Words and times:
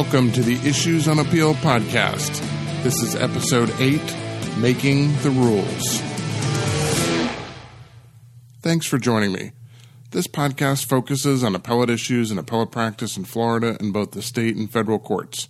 Welcome 0.00 0.30
to 0.34 0.42
the 0.42 0.54
Issues 0.64 1.08
on 1.08 1.18
Appeal 1.18 1.54
podcast. 1.54 2.40
This 2.84 3.02
is 3.02 3.16
episode 3.16 3.68
8 3.80 4.00
Making 4.58 5.08
the 5.22 5.30
Rules. 5.30 6.00
Thanks 8.62 8.86
for 8.86 8.96
joining 8.96 9.32
me. 9.32 9.50
This 10.12 10.28
podcast 10.28 10.86
focuses 10.86 11.42
on 11.42 11.56
appellate 11.56 11.90
issues 11.90 12.30
and 12.30 12.38
appellate 12.38 12.70
practice 12.70 13.16
in 13.16 13.24
Florida 13.24 13.76
in 13.80 13.90
both 13.90 14.12
the 14.12 14.22
state 14.22 14.54
and 14.54 14.70
federal 14.70 15.00
courts. 15.00 15.48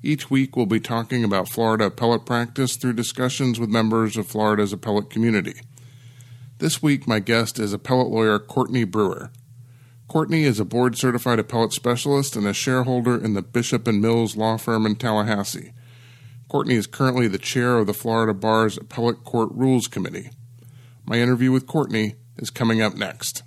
Each 0.00 0.30
week, 0.30 0.54
we'll 0.54 0.66
be 0.66 0.78
talking 0.78 1.24
about 1.24 1.48
Florida 1.48 1.86
appellate 1.86 2.24
practice 2.24 2.76
through 2.76 2.92
discussions 2.92 3.58
with 3.58 3.68
members 3.68 4.16
of 4.16 4.28
Florida's 4.28 4.72
appellate 4.72 5.10
community. 5.10 5.60
This 6.58 6.80
week, 6.80 7.08
my 7.08 7.18
guest 7.18 7.58
is 7.58 7.72
appellate 7.72 8.12
lawyer 8.12 8.38
Courtney 8.38 8.84
Brewer. 8.84 9.32
Courtney 10.08 10.44
is 10.44 10.58
a 10.58 10.64
board 10.64 10.96
certified 10.96 11.38
appellate 11.38 11.74
specialist 11.74 12.34
and 12.34 12.46
a 12.46 12.54
shareholder 12.54 13.22
in 13.22 13.34
the 13.34 13.42
Bishop 13.42 13.86
and 13.86 14.00
Mills 14.00 14.36
law 14.36 14.56
firm 14.56 14.86
in 14.86 14.96
Tallahassee. 14.96 15.74
Courtney 16.48 16.76
is 16.76 16.86
currently 16.86 17.28
the 17.28 17.36
chair 17.36 17.76
of 17.76 17.86
the 17.86 17.92
Florida 17.92 18.32
Bar's 18.32 18.78
Appellate 18.78 19.22
Court 19.22 19.50
Rules 19.52 19.86
Committee. 19.86 20.30
My 21.04 21.18
interview 21.18 21.52
with 21.52 21.66
Courtney 21.66 22.14
is 22.38 22.48
coming 22.48 22.80
up 22.80 22.94
next. 22.94 23.42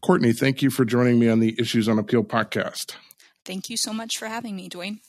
Courtney, 0.00 0.32
thank 0.32 0.62
you 0.62 0.70
for 0.70 0.86
joining 0.86 1.18
me 1.18 1.28
on 1.28 1.40
the 1.40 1.54
Issues 1.58 1.90
on 1.90 1.98
Appeal 1.98 2.24
podcast. 2.24 2.94
Thank 3.44 3.68
you 3.68 3.76
so 3.76 3.92
much 3.92 4.16
for 4.16 4.28
having 4.28 4.56
me, 4.56 4.70
Duane. 4.70 5.00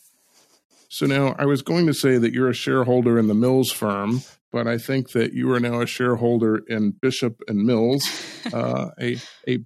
So 0.90 1.06
now 1.06 1.36
I 1.40 1.46
was 1.46 1.62
going 1.62 1.88
to 1.88 1.94
say 1.94 2.18
that 2.18 2.34
you're 2.34 2.50
a 2.50 2.54
shareholder 2.54 3.18
in 3.18 3.28
the 3.28 3.34
Mills 3.34 3.72
firm, 3.72 4.24
but 4.52 4.68
I 4.68 4.78
think 4.78 5.12
that 5.12 5.34
you 5.34 5.52
are 5.52 5.60
now 5.60 5.82
a 5.82 5.86
shareholder 5.86 6.58
in 6.68 6.92
Bishop 6.92 7.42
and 7.48 7.66
Mills, 7.66 8.04
uh, 8.54 8.90
a 9.00 9.18
a. 9.48 9.60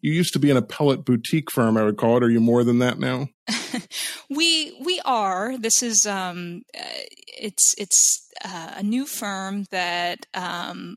You 0.00 0.10
used 0.10 0.32
to 0.32 0.40
be 0.40 0.50
an 0.50 0.56
appellate 0.56 1.04
boutique 1.04 1.48
firm, 1.52 1.76
I 1.76 1.84
would 1.84 1.96
call 1.96 2.16
it. 2.16 2.24
Are 2.24 2.30
you 2.30 2.40
more 2.40 2.64
than 2.64 2.80
that 2.80 2.98
now? 2.98 3.28
we 4.30 4.76
we 4.84 5.00
are. 5.04 5.56
This 5.56 5.80
is 5.80 6.06
um, 6.06 6.62
uh, 6.76 7.04
it's 7.38 7.74
it's 7.78 8.28
uh, 8.44 8.72
a 8.76 8.82
new 8.82 9.06
firm 9.06 9.64
that 9.70 10.26
um, 10.34 10.96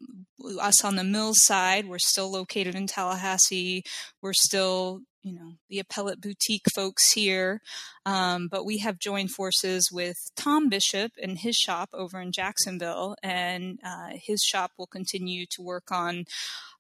us 0.59 0.83
on 0.83 0.95
the 0.95 1.03
Mills 1.03 1.37
side. 1.43 1.87
We're 1.87 1.99
still 1.99 2.31
located 2.31 2.73
in 2.73 2.87
Tallahassee. 2.87 3.83
We're 4.23 4.33
still 4.33 5.01
you 5.25 5.33
know 5.33 5.53
the 5.69 5.79
appellate 5.79 6.21
boutique 6.21 6.67
folks 6.73 7.11
here. 7.11 7.61
Um, 8.05 8.47
but 8.49 8.63
we 8.63 8.77
have 8.77 8.99
joined 8.99 9.31
forces 9.31 9.89
with 9.91 10.15
tom 10.35 10.69
bishop 10.69 11.11
and 11.21 11.39
his 11.39 11.55
shop 11.55 11.89
over 11.91 12.21
in 12.21 12.31
jacksonville 12.31 13.15
and 13.23 13.79
uh, 13.83 14.11
his 14.13 14.41
shop 14.43 14.71
will 14.77 14.87
continue 14.87 15.45
to 15.49 15.63
work 15.63 15.91
on 15.91 16.25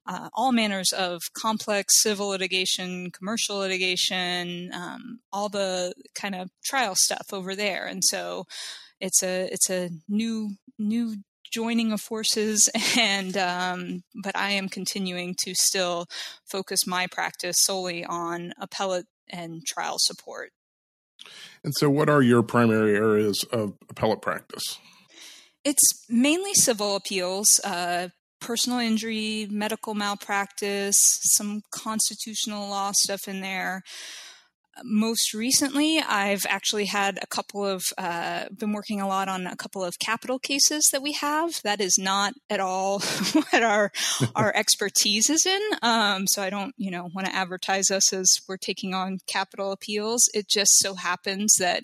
uh, 0.07 0.29
all 0.33 0.51
manners 0.51 0.91
of 0.93 1.19
complex 1.33 2.01
civil 2.01 2.27
litigation 2.27 3.09
commercial 3.09 3.57
litigation 3.57 4.71
um, 4.73 5.19
all 5.33 5.49
the 5.49 5.93
kind 6.13 6.35
of 6.35 6.49
trial 6.63 6.95
stuff 6.95 7.27
over 7.33 7.55
there. 7.55 7.85
And 7.85 8.03
so 8.03 8.45
it's 8.99 9.23
a 9.23 9.49
it's 9.51 9.69
a 9.69 9.89
new 10.07 10.51
new 10.77 11.17
joining 11.55 11.93
of 11.93 12.01
forces 12.01 12.69
and 12.97 13.37
um, 13.37 14.03
but 14.23 14.35
i 14.35 14.49
am 14.49 14.67
continuing 14.67 15.35
to 15.43 15.53
still 15.55 16.05
focus 16.45 16.85
my 16.85 17.07
practice 17.07 17.55
solely 17.59 18.03
on 18.05 18.53
appellate 18.59 19.05
and 19.29 19.65
trial 19.65 19.97
support. 19.99 20.51
And 21.63 21.73
so 21.75 21.89
what 21.89 22.09
are 22.09 22.21
your 22.21 22.43
primary 22.43 22.95
areas 22.95 23.43
of 23.51 23.73
appellate 23.89 24.21
practice? 24.21 24.79
It's 25.63 26.05
mainly 26.09 26.53
civil 26.53 26.95
appeals 26.95 27.59
uh, 27.63 28.09
personal 28.39 28.79
injury 28.79 29.47
medical 29.49 29.95
malpractice 29.95 31.19
some 31.35 31.61
constitutional 31.71 32.69
law 32.69 32.91
stuff 32.93 33.27
in 33.27 33.41
there 33.41 33.81
most 34.83 35.33
recently, 35.33 35.99
I've 35.99 36.45
actually 36.49 36.85
had 36.85 37.19
a 37.21 37.27
couple 37.27 37.65
of, 37.65 37.83
uh, 37.97 38.45
been 38.57 38.73
working 38.73 39.01
a 39.01 39.07
lot 39.07 39.27
on 39.27 39.47
a 39.47 39.55
couple 39.55 39.83
of 39.83 39.99
capital 39.99 40.39
cases 40.39 40.89
that 40.91 41.01
we 41.01 41.13
have. 41.13 41.61
That 41.63 41.81
is 41.81 41.97
not 41.97 42.33
at 42.49 42.59
all 42.59 42.99
what 43.33 43.63
our, 43.63 43.91
our 44.35 44.51
expertise 44.55 45.29
is 45.29 45.45
in. 45.45 45.61
Um, 45.81 46.27
so 46.27 46.41
I 46.41 46.49
don't, 46.49 46.73
you 46.77 46.91
know, 46.91 47.09
want 47.13 47.27
to 47.27 47.35
advertise 47.35 47.89
us 47.91 48.13
as 48.13 48.27
we're 48.47 48.57
taking 48.57 48.93
on 48.93 49.19
capital 49.27 49.71
appeals. 49.71 50.29
It 50.33 50.47
just 50.49 50.77
so 50.79 50.95
happens 50.95 51.55
that 51.59 51.83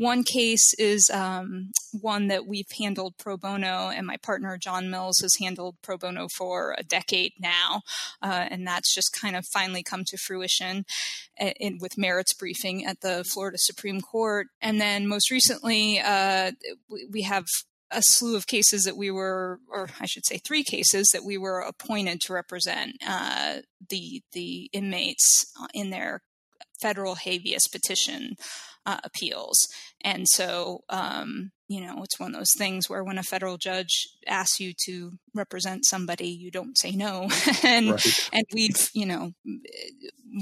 one 0.00 0.24
case 0.24 0.72
is 0.78 1.10
um, 1.10 1.72
one 1.92 2.28
that 2.28 2.46
we've 2.46 2.70
handled 2.78 3.18
pro 3.18 3.36
bono, 3.36 3.90
and 3.90 4.06
my 4.06 4.16
partner 4.16 4.56
John 4.56 4.88
Mills 4.88 5.18
has 5.18 5.36
handled 5.38 5.76
pro 5.82 5.98
bono 5.98 6.26
for 6.26 6.74
a 6.78 6.82
decade 6.82 7.34
now, 7.38 7.82
uh, 8.22 8.46
and 8.50 8.66
that's 8.66 8.94
just 8.94 9.12
kind 9.12 9.36
of 9.36 9.44
finally 9.44 9.82
come 9.82 10.04
to 10.06 10.16
fruition 10.16 10.86
uh, 11.38 11.50
in, 11.60 11.76
with 11.82 11.98
merits 11.98 12.32
briefing 12.32 12.86
at 12.86 13.02
the 13.02 13.24
Florida 13.24 13.58
Supreme 13.60 14.00
Court. 14.00 14.46
And 14.62 14.80
then 14.80 15.06
most 15.06 15.30
recently, 15.30 16.00
uh, 16.00 16.52
we 17.10 17.20
have 17.20 17.44
a 17.90 18.00
slew 18.00 18.36
of 18.36 18.46
cases 18.46 18.84
that 18.84 18.96
we 18.96 19.10
were, 19.10 19.60
or 19.70 19.90
I 20.00 20.06
should 20.06 20.24
say, 20.24 20.38
three 20.38 20.64
cases 20.64 21.10
that 21.12 21.24
we 21.24 21.36
were 21.36 21.60
appointed 21.60 22.22
to 22.22 22.32
represent 22.32 22.96
uh, 23.06 23.56
the 23.90 24.22
the 24.32 24.70
inmates 24.72 25.52
in 25.74 25.90
their 25.90 26.22
federal 26.80 27.16
habeas 27.16 27.68
petition 27.68 28.36
uh, 28.90 28.98
appeals. 29.04 29.68
And 30.02 30.26
so, 30.28 30.80
um, 30.88 31.52
you 31.68 31.80
know, 31.80 32.02
it's 32.02 32.18
one 32.18 32.34
of 32.34 32.40
those 32.40 32.54
things 32.58 32.90
where 32.90 33.04
when 33.04 33.18
a 33.18 33.22
federal 33.22 33.56
judge 33.56 34.08
asks 34.26 34.58
you 34.58 34.72
to 34.86 35.12
represent 35.34 35.86
somebody, 35.86 36.28
you 36.28 36.50
don't 36.50 36.76
say 36.76 36.90
no. 36.90 37.28
and 37.62 37.90
right. 37.92 38.30
and 38.32 38.44
we've, 38.52 38.90
you 38.92 39.06
know, 39.06 39.32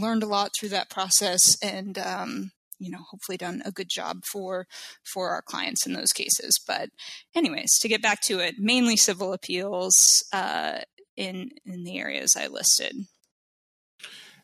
learned 0.00 0.22
a 0.22 0.26
lot 0.26 0.52
through 0.58 0.70
that 0.70 0.88
process, 0.88 1.40
and 1.62 1.98
um, 1.98 2.52
you 2.78 2.90
know, 2.90 3.00
hopefully 3.10 3.36
done 3.36 3.60
a 3.66 3.72
good 3.72 3.90
job 3.90 4.20
for 4.32 4.66
for 5.04 5.30
our 5.30 5.42
clients 5.42 5.86
in 5.86 5.92
those 5.92 6.12
cases. 6.12 6.58
But, 6.66 6.88
anyways, 7.34 7.78
to 7.80 7.88
get 7.88 8.00
back 8.00 8.22
to 8.22 8.38
it, 8.38 8.54
mainly 8.58 8.96
civil 8.96 9.34
appeals 9.34 9.94
uh, 10.32 10.78
in 11.16 11.50
in 11.66 11.84
the 11.84 11.98
areas 11.98 12.34
I 12.38 12.46
listed. 12.46 12.94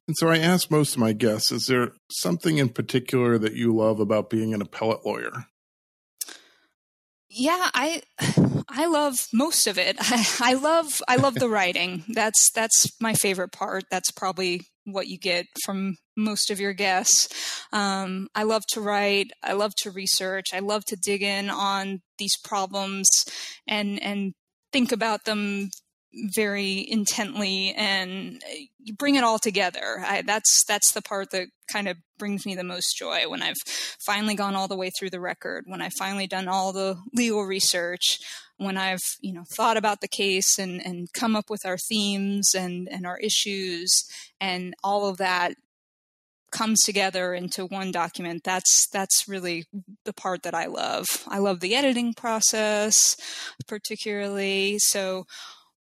And 0.06 0.16
so 0.18 0.28
I 0.28 0.38
ask 0.38 0.70
most 0.70 0.94
of 0.94 1.00
my 1.00 1.12
guests, 1.12 1.50
is 1.50 1.66
there 1.66 1.92
something 2.10 2.58
in 2.58 2.68
particular 2.68 3.38
that 3.38 3.54
you 3.54 3.74
love 3.74 4.00
about 4.00 4.28
being 4.28 4.52
an 4.52 4.60
appellate 4.60 5.04
lawyer? 5.04 5.46
Yeah, 7.28 7.70
I 7.74 8.02
I 8.68 8.86
love 8.86 9.26
most 9.32 9.66
of 9.66 9.78
it. 9.78 9.96
I, 10.00 10.26
I 10.40 10.54
love 10.54 11.00
I 11.08 11.16
love 11.16 11.34
the 11.34 11.48
writing. 11.48 12.04
That's 12.08 12.50
that's 12.50 12.90
my 13.00 13.14
favorite 13.14 13.52
part. 13.52 13.84
That's 13.90 14.10
probably 14.10 14.62
what 14.84 15.08
you 15.08 15.18
get 15.18 15.46
from 15.64 15.96
most 16.16 16.50
of 16.50 16.60
your 16.60 16.74
guests. 16.74 17.28
Um, 17.72 18.28
I 18.34 18.42
love 18.42 18.64
to 18.72 18.80
write. 18.80 19.30
I 19.42 19.54
love 19.54 19.74
to 19.78 19.90
research. 19.90 20.48
I 20.52 20.60
love 20.60 20.84
to 20.86 20.96
dig 20.96 21.22
in 21.22 21.50
on 21.50 22.02
these 22.18 22.36
problems 22.36 23.08
and 23.66 24.00
and 24.02 24.34
think 24.72 24.92
about 24.92 25.24
them 25.24 25.70
very 26.34 26.86
intently 26.88 27.74
and 27.76 28.42
you 28.78 28.94
bring 28.94 29.14
it 29.14 29.24
all 29.24 29.38
together. 29.38 30.02
I, 30.04 30.22
that's 30.22 30.64
that's 30.64 30.92
the 30.92 31.02
part 31.02 31.30
that 31.30 31.48
kind 31.70 31.88
of 31.88 31.96
brings 32.18 32.46
me 32.46 32.54
the 32.54 32.64
most 32.64 32.96
joy 32.96 33.28
when 33.28 33.42
I've 33.42 33.56
finally 34.04 34.34
gone 34.34 34.54
all 34.54 34.68
the 34.68 34.76
way 34.76 34.90
through 34.90 35.10
the 35.10 35.20
record, 35.20 35.64
when 35.66 35.80
I've 35.80 35.94
finally 35.98 36.26
done 36.26 36.48
all 36.48 36.72
the 36.72 36.96
legal 37.12 37.44
research, 37.44 38.18
when 38.56 38.76
I've 38.76 39.02
you 39.20 39.32
know 39.32 39.44
thought 39.56 39.76
about 39.76 40.00
the 40.00 40.08
case 40.08 40.58
and 40.58 40.84
and 40.84 41.08
come 41.12 41.34
up 41.34 41.50
with 41.50 41.64
our 41.64 41.78
themes 41.78 42.54
and 42.56 42.88
and 42.90 43.06
our 43.06 43.18
issues 43.18 44.04
and 44.40 44.74
all 44.82 45.08
of 45.08 45.16
that 45.18 45.54
comes 46.54 46.82
together 46.82 47.34
into 47.34 47.66
one 47.66 47.90
document. 47.90 48.44
That's 48.44 48.86
that's 48.92 49.28
really 49.28 49.64
the 50.04 50.12
part 50.12 50.44
that 50.44 50.54
i 50.54 50.66
love. 50.66 51.24
I 51.28 51.38
love 51.38 51.60
the 51.60 51.74
editing 51.74 52.14
process 52.14 53.16
particularly. 53.66 54.78
So 54.78 55.26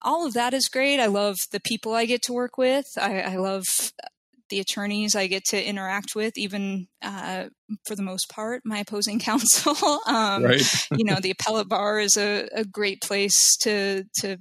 all 0.02 0.26
of 0.26 0.34
that 0.34 0.54
is 0.54 0.69
great. 0.69 1.00
I 1.00 1.06
love 1.06 1.37
the 1.50 1.60
people 1.60 1.94
I 1.94 2.06
get 2.06 2.22
to 2.22 2.32
work 2.32 2.58
with. 2.58 2.87
I, 3.00 3.20
I 3.20 3.37
love 3.37 3.64
the 4.52 4.60
attorneys 4.60 5.16
I 5.16 5.28
get 5.28 5.44
to 5.46 5.64
interact 5.64 6.14
with, 6.14 6.37
even 6.37 6.87
uh, 7.00 7.46
for 7.87 7.96
the 7.96 8.02
most 8.02 8.28
part, 8.28 8.60
my 8.64 8.81
opposing 8.81 9.19
counsel. 9.31 10.00
um, 10.06 10.44
you 10.93 11.04
know, 11.04 11.16
the 11.22 11.31
appellate 11.31 11.69
bar 11.69 11.99
is 11.99 12.16
a, 12.16 12.49
a, 12.54 12.64
great 12.64 13.00
place 13.00 13.56
to 13.62 14.04
to 14.20 14.37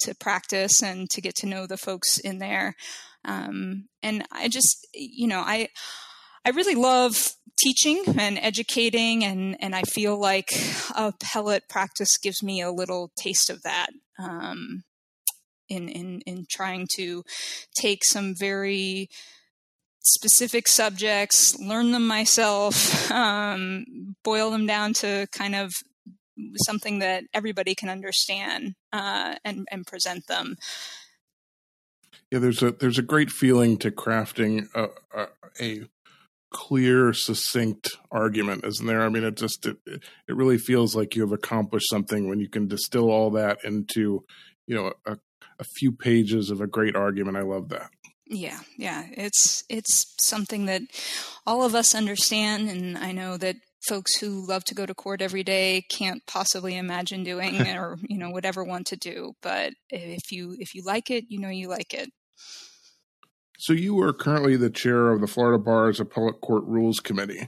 to 0.00 0.14
practice 0.14 0.82
and 0.82 1.10
to 1.10 1.20
get 1.20 1.34
to 1.36 1.46
know 1.46 1.66
the 1.66 1.76
folks 1.76 2.18
in 2.18 2.38
there. 2.38 2.74
Um, 3.26 3.88
and 4.02 4.24
I 4.32 4.48
just, 4.48 4.86
you 4.94 5.26
know, 5.26 5.40
I 5.40 5.68
I 6.46 6.50
really 6.50 6.74
love 6.74 7.34
teaching 7.58 8.02
and 8.18 8.38
educating, 8.38 9.24
and 9.24 9.56
and 9.60 9.74
I 9.74 9.82
feel 9.82 10.18
like 10.18 10.48
appellate 10.96 11.68
practice 11.68 12.16
gives 12.16 12.42
me 12.42 12.62
a 12.62 12.72
little 12.72 13.10
taste 13.18 13.50
of 13.50 13.62
that. 13.62 13.90
Um, 14.18 14.84
in 15.70 15.88
in 15.88 16.20
in 16.26 16.46
trying 16.50 16.86
to 16.96 17.22
take 17.80 18.04
some 18.04 18.34
very 18.38 19.08
specific 20.02 20.66
subjects, 20.66 21.58
learn 21.58 21.92
them 21.92 22.06
myself, 22.06 23.10
um, 23.12 23.84
boil 24.24 24.50
them 24.50 24.66
down 24.66 24.92
to 24.94 25.26
kind 25.32 25.54
of 25.54 25.72
something 26.64 27.00
that 27.00 27.24
everybody 27.34 27.74
can 27.74 27.88
understand 27.88 28.74
uh, 28.92 29.34
and, 29.44 29.66
and 29.70 29.86
present 29.86 30.26
them. 30.26 30.56
Yeah, 32.30 32.38
there's 32.38 32.62
a 32.62 32.70
there's 32.70 32.98
a 32.98 33.02
great 33.02 33.30
feeling 33.30 33.76
to 33.78 33.90
crafting 33.90 34.68
a, 34.74 34.88
a, 35.12 35.26
a 35.60 35.80
clear, 36.50 37.12
succinct 37.12 37.96
argument, 38.10 38.64
isn't 38.64 38.86
there? 38.86 39.02
I 39.02 39.08
mean, 39.08 39.24
it 39.24 39.36
just 39.36 39.66
it, 39.66 39.78
it 39.86 40.36
really 40.36 40.58
feels 40.58 40.94
like 40.94 41.16
you 41.16 41.22
have 41.22 41.32
accomplished 41.32 41.88
something 41.90 42.28
when 42.28 42.38
you 42.38 42.48
can 42.48 42.68
distill 42.68 43.10
all 43.10 43.30
that 43.32 43.58
into, 43.64 44.24
you 44.66 44.76
know, 44.76 44.92
a, 45.06 45.18
a 45.60 45.64
few 45.64 45.92
pages 45.92 46.50
of 46.50 46.60
a 46.60 46.66
great 46.66 46.96
argument. 46.96 47.36
I 47.36 47.42
love 47.42 47.68
that. 47.68 47.90
Yeah, 48.26 48.60
yeah, 48.76 49.06
it's 49.12 49.64
it's 49.68 50.14
something 50.20 50.66
that 50.66 50.82
all 51.46 51.64
of 51.64 51.74
us 51.74 51.94
understand, 51.94 52.70
and 52.70 52.96
I 52.96 53.12
know 53.12 53.36
that 53.36 53.56
folks 53.86 54.16
who 54.16 54.46
love 54.46 54.64
to 54.64 54.74
go 54.74 54.86
to 54.86 54.94
court 54.94 55.22
every 55.22 55.42
day 55.42 55.84
can't 55.90 56.24
possibly 56.26 56.76
imagine 56.76 57.24
doing 57.24 57.60
or 57.76 57.96
you 58.02 58.18
know 58.18 58.30
would 58.30 58.44
ever 58.44 58.62
want 58.62 58.86
to 58.86 58.94
do 58.94 59.32
but 59.40 59.72
if 59.88 60.30
you 60.30 60.54
if 60.58 60.74
you 60.74 60.82
like 60.84 61.10
it 61.10 61.24
you 61.30 61.40
know 61.40 61.48
you 61.48 61.66
like 61.66 61.94
it 61.94 62.10
so 63.60 63.74
you 63.74 64.00
are 64.00 64.14
currently 64.14 64.56
the 64.56 64.70
chair 64.70 65.10
of 65.10 65.20
the 65.20 65.26
Florida 65.26 65.62
Bar's 65.62 66.00
Appellate 66.00 66.40
Court 66.40 66.64
Rules 66.64 66.98
Committee. 66.98 67.46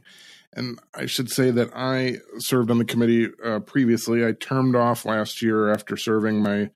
And 0.53 0.79
I 0.95 1.07
should 1.07 1.31
say 1.31 1.51
that 1.53 1.71
I 1.75 2.19
served 2.37 2.71
on 2.71 2.77
the 2.77 2.85
committee 2.85 3.29
uh, 3.43 3.61
previously. 3.61 4.23
I 4.23 4.33
termed 4.33 4.77
off 4.77 5.07
last 5.07 5.41
year 5.41 5.73
after 5.73 5.97
serving 5.97 6.43
my 6.43 6.69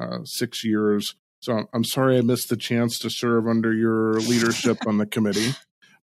uh, 0.00 0.24
six 0.24 0.64
years. 0.64 1.14
So 1.40 1.68
I'm 1.72 1.84
sorry 1.84 2.18
I 2.18 2.22
missed 2.22 2.48
the 2.48 2.56
chance 2.56 2.98
to 3.00 3.10
serve 3.10 3.46
under 3.46 3.72
your 3.72 4.14
leadership 4.14 4.86
on 4.86 4.98
the 4.98 5.06
committee. 5.06 5.54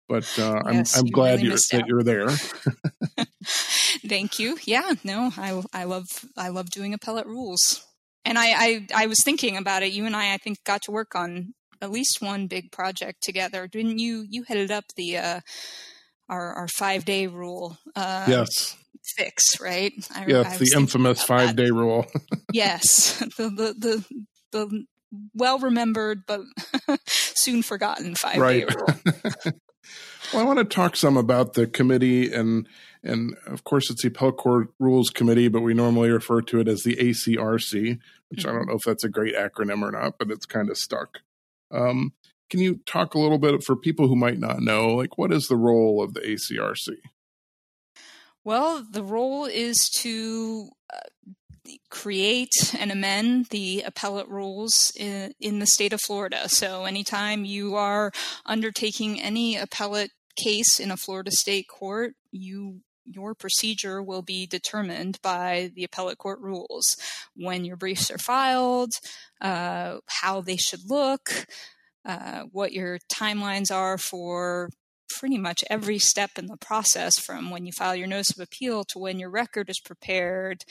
But 0.08 0.38
uh, 0.38 0.62
yes, 0.70 0.96
I'm, 0.96 1.04
I'm 1.04 1.10
glad 1.10 1.40
really 1.40 1.48
you're, 1.48 1.58
that 1.72 1.86
you're 1.88 2.02
there. 2.02 2.28
Thank 4.06 4.38
you. 4.38 4.56
Yeah, 4.64 4.92
no, 5.02 5.32
I, 5.36 5.62
I 5.72 5.84
love 5.84 6.06
I 6.36 6.48
love 6.48 6.70
doing 6.70 6.94
appellate 6.94 7.26
rules. 7.26 7.84
And 8.24 8.38
I, 8.38 8.46
I, 8.46 8.86
I 8.94 9.06
was 9.06 9.22
thinking 9.22 9.56
about 9.56 9.84
it. 9.84 9.92
You 9.92 10.04
and 10.04 10.16
I, 10.16 10.34
I 10.34 10.38
think, 10.38 10.64
got 10.64 10.82
to 10.82 10.90
work 10.90 11.14
on 11.14 11.54
at 11.80 11.92
least 11.92 12.20
one 12.20 12.48
big 12.48 12.72
project 12.72 13.22
together. 13.22 13.68
Didn't 13.68 13.98
you? 13.98 14.26
You 14.28 14.42
headed 14.42 14.70
up 14.70 14.84
the 14.96 15.18
uh, 15.18 15.40
our 16.28 16.52
our 16.54 16.68
five 16.68 17.04
day 17.04 17.26
rule. 17.26 17.78
Uh, 17.94 18.26
yes. 18.28 18.76
Fix 19.04 19.60
right. 19.60 19.92
I, 20.14 20.26
yes, 20.26 20.54
I 20.54 20.58
the 20.58 20.72
infamous 20.76 21.22
five 21.22 21.56
day 21.56 21.70
rule. 21.70 22.06
yes, 22.52 23.18
the 23.36 23.48
the 23.50 23.74
the, 23.78 24.04
the 24.52 24.86
well 25.34 25.58
remembered 25.58 26.24
but 26.26 26.40
soon 27.06 27.62
forgotten 27.62 28.14
five 28.14 28.38
right. 28.38 28.68
day 28.68 28.74
rule. 28.74 29.14
well, 30.32 30.42
I 30.42 30.44
want 30.44 30.58
to 30.58 30.64
talk 30.64 30.96
some 30.96 31.16
about 31.16 31.54
the 31.54 31.66
committee 31.66 32.32
and 32.32 32.68
and 33.02 33.36
of 33.46 33.64
course 33.64 33.90
it's 33.90 34.02
the 34.02 34.08
appellate 34.08 34.36
court 34.36 34.68
rules 34.78 35.10
committee, 35.10 35.48
but 35.48 35.62
we 35.62 35.74
normally 35.74 36.10
refer 36.10 36.42
to 36.42 36.60
it 36.60 36.68
as 36.68 36.82
the 36.82 36.96
ACRC, 36.96 37.98
which 38.28 38.40
mm-hmm. 38.40 38.48
I 38.48 38.52
don't 38.52 38.62
mm-hmm. 38.62 38.70
know 38.70 38.76
if 38.76 38.82
that's 38.82 39.04
a 39.04 39.08
great 39.08 39.34
acronym 39.34 39.82
or 39.82 39.92
not, 39.92 40.18
but 40.18 40.30
it's 40.30 40.46
kind 40.46 40.70
of 40.70 40.76
stuck. 40.76 41.20
Um, 41.70 42.12
can 42.50 42.60
you 42.60 42.80
talk 42.86 43.14
a 43.14 43.18
little 43.18 43.38
bit 43.38 43.64
for 43.64 43.74
people 43.74 44.08
who 44.08 44.16
might 44.16 44.38
not 44.38 44.60
know, 44.60 44.88
like 44.88 45.18
what 45.18 45.32
is 45.32 45.48
the 45.48 45.56
role 45.56 46.02
of 46.02 46.14
the 46.14 46.20
ACRC? 46.20 46.96
Well, 48.46 48.86
the 48.88 49.02
role 49.02 49.46
is 49.46 49.90
to 50.02 50.68
uh, 50.94 51.72
create 51.90 52.54
and 52.78 52.92
amend 52.92 53.46
the 53.46 53.82
appellate 53.84 54.28
rules 54.28 54.92
in, 54.94 55.34
in, 55.40 55.58
the 55.58 55.66
state 55.66 55.92
of 55.92 56.00
Florida. 56.00 56.48
So, 56.48 56.84
anytime 56.84 57.44
you 57.44 57.74
are 57.74 58.12
undertaking 58.44 59.20
any 59.20 59.56
appellate 59.56 60.12
case 60.36 60.78
in 60.78 60.92
a 60.92 60.96
Florida 60.96 61.32
state 61.32 61.66
court, 61.66 62.14
you 62.30 62.82
your 63.04 63.34
procedure 63.34 64.00
will 64.00 64.22
be 64.22 64.46
determined 64.46 65.18
by 65.22 65.72
the 65.74 65.82
appellate 65.82 66.18
court 66.18 66.38
rules 66.38 66.96
when 67.34 67.64
your 67.64 67.76
briefs 67.76 68.12
are 68.12 68.18
filed, 68.18 68.92
uh, 69.40 69.96
how 70.06 70.40
they 70.40 70.56
should 70.56 70.88
look, 70.88 71.48
uh, 72.04 72.42
what 72.52 72.72
your 72.72 73.00
timelines 73.12 73.74
are 73.74 73.98
for 73.98 74.70
pretty 75.08 75.38
much 75.38 75.64
every 75.70 75.98
step 75.98 76.32
in 76.38 76.46
the 76.46 76.56
process 76.56 77.18
from 77.18 77.50
when 77.50 77.66
you 77.66 77.72
file 77.72 77.96
your 77.96 78.06
notice 78.06 78.30
of 78.30 78.42
appeal 78.42 78.84
to 78.84 78.98
when 78.98 79.18
your 79.18 79.30
record 79.30 79.68
is 79.70 79.80
prepared 79.80 80.64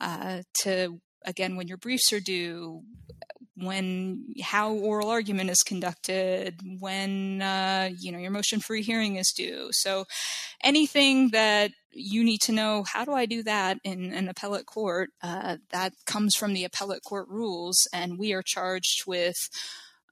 uh, 0.00 0.42
to 0.62 1.00
again 1.24 1.56
when 1.56 1.68
your 1.68 1.76
briefs 1.76 2.12
are 2.12 2.20
due 2.20 2.82
when 3.56 4.24
how 4.42 4.72
oral 4.72 5.10
argument 5.10 5.50
is 5.50 5.62
conducted, 5.62 6.60
when 6.80 7.42
uh, 7.42 7.90
you 7.98 8.10
know 8.12 8.18
your 8.18 8.30
motion 8.30 8.60
for 8.60 8.76
hearing 8.76 9.16
is 9.16 9.32
due. 9.36 9.68
So 9.72 10.04
anything 10.62 11.30
that 11.30 11.72
you 11.90 12.24
need 12.24 12.40
to 12.42 12.52
know, 12.52 12.84
how 12.90 13.04
do 13.04 13.12
I 13.12 13.26
do 13.26 13.42
that 13.42 13.78
in 13.84 14.12
an 14.12 14.28
appellate 14.28 14.66
court? 14.66 15.10
Uh, 15.22 15.58
that 15.70 15.92
comes 16.06 16.34
from 16.34 16.54
the 16.54 16.64
appellate 16.64 17.02
court 17.04 17.28
rules, 17.28 17.86
and 17.92 18.18
we 18.18 18.32
are 18.32 18.42
charged 18.42 19.06
with 19.06 19.36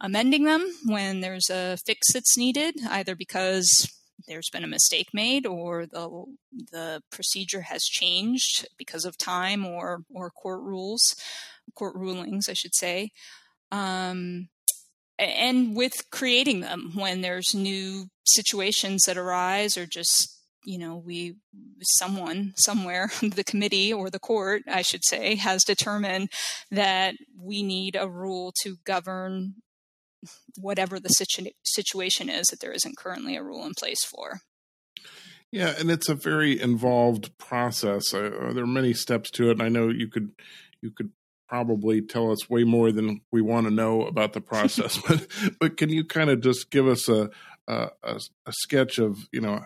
amending 0.00 0.44
them 0.44 0.67
when 0.87 1.20
there's 1.20 1.50
a 1.50 1.76
fix 1.85 2.12
that's 2.12 2.37
needed, 2.37 2.76
either 2.88 3.14
because 3.14 3.88
there's 4.26 4.50
been 4.50 4.64
a 4.64 4.69
mistake 4.69 5.08
made 5.12 5.47
or 5.47 5.87
the 5.87 6.25
the 6.73 7.02
procedure 7.11 7.62
has 7.62 7.85
changed 7.85 8.67
because 8.79 9.05
of 9.05 9.17
time 9.17 9.67
or 9.67 10.02
or 10.14 10.31
court 10.31 10.62
rules 10.62 11.17
court 11.75 11.94
rulings 11.94 12.49
I 12.49 12.55
should 12.55 12.75
say. 12.75 13.11
Um, 13.73 14.49
and 15.19 15.76
with 15.76 16.11
creating 16.11 16.61
them 16.61 16.93
when 16.94 17.20
there's 17.20 17.55
new 17.55 18.06
situations 18.25 19.03
that 19.06 19.19
arise 19.19 19.76
or 19.76 19.87
just 19.87 20.37
you 20.64 20.79
know 20.79 20.96
we 20.96 21.37
someone 21.82 22.53
somewhere 22.56 23.11
the 23.23 23.44
committee 23.44 23.93
or 23.93 24.11
the 24.11 24.19
court 24.19 24.62
i 24.69 24.82
should 24.82 25.05
say 25.05 25.35
has 25.35 25.64
determined 25.64 26.31
that 26.70 27.14
we 27.38 27.62
need 27.62 27.96
a 27.96 28.08
rule 28.08 28.53
to 28.62 28.76
govern 28.85 29.55
whatever 30.56 30.99
the 30.99 31.08
situ- 31.08 31.50
situation 31.64 32.28
is 32.28 32.46
that 32.49 32.61
there 32.61 32.72
isn't 32.72 32.96
currently 32.96 33.37
a 33.37 33.43
rule 33.43 33.64
in 33.64 33.72
place 33.75 34.05
for. 34.05 34.40
Yeah, 35.50 35.75
and 35.78 35.90
it's 35.90 36.08
a 36.08 36.14
very 36.14 36.61
involved 36.61 37.37
process. 37.38 38.14
Uh, 38.14 38.52
there 38.55 38.64
are 38.64 38.69
many 38.69 38.93
steps 38.94 39.31
to 39.32 39.49
it, 39.49 39.52
and 39.52 39.62
I 39.62 39.69
know 39.69 39.88
you 39.88 40.08
could 40.08 40.31
you 40.81 40.90
could 40.90 41.11
probably 41.49 42.00
tell 42.00 42.31
us 42.31 42.49
way 42.49 42.62
more 42.62 42.93
than 42.93 43.20
we 43.32 43.43
want 43.43 43.67
to 43.67 43.72
know 43.72 44.02
about 44.02 44.32
the 44.32 44.40
process. 44.40 44.99
but 45.08 45.26
but 45.58 45.76
can 45.76 45.88
you 45.88 46.05
kind 46.05 46.31
of 46.31 46.40
just 46.40 46.70
give 46.70 46.87
us 46.87 47.08
a, 47.08 47.31
a 47.67 47.90
a 48.05 48.52
sketch 48.52 48.99
of 48.99 49.28
you 49.32 49.40
know 49.40 49.61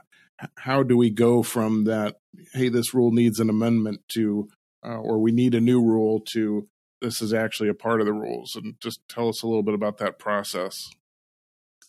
how 0.57 0.83
do 0.83 0.97
we 0.97 1.11
go 1.11 1.43
from 1.43 1.85
that? 1.85 2.17
Hey, 2.53 2.69
this 2.69 2.95
rule 2.95 3.13
needs 3.13 3.39
an 3.39 3.51
amendment 3.51 4.01
to, 4.15 4.49
uh, 4.85 4.97
or 4.97 5.19
we 5.19 5.33
need 5.33 5.55
a 5.55 5.61
new 5.61 5.83
rule 5.83 6.21
to 6.33 6.69
this 7.05 7.21
is 7.21 7.35
actually 7.35 7.69
a 7.69 7.75
part 7.75 8.01
of 8.01 8.07
the 8.07 8.13
rules 8.13 8.57
and 8.57 8.75
just 8.81 9.01
tell 9.09 9.29
us 9.29 9.43
a 9.43 9.47
little 9.47 9.63
bit 9.63 9.75
about 9.75 9.99
that 9.99 10.19
process. 10.19 10.91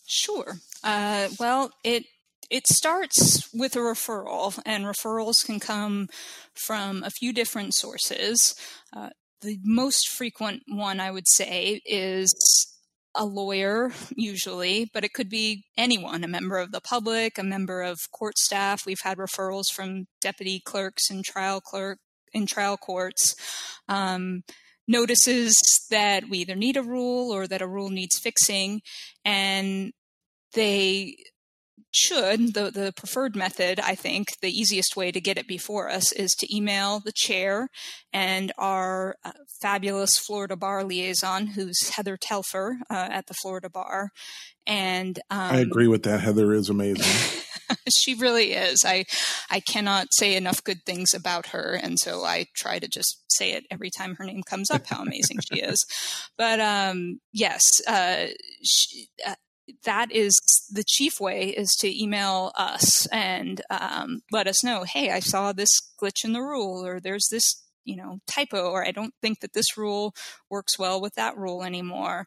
Sure. 0.06 0.58
Uh, 0.84 1.30
well 1.40 1.72
it 1.84 2.06
it 2.52 2.68
starts 2.68 3.50
with 3.54 3.76
a 3.76 3.80
referral 3.80 4.60
and 4.66 4.86
referrals 4.86 5.44
can 5.44 5.60
come 5.60 6.10
from 6.54 7.02
a 7.04 7.10
few 7.10 7.34
different 7.34 7.74
sources. 7.74 8.56
Uh, 8.96 9.10
the 9.42 9.60
most 9.64 10.10
frequent 10.10 10.64
one 10.68 11.00
i 11.00 11.12
would 11.12 11.28
say 11.28 11.82
is 11.86 12.34
a 13.14 13.26
lawyer 13.26 13.92
usually 14.16 14.90
but 14.94 15.04
it 15.04 15.14
could 15.14 15.30
be 15.30 15.66
anyone 15.78 16.24
a 16.24 16.28
member 16.28 16.58
of 16.58 16.72
the 16.72 16.82
public 16.82 17.38
a 17.38 17.44
member 17.44 17.82
of 17.82 18.12
court 18.12 18.38
staff. 18.38 18.86
We've 18.86 19.02
had 19.02 19.18
referrals 19.18 19.72
from 19.72 20.08
deputy 20.22 20.60
clerks 20.60 21.10
and 21.10 21.24
trial 21.24 21.62
clerk 21.62 22.00
in 22.34 22.46
trial 22.46 22.78
courts. 22.78 23.36
Um, 23.88 24.44
notices 24.88 25.56
that 25.90 26.30
we 26.30 26.40
either 26.40 26.56
need 26.56 26.78
a 26.78 26.84
rule 26.84 27.32
or 27.34 27.48
that 27.48 27.62
a 27.62 27.68
rule 27.68 27.90
needs 27.90 28.20
fixing, 28.20 28.82
and 29.24 29.92
they 30.54 31.16
should 31.96 32.54
the 32.54 32.70
the 32.70 32.94
preferred 32.96 33.36
method 33.36 33.80
i 33.80 33.96
think 33.96 34.28
the 34.42 34.50
easiest 34.50 34.96
way 34.96 35.12
to 35.12 35.22
get 35.22 35.38
it 35.38 35.48
before 35.48 35.90
us 35.90 36.12
is 36.12 36.32
to 36.32 36.56
email 36.56 37.00
the 37.00 37.14
chair 37.16 37.70
and 38.12 38.52
our 38.58 39.16
uh, 39.24 39.32
fabulous 39.62 40.18
florida 40.18 40.56
bar 40.56 40.84
liaison 40.84 41.48
who's 41.48 41.90
heather 41.90 42.18
telfer 42.18 42.78
uh, 42.90 43.08
at 43.12 43.28
the 43.28 43.34
florida 43.34 43.70
bar 43.70 44.10
and 44.68 45.20
um, 45.30 45.40
i 45.40 45.58
agree 45.58 45.88
with 45.88 46.04
that 46.04 46.20
heather 46.20 46.54
is 46.54 46.70
amazing 46.70 47.42
she 47.90 48.14
really 48.16 48.54
is. 48.54 48.84
I 48.86 49.06
I 49.50 49.60
cannot 49.60 50.08
say 50.12 50.36
enough 50.36 50.64
good 50.64 50.84
things 50.86 51.14
about 51.14 51.48
her, 51.48 51.80
and 51.82 51.98
so 52.00 52.24
I 52.24 52.46
try 52.56 52.80
to 52.80 52.88
just 52.88 53.24
say 53.30 53.52
it 53.52 53.66
every 53.72 53.90
time 53.90 54.16
her 54.16 54.26
name 54.26 54.44
comes 54.44 54.70
up. 54.72 54.88
How 54.88 55.02
amazing 55.02 55.40
she 55.52 55.62
is! 55.62 55.84
But 56.38 56.60
um, 56.60 57.20
yes, 57.32 57.62
uh, 57.88 58.26
she, 58.64 59.08
uh, 59.26 59.36
that 59.84 60.12
is 60.12 60.34
the 60.72 60.84
chief 60.86 61.20
way 61.20 61.50
is 61.50 61.76
to 61.80 62.04
email 62.04 62.52
us 62.56 63.06
and 63.08 63.62
um, 63.70 64.22
let 64.32 64.48
us 64.48 64.64
know. 64.64 64.84
Hey, 64.84 65.12
I 65.12 65.20
saw 65.20 65.52
this 65.52 65.70
glitch 66.02 66.24
in 66.24 66.34
the 66.34 66.42
rule, 66.42 66.86
or 66.86 67.00
there's 67.00 67.28
this 67.30 67.64
you 67.84 67.96
know 67.96 68.20
typo, 68.28 68.70
or 68.70 68.86
I 68.86 68.92
don't 68.92 69.14
think 69.22 69.40
that 69.42 69.54
this 69.54 69.78
rule 69.78 70.14
works 70.50 70.78
well 70.78 71.02
with 71.02 71.16
that 71.16 71.38
rule 71.38 71.64
anymore. 71.64 72.26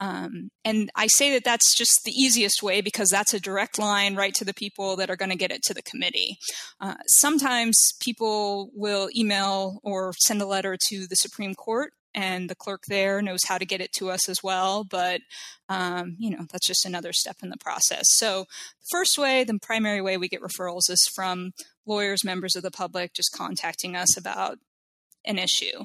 Um, 0.00 0.50
and 0.64 0.90
I 0.96 1.06
say 1.06 1.30
that 1.32 1.44
that's 1.44 1.74
just 1.74 2.02
the 2.04 2.12
easiest 2.12 2.62
way 2.62 2.80
because 2.80 3.08
that's 3.08 3.32
a 3.32 3.40
direct 3.40 3.78
line 3.78 4.16
right 4.16 4.34
to 4.34 4.44
the 4.44 4.52
people 4.52 4.96
that 4.96 5.08
are 5.08 5.16
going 5.16 5.30
to 5.30 5.36
get 5.36 5.52
it 5.52 5.62
to 5.64 5.74
the 5.74 5.82
committee. 5.82 6.36
Uh, 6.80 6.96
sometimes 7.06 7.92
people 8.00 8.70
will 8.74 9.08
email 9.16 9.78
or 9.82 10.12
send 10.18 10.42
a 10.42 10.46
letter 10.46 10.76
to 10.88 11.06
the 11.06 11.16
Supreme 11.16 11.54
Court 11.54 11.92
and 12.14 12.48
the 12.48 12.54
clerk 12.54 12.84
there 12.88 13.20
knows 13.20 13.40
how 13.46 13.58
to 13.58 13.66
get 13.66 13.80
it 13.80 13.92
to 13.98 14.10
us 14.10 14.28
as 14.28 14.42
well. 14.42 14.84
But, 14.84 15.20
um, 15.68 16.16
you 16.18 16.30
know, 16.30 16.46
that's 16.50 16.66
just 16.66 16.86
another 16.86 17.12
step 17.12 17.36
in 17.42 17.50
the 17.50 17.56
process. 17.58 18.04
So, 18.16 18.44
the 18.80 18.86
first 18.90 19.18
way, 19.18 19.44
the 19.44 19.58
primary 19.60 20.00
way 20.00 20.16
we 20.16 20.28
get 20.28 20.42
referrals 20.42 20.88
is 20.88 21.08
from 21.14 21.52
lawyers, 21.86 22.24
members 22.24 22.56
of 22.56 22.62
the 22.62 22.70
public, 22.70 23.12
just 23.14 23.34
contacting 23.36 23.96
us 23.96 24.16
about 24.16 24.58
an 25.24 25.38
issue. 25.38 25.84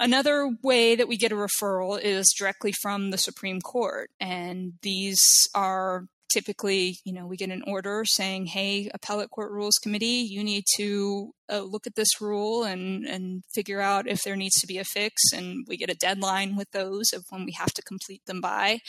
Another 0.00 0.50
way 0.62 0.96
that 0.96 1.06
we 1.06 1.16
get 1.16 1.32
a 1.32 1.36
referral 1.36 2.00
is 2.00 2.34
directly 2.36 2.72
from 2.82 3.10
the 3.10 3.18
Supreme 3.18 3.60
Court. 3.60 4.10
And 4.18 4.72
these 4.82 5.20
are 5.54 6.06
typically, 6.32 6.98
you 7.04 7.12
know, 7.12 7.26
we 7.26 7.36
get 7.36 7.50
an 7.50 7.62
order 7.66 8.04
saying, 8.04 8.46
"Hey, 8.46 8.90
Appellate 8.94 9.30
Court 9.30 9.50
Rules 9.50 9.78
Committee, 9.78 10.26
you 10.28 10.42
need 10.42 10.64
to 10.76 11.32
uh, 11.50 11.60
look 11.60 11.86
at 11.86 11.94
this 11.94 12.20
rule 12.20 12.64
and 12.64 13.04
and 13.06 13.42
figure 13.54 13.80
out 13.80 14.08
if 14.08 14.22
there 14.22 14.36
needs 14.36 14.60
to 14.60 14.66
be 14.66 14.78
a 14.78 14.84
fix." 14.84 15.32
And 15.32 15.66
we 15.68 15.76
get 15.76 15.90
a 15.90 15.94
deadline 15.94 16.56
with 16.56 16.70
those 16.72 17.12
of 17.12 17.24
when 17.30 17.44
we 17.44 17.52
have 17.52 17.72
to 17.74 17.82
complete 17.82 18.22
them 18.26 18.40
by. 18.40 18.80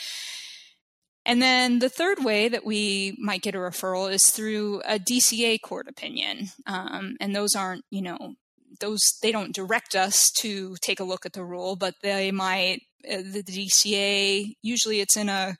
And 1.26 1.42
then 1.42 1.80
the 1.80 1.90
third 1.90 2.24
way 2.24 2.50
that 2.50 2.66
we 2.66 3.16
might 3.18 3.42
get 3.42 3.56
a 3.56 3.60
referral 3.60 4.12
is 4.12 4.30
through 4.30 4.82
a 4.86 5.00
DCA 5.00 5.62
court 5.62 5.88
opinion, 5.88 6.50
um, 6.68 7.16
and 7.22 7.34
those 7.34 7.56
aren't, 7.56 7.86
you 7.90 8.02
know, 8.02 8.36
those 8.80 9.00
they 9.22 9.32
don't 9.32 9.56
direct 9.56 9.96
us 9.96 10.30
to 10.42 10.76
take 10.82 11.00
a 11.00 11.06
look 11.06 11.26
at 11.26 11.34
the 11.34 11.46
rule, 11.46 11.76
but 11.76 11.96
they 12.02 12.32
might. 12.32 12.82
Uh, 13.10 13.18
the 13.18 13.44
DCA 13.44 14.54
usually 14.62 15.02
it's 15.02 15.18
in 15.18 15.28
a 15.28 15.58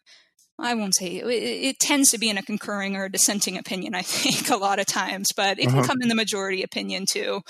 I 0.64 0.76
won't 0.76 0.96
say 0.96 1.18
it, 1.18 1.28
it, 1.28 1.80
tends 1.80 2.10
to 2.12 2.18
be 2.18 2.30
in 2.30 2.38
a 2.38 2.42
concurring 2.42 2.96
or 2.96 3.06
a 3.06 3.12
dissenting 3.12 3.58
opinion, 3.58 3.94
I 3.94 4.02
think, 4.02 4.50
a 4.50 4.56
lot 4.56 4.80
of 4.80 4.86
times, 4.86 5.28
but 5.36 5.60
it 5.60 5.68
uh-huh. 5.68 5.80
can 5.80 5.86
come 5.86 6.02
in 6.02 6.08
the 6.08 6.16
majority 6.16 6.64
opinion 6.64 7.06
too. 7.06 7.42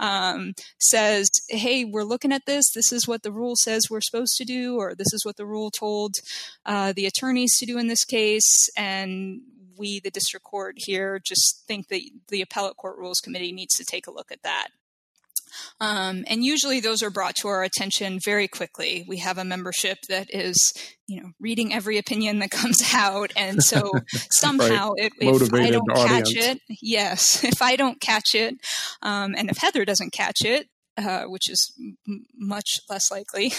Um, 0.00 0.54
says, 0.80 1.28
hey, 1.48 1.84
we're 1.84 2.02
looking 2.04 2.32
at 2.32 2.46
this. 2.46 2.72
This 2.74 2.90
is 2.90 3.06
what 3.06 3.22
the 3.22 3.32
rule 3.32 3.56
says 3.56 3.90
we're 3.90 4.00
supposed 4.00 4.36
to 4.38 4.44
do, 4.44 4.76
or 4.76 4.94
this 4.94 5.12
is 5.12 5.24
what 5.24 5.36
the 5.36 5.46
rule 5.46 5.70
told 5.70 6.14
uh, 6.64 6.94
the 6.94 7.06
attorneys 7.06 7.58
to 7.58 7.66
do 7.66 7.78
in 7.78 7.88
this 7.88 8.04
case. 8.04 8.70
And 8.76 9.42
we, 9.76 10.00
the 10.00 10.10
district 10.10 10.44
court 10.44 10.76
here, 10.78 11.20
just 11.22 11.64
think 11.66 11.88
that 11.88 12.00
the 12.28 12.40
appellate 12.40 12.76
court 12.78 12.96
rules 12.96 13.20
committee 13.20 13.52
needs 13.52 13.74
to 13.74 13.84
take 13.84 14.06
a 14.06 14.12
look 14.12 14.32
at 14.32 14.42
that. 14.42 14.68
Um, 15.80 16.24
and 16.28 16.44
usually 16.44 16.80
those 16.80 17.02
are 17.02 17.10
brought 17.10 17.36
to 17.36 17.48
our 17.48 17.62
attention 17.62 18.18
very 18.24 18.48
quickly. 18.48 19.04
We 19.08 19.18
have 19.18 19.38
a 19.38 19.44
membership 19.44 19.98
that 20.08 20.28
is, 20.30 20.72
you 21.06 21.20
know, 21.20 21.30
reading 21.40 21.72
every 21.72 21.98
opinion 21.98 22.38
that 22.40 22.50
comes 22.52 22.78
out. 22.94 23.32
And 23.36 23.62
so 23.62 23.90
somehow 24.30 24.90
right. 24.98 25.06
it, 25.06 25.12
if 25.20 25.54
I 25.54 25.70
don't 25.70 25.90
audience. 25.90 26.32
catch 26.32 26.44
it, 26.44 26.58
yes, 26.80 27.44
if 27.44 27.62
I 27.62 27.76
don't 27.76 28.00
catch 28.00 28.34
it, 28.34 28.54
um, 29.02 29.34
and 29.36 29.50
if 29.50 29.58
Heather 29.58 29.84
doesn't 29.84 30.12
catch 30.12 30.44
it, 30.44 30.68
uh, 30.96 31.24
which 31.24 31.48
is 31.48 31.72
m- 32.06 32.26
much 32.36 32.80
less 32.90 33.10
likely, 33.10 33.52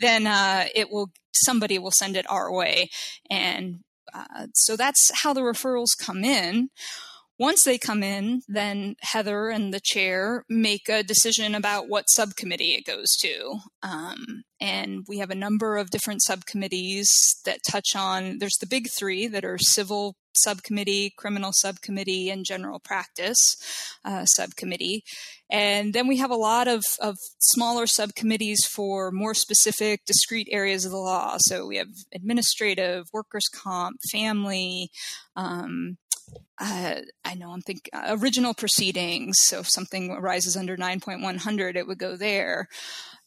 then 0.00 0.26
uh, 0.26 0.66
it 0.74 0.90
will 0.90 1.10
somebody 1.32 1.78
will 1.78 1.92
send 1.92 2.16
it 2.16 2.26
our 2.28 2.52
way, 2.52 2.90
and 3.30 3.80
uh, 4.12 4.46
so 4.54 4.76
that's 4.76 5.10
how 5.22 5.32
the 5.32 5.42
referrals 5.42 5.90
come 5.98 6.24
in. 6.24 6.68
Once 7.40 7.64
they 7.64 7.78
come 7.78 8.02
in, 8.02 8.42
then 8.48 8.94
Heather 9.00 9.48
and 9.48 9.72
the 9.72 9.80
chair 9.82 10.44
make 10.50 10.90
a 10.90 11.02
decision 11.02 11.54
about 11.54 11.88
what 11.88 12.10
subcommittee 12.10 12.74
it 12.74 12.84
goes 12.84 13.16
to. 13.16 13.56
Um, 13.82 14.42
and 14.60 15.06
we 15.08 15.20
have 15.20 15.30
a 15.30 15.34
number 15.34 15.78
of 15.78 15.88
different 15.88 16.22
subcommittees 16.22 17.08
that 17.46 17.60
touch 17.66 17.96
on, 17.96 18.40
there's 18.40 18.58
the 18.60 18.66
big 18.66 18.88
three 18.90 19.26
that 19.26 19.42
are 19.42 19.56
civil 19.56 20.16
subcommittee, 20.34 21.14
criminal 21.16 21.52
subcommittee, 21.54 22.28
and 22.28 22.44
general 22.44 22.78
practice 22.78 23.56
uh, 24.04 24.26
subcommittee. 24.26 25.02
And 25.50 25.94
then 25.94 26.06
we 26.06 26.18
have 26.18 26.30
a 26.30 26.36
lot 26.36 26.68
of, 26.68 26.84
of 27.00 27.16
smaller 27.38 27.86
subcommittees 27.86 28.66
for 28.66 29.10
more 29.10 29.32
specific, 29.32 30.04
discrete 30.04 30.48
areas 30.50 30.84
of 30.84 30.90
the 30.90 30.98
law. 30.98 31.36
So 31.38 31.66
we 31.66 31.78
have 31.78 31.88
administrative, 32.14 33.06
workers' 33.14 33.48
comp, 33.48 33.96
family, 34.12 34.90
um, 35.36 35.96
uh, 36.60 36.96
I 37.24 37.34
know 37.34 37.50
I'm 37.50 37.62
thinking 37.62 37.90
uh, 37.92 38.16
original 38.20 38.54
proceedings. 38.54 39.36
So 39.40 39.60
if 39.60 39.70
something 39.70 40.10
arises 40.10 40.56
under 40.56 40.76
9.100, 40.76 41.76
it 41.76 41.86
would 41.86 41.98
go 41.98 42.16
there. 42.16 42.68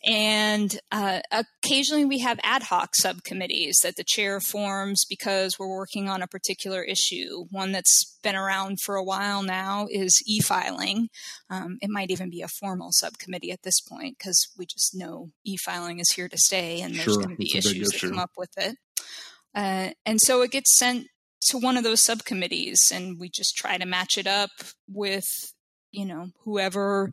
And 0.06 0.78
uh, 0.92 1.22
occasionally 1.32 2.04
we 2.04 2.20
have 2.20 2.40
ad 2.44 2.64
hoc 2.64 2.90
subcommittees 2.96 3.78
that 3.84 3.96
the 3.96 4.04
chair 4.04 4.42
forms 4.42 5.06
because 5.10 5.58
we're 5.58 5.70
working 5.70 6.10
on 6.10 6.22
a 6.22 6.28
particular 6.28 6.84
issue. 6.84 7.46
One 7.52 7.72
that's 7.72 8.20
been 8.22 8.36
around 8.36 8.82
for 8.82 8.96
a 8.96 9.04
while 9.04 9.44
now 9.44 9.88
is 9.90 10.22
e 10.28 10.42
filing. 10.42 11.08
Um, 11.50 11.78
it 11.82 11.90
might 11.90 12.12
even 12.12 12.30
be 12.30 12.42
a 12.42 12.50
formal 12.50 12.90
subcommittee 12.92 13.52
at 13.52 13.64
this 13.64 13.80
point 13.80 14.18
because 14.18 14.50
we 14.58 14.66
just 14.66 14.94
know 14.94 15.30
e 15.46 15.56
filing 15.58 16.00
is 16.00 16.12
here 16.12 16.28
to 16.28 16.38
stay 16.38 16.82
and 16.82 16.94
there's 16.94 17.06
sure, 17.06 17.24
going 17.24 17.30
to 17.30 17.36
be 17.38 17.58
issues 17.58 17.90
that 17.90 18.02
come 18.02 18.20
up 18.20 18.32
with 18.36 18.52
it. 18.58 18.76
Uh, 19.56 19.92
and 20.06 20.20
so 20.20 20.42
it 20.42 20.52
gets 20.52 20.78
sent 20.78 21.08
to 21.50 21.58
one 21.58 21.78
of 21.78 21.84
those 21.84 22.04
subcommittees 22.04 22.92
and 22.94 23.20
we 23.20 23.30
just 23.30 23.56
try 23.56 23.78
to 23.78 23.86
match 23.86 24.18
it 24.18 24.28
up 24.28 24.52
with 24.88 25.26
you 25.92 26.06
know 26.06 26.30
whoever 26.44 27.12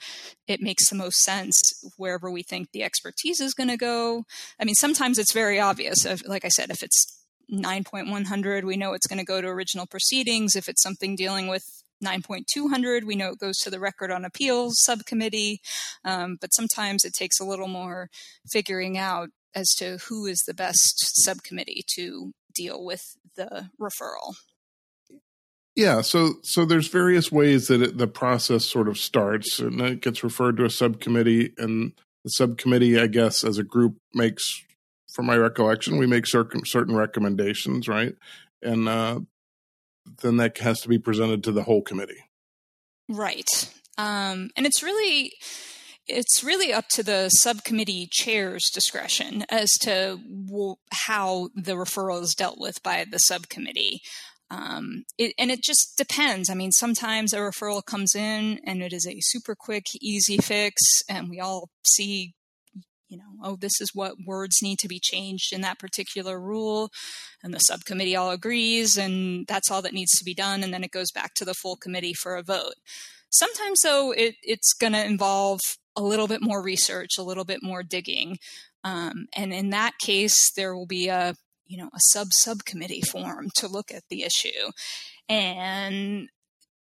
it 0.48 0.60
makes 0.60 0.88
the 0.88 0.96
most 0.96 1.18
sense 1.18 1.54
wherever 1.96 2.30
we 2.30 2.42
think 2.42 2.72
the 2.72 2.82
expertise 2.82 3.40
is 3.40 3.54
going 3.54 3.68
to 3.68 3.76
go. 3.76 4.24
I 4.58 4.64
mean 4.64 4.74
sometimes 4.74 5.18
it's 5.18 5.32
very 5.32 5.60
obvious 5.60 6.06
like 6.26 6.44
i 6.44 6.48
said 6.48 6.70
if 6.70 6.82
it's 6.82 7.18
9.100 7.52 8.64
we 8.64 8.76
know 8.76 8.92
it's 8.92 9.06
going 9.06 9.18
to 9.18 9.24
go 9.24 9.40
to 9.40 9.48
original 9.48 9.86
proceedings. 9.86 10.56
If 10.56 10.68
it's 10.68 10.82
something 10.82 11.16
dealing 11.16 11.48
with 11.48 11.64
9.200 12.02 13.04
we 13.04 13.16
know 13.16 13.30
it 13.30 13.38
goes 13.38 13.58
to 13.58 13.70
the 13.70 13.80
record 13.80 14.10
on 14.10 14.24
appeals 14.24 14.80
subcommittee. 14.82 15.60
Um, 16.04 16.38
but 16.40 16.54
sometimes 16.54 17.04
it 17.04 17.12
takes 17.12 17.38
a 17.38 17.44
little 17.44 17.68
more 17.68 18.08
figuring 18.50 18.96
out 18.96 19.28
as 19.54 19.74
to 19.74 19.98
who 20.08 20.26
is 20.26 20.38
the 20.46 20.54
best 20.54 21.22
subcommittee 21.24 21.84
to 21.96 22.32
deal 22.54 22.84
with 22.84 23.16
the 23.36 23.70
referral. 23.80 24.34
Yeah, 25.76 26.00
so 26.00 26.34
so 26.42 26.64
there's 26.64 26.88
various 26.88 27.30
ways 27.30 27.68
that 27.68 27.80
it, 27.80 27.98
the 27.98 28.08
process 28.08 28.64
sort 28.64 28.88
of 28.88 28.98
starts, 28.98 29.60
and 29.60 29.80
it 29.80 30.02
gets 30.02 30.24
referred 30.24 30.56
to 30.56 30.64
a 30.64 30.70
subcommittee, 30.70 31.52
and 31.58 31.92
the 32.24 32.30
subcommittee, 32.30 32.98
I 32.98 33.06
guess, 33.06 33.44
as 33.44 33.56
a 33.56 33.64
group 33.64 33.96
makes, 34.12 34.62
from 35.14 35.26
my 35.26 35.36
recollection, 35.36 35.96
we 35.96 36.06
make 36.06 36.26
certain 36.26 36.64
certain 36.64 36.96
recommendations, 36.96 37.88
right, 37.88 38.14
and 38.62 38.88
uh, 38.88 39.20
then 40.22 40.38
that 40.38 40.58
has 40.58 40.80
to 40.80 40.88
be 40.88 40.98
presented 40.98 41.44
to 41.44 41.52
the 41.52 41.62
whole 41.62 41.82
committee. 41.82 42.24
Right, 43.08 43.48
um, 43.96 44.50
and 44.56 44.66
it's 44.66 44.82
really 44.82 45.32
it's 46.10 46.44
really 46.44 46.72
up 46.72 46.88
to 46.90 47.02
the 47.02 47.28
subcommittee 47.28 48.08
chair's 48.10 48.64
discretion 48.72 49.44
as 49.48 49.70
to 49.82 50.18
w- 50.46 50.76
how 51.06 51.48
the 51.54 51.72
referral 51.72 52.22
is 52.22 52.34
dealt 52.34 52.58
with 52.58 52.82
by 52.82 53.04
the 53.10 53.18
subcommittee. 53.18 54.00
Um, 54.50 55.04
it, 55.16 55.32
and 55.38 55.50
it 55.50 55.62
just 55.62 55.94
depends. 55.96 56.50
I 56.50 56.54
mean, 56.54 56.72
sometimes 56.72 57.32
a 57.32 57.38
referral 57.38 57.84
comes 57.84 58.14
in 58.16 58.60
and 58.66 58.82
it 58.82 58.92
is 58.92 59.06
a 59.06 59.20
super 59.20 59.54
quick, 59.54 59.84
easy 60.00 60.38
fix, 60.38 60.74
and 61.08 61.30
we 61.30 61.38
all 61.38 61.70
see, 61.86 62.34
you 63.08 63.16
know, 63.16 63.24
oh, 63.44 63.56
this 63.56 63.80
is 63.80 63.90
what 63.94 64.16
words 64.26 64.56
need 64.60 64.78
to 64.80 64.88
be 64.88 65.00
changed 65.00 65.52
in 65.52 65.60
that 65.60 65.78
particular 65.78 66.40
rule, 66.40 66.90
and 67.44 67.54
the 67.54 67.60
subcommittee 67.60 68.16
all 68.16 68.30
agrees, 68.30 68.96
and 68.96 69.46
that's 69.46 69.70
all 69.70 69.82
that 69.82 69.94
needs 69.94 70.18
to 70.18 70.24
be 70.24 70.34
done, 70.34 70.64
and 70.64 70.74
then 70.74 70.82
it 70.82 70.90
goes 70.90 71.12
back 71.12 71.34
to 71.34 71.44
the 71.44 71.54
full 71.54 71.76
committee 71.76 72.14
for 72.14 72.36
a 72.36 72.42
vote. 72.42 72.74
Sometimes, 73.30 73.82
though, 73.82 74.10
it, 74.10 74.34
it's 74.42 74.72
going 74.72 74.92
to 74.92 75.04
involve 75.04 75.60
a 76.00 76.02
little 76.02 76.26
bit 76.26 76.42
more 76.42 76.62
research, 76.62 77.18
a 77.18 77.22
little 77.22 77.44
bit 77.44 77.62
more 77.62 77.82
digging. 77.82 78.38
Um, 78.82 79.26
and 79.36 79.52
in 79.52 79.70
that 79.70 79.98
case, 79.98 80.50
there 80.50 80.74
will 80.74 80.86
be 80.86 81.08
a 81.08 81.34
you 81.66 81.76
know 81.76 81.90
a 81.94 82.00
sub 82.00 82.28
subcommittee 82.32 83.02
form 83.02 83.50
to 83.56 83.68
look 83.68 83.92
at 83.92 84.04
the 84.08 84.22
issue, 84.22 84.70
and 85.28 86.28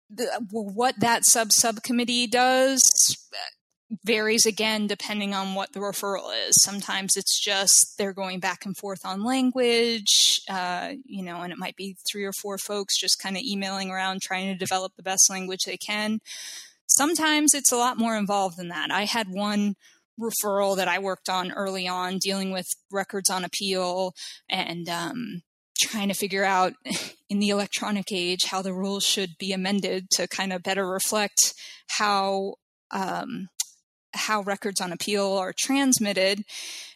the, 0.10 0.28
what 0.52 1.00
that 1.00 1.26
sub 1.26 1.52
subcommittee 1.52 2.28
does 2.28 3.18
uh, 3.34 3.98
varies 4.04 4.46
again 4.46 4.88
depending 4.88 5.34
on 5.34 5.56
what 5.56 5.72
the 5.74 5.80
referral 5.80 6.32
is. 6.48 6.62
Sometimes 6.62 7.16
it's 7.16 7.40
just 7.40 7.96
they're 7.98 8.14
going 8.14 8.40
back 8.40 8.66
and 8.66 8.76
forth 8.76 9.06
on 9.06 9.24
language, 9.24 10.42
uh, 10.50 10.94
you 11.06 11.24
know, 11.24 11.42
and 11.42 11.54
it 11.54 11.58
might 11.58 11.76
be 11.76 11.96
three 12.10 12.26
or 12.26 12.34
four 12.34 12.58
folks 12.58 13.00
just 13.00 13.20
kind 13.20 13.38
of 13.38 13.44
emailing 13.44 13.90
around 13.90 14.22
trying 14.22 14.52
to 14.52 14.58
develop 14.58 14.94
the 14.96 15.04
best 15.04 15.30
language 15.30 15.64
they 15.66 15.78
can. 15.78 16.20
Sometimes 16.98 17.54
it's 17.54 17.72
a 17.72 17.78
lot 17.78 17.98
more 17.98 18.18
involved 18.18 18.58
than 18.58 18.70
that. 18.70 18.92
I 18.92 19.06
had 19.06 19.28
one 19.30 19.76
referral 20.20 20.78
that 20.78 20.88
I 20.88 21.00
worked 21.00 21.30
on 21.30 21.52
early 21.52 21.88
on 21.88 22.20
dealing 22.20 22.52
with 22.52 22.68
records 22.92 23.30
on 23.30 23.44
appeal 23.44 24.14
and 24.50 24.88
um, 24.88 25.42
trying 25.78 26.08
to 26.08 26.14
figure 26.14 26.46
out 26.46 26.74
in 27.30 27.40
the 27.40 27.50
electronic 27.50 28.12
age 28.12 28.46
how 28.46 28.62
the 28.62 28.74
rules 28.74 29.04
should 29.04 29.38
be 29.38 29.52
amended 29.52 30.10
to 30.12 30.28
kind 30.28 30.54
of 30.54 30.64
better 30.64 30.88
reflect 30.88 31.54
how 31.88 32.56
um, 32.92 33.50
how 34.14 34.42
records 34.42 34.80
on 34.80 34.94
appeal 34.94 35.34
are 35.34 35.54
transmitted 35.58 36.44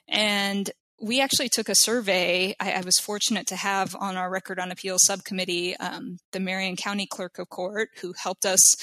and 0.08 0.72
we 1.02 1.22
actually 1.22 1.50
took 1.50 1.70
a 1.70 1.76
survey. 1.76 2.56
I, 2.60 2.74
I, 2.74 2.82
was 2.82 2.98
fortunate 2.98 3.48
to 3.48 3.56
have 3.56 3.96
on 3.96 4.18
our 4.18 4.30
Record 4.30 4.60
on 4.60 4.72
Appeal 4.72 4.98
subcommittee 5.00 5.76
um, 5.78 6.18
the 6.32 6.40
Marion 6.40 6.76
County 6.76 7.06
Clerk 7.06 7.40
of 7.40 7.50
Court, 7.50 7.90
who 8.02 8.14
helped 8.14 8.46
us 8.46 8.76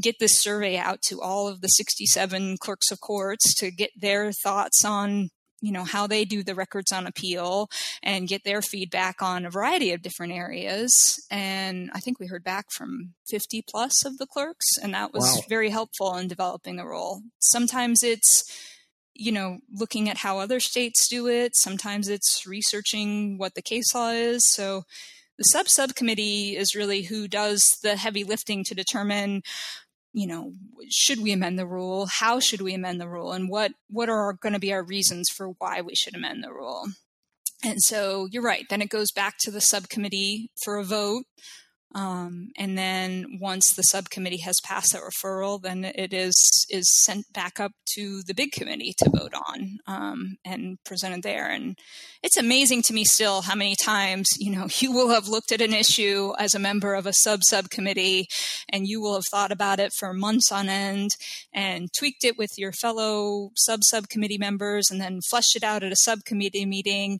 get 0.00 0.18
this 0.18 0.40
survey 0.40 0.76
out 0.76 1.02
to 1.02 1.20
all 1.20 1.48
of 1.48 1.60
the 1.60 1.68
67 1.68 2.56
clerks 2.58 2.90
of 2.90 3.00
courts 3.00 3.54
to 3.56 3.70
get 3.70 3.90
their 3.96 4.32
thoughts 4.32 4.84
on 4.84 5.30
you 5.62 5.72
know 5.72 5.84
how 5.84 6.06
they 6.06 6.24
do 6.24 6.42
the 6.42 6.54
records 6.54 6.90
on 6.90 7.06
appeal 7.06 7.68
and 8.02 8.28
get 8.28 8.44
their 8.44 8.62
feedback 8.62 9.20
on 9.20 9.44
a 9.44 9.50
variety 9.50 9.92
of 9.92 10.00
different 10.00 10.32
areas 10.32 11.22
and 11.30 11.90
i 11.92 12.00
think 12.00 12.18
we 12.18 12.26
heard 12.26 12.42
back 12.42 12.66
from 12.70 13.12
50 13.28 13.62
plus 13.68 14.04
of 14.06 14.16
the 14.16 14.26
clerks 14.26 14.78
and 14.82 14.94
that 14.94 15.12
was 15.12 15.24
wow. 15.24 15.42
very 15.50 15.68
helpful 15.68 16.16
in 16.16 16.28
developing 16.28 16.76
the 16.76 16.86
role 16.86 17.20
sometimes 17.38 18.02
it's 18.02 18.42
you 19.14 19.32
know 19.32 19.58
looking 19.72 20.08
at 20.08 20.18
how 20.18 20.38
other 20.38 20.60
states 20.60 21.08
do 21.08 21.26
it. 21.28 21.56
Sometimes 21.56 22.08
it's 22.08 22.46
researching 22.46 23.38
what 23.38 23.54
the 23.54 23.62
case 23.62 23.94
law 23.94 24.10
is. 24.10 24.40
So 24.50 24.84
the 25.38 25.44
sub 25.44 25.68
subcommittee 25.68 26.56
is 26.56 26.74
really 26.74 27.02
who 27.02 27.28
does 27.28 27.78
the 27.82 27.96
heavy 27.96 28.24
lifting 28.24 28.64
to 28.64 28.74
determine 28.74 29.42
you 30.12 30.26
know 30.26 30.52
should 30.90 31.22
we 31.22 31.32
amend 31.32 31.58
the 31.58 31.66
rule? 31.66 32.06
How 32.06 32.40
should 32.40 32.60
we 32.60 32.74
amend 32.74 33.00
the 33.00 33.08
rule? 33.08 33.32
And 33.32 33.48
what 33.48 33.72
what 33.88 34.08
are 34.08 34.32
going 34.32 34.54
to 34.54 34.58
be 34.58 34.72
our 34.72 34.82
reasons 34.82 35.28
for 35.34 35.48
why 35.58 35.80
we 35.80 35.94
should 35.94 36.14
amend 36.14 36.42
the 36.42 36.52
rule? 36.52 36.86
And 37.62 37.80
so 37.82 38.26
you're 38.30 38.42
right 38.42 38.66
then 38.68 38.82
it 38.82 38.88
goes 38.88 39.12
back 39.12 39.36
to 39.40 39.50
the 39.50 39.60
subcommittee 39.60 40.50
for 40.64 40.78
a 40.78 40.84
vote 40.84 41.24
um, 41.94 42.50
and 42.56 42.78
then 42.78 43.38
once 43.40 43.72
the 43.74 43.82
subcommittee 43.82 44.42
has 44.44 44.60
passed 44.62 44.92
that 44.92 45.02
referral, 45.02 45.60
then 45.60 45.84
it 45.84 46.12
is 46.12 46.34
is 46.70 46.88
sent 47.04 47.32
back 47.32 47.58
up 47.58 47.72
to 47.94 48.22
the 48.22 48.34
big 48.34 48.52
committee 48.52 48.94
to 48.98 49.10
vote 49.10 49.34
on 49.34 49.78
um, 49.88 50.36
and 50.44 50.78
presented 50.84 51.24
there. 51.24 51.50
And 51.50 51.76
it's 52.22 52.36
amazing 52.36 52.82
to 52.82 52.92
me 52.92 53.04
still 53.04 53.42
how 53.42 53.56
many 53.56 53.74
times 53.74 54.28
you 54.38 54.52
know 54.52 54.68
you 54.78 54.92
will 54.92 55.08
have 55.08 55.26
looked 55.26 55.50
at 55.50 55.60
an 55.60 55.74
issue 55.74 56.32
as 56.38 56.54
a 56.54 56.60
member 56.60 56.94
of 56.94 57.06
a 57.06 57.12
sub 57.12 57.40
subcommittee, 57.42 58.28
and 58.68 58.86
you 58.86 59.00
will 59.00 59.14
have 59.14 59.26
thought 59.30 59.50
about 59.50 59.80
it 59.80 59.92
for 59.92 60.12
months 60.12 60.52
on 60.52 60.68
end 60.68 61.10
and 61.52 61.88
tweaked 61.98 62.24
it 62.24 62.38
with 62.38 62.50
your 62.56 62.72
fellow 62.72 63.50
sub 63.56 63.80
subcommittee 63.82 64.38
members, 64.38 64.90
and 64.90 65.00
then 65.00 65.20
fleshed 65.28 65.56
it 65.56 65.64
out 65.64 65.82
at 65.82 65.92
a 65.92 65.96
subcommittee 65.96 66.66
meeting 66.66 67.18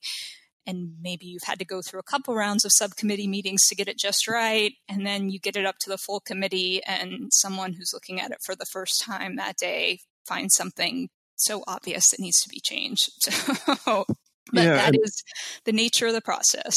and 0.67 0.95
maybe 1.01 1.27
you've 1.27 1.43
had 1.45 1.59
to 1.59 1.65
go 1.65 1.81
through 1.83 2.01
a 2.01 2.05
couple 2.05 2.35
rounds 2.35 2.65
of 2.65 2.73
subcommittee 2.75 3.27
meetings 3.27 3.67
to 3.67 3.75
get 3.75 3.89
it 3.89 3.99
just 3.99 4.29
right 4.29 4.73
and 4.89 5.07
then 5.07 5.31
you 5.31 5.39
get 5.39 5.57
it 5.57 5.67
up 5.67 5.77
to 5.81 5.91
the 5.91 5.99
full 5.99 6.21
committee 6.21 6.83
and 6.85 7.31
someone 7.33 7.73
who's 7.73 7.93
looking 7.93 8.21
at 8.21 8.31
it 8.31 8.39
for 8.45 8.55
the 8.55 8.67
first 8.67 9.01
time 9.01 9.37
that 9.37 9.57
day 9.57 9.99
finds 10.27 10.55
something 10.55 11.09
so 11.37 11.65
obvious 11.67 12.11
that 12.11 12.21
needs 12.21 12.41
to 12.43 12.49
be 12.49 12.61
changed. 12.61 13.11
So 13.85 14.07
but 14.53 14.65
yeah, 14.65 14.75
that 14.75 14.97
is 15.01 15.23
the 15.65 15.73
nature 15.73 16.09
of 16.09 16.13
the 16.13 16.21
process. 16.21 16.77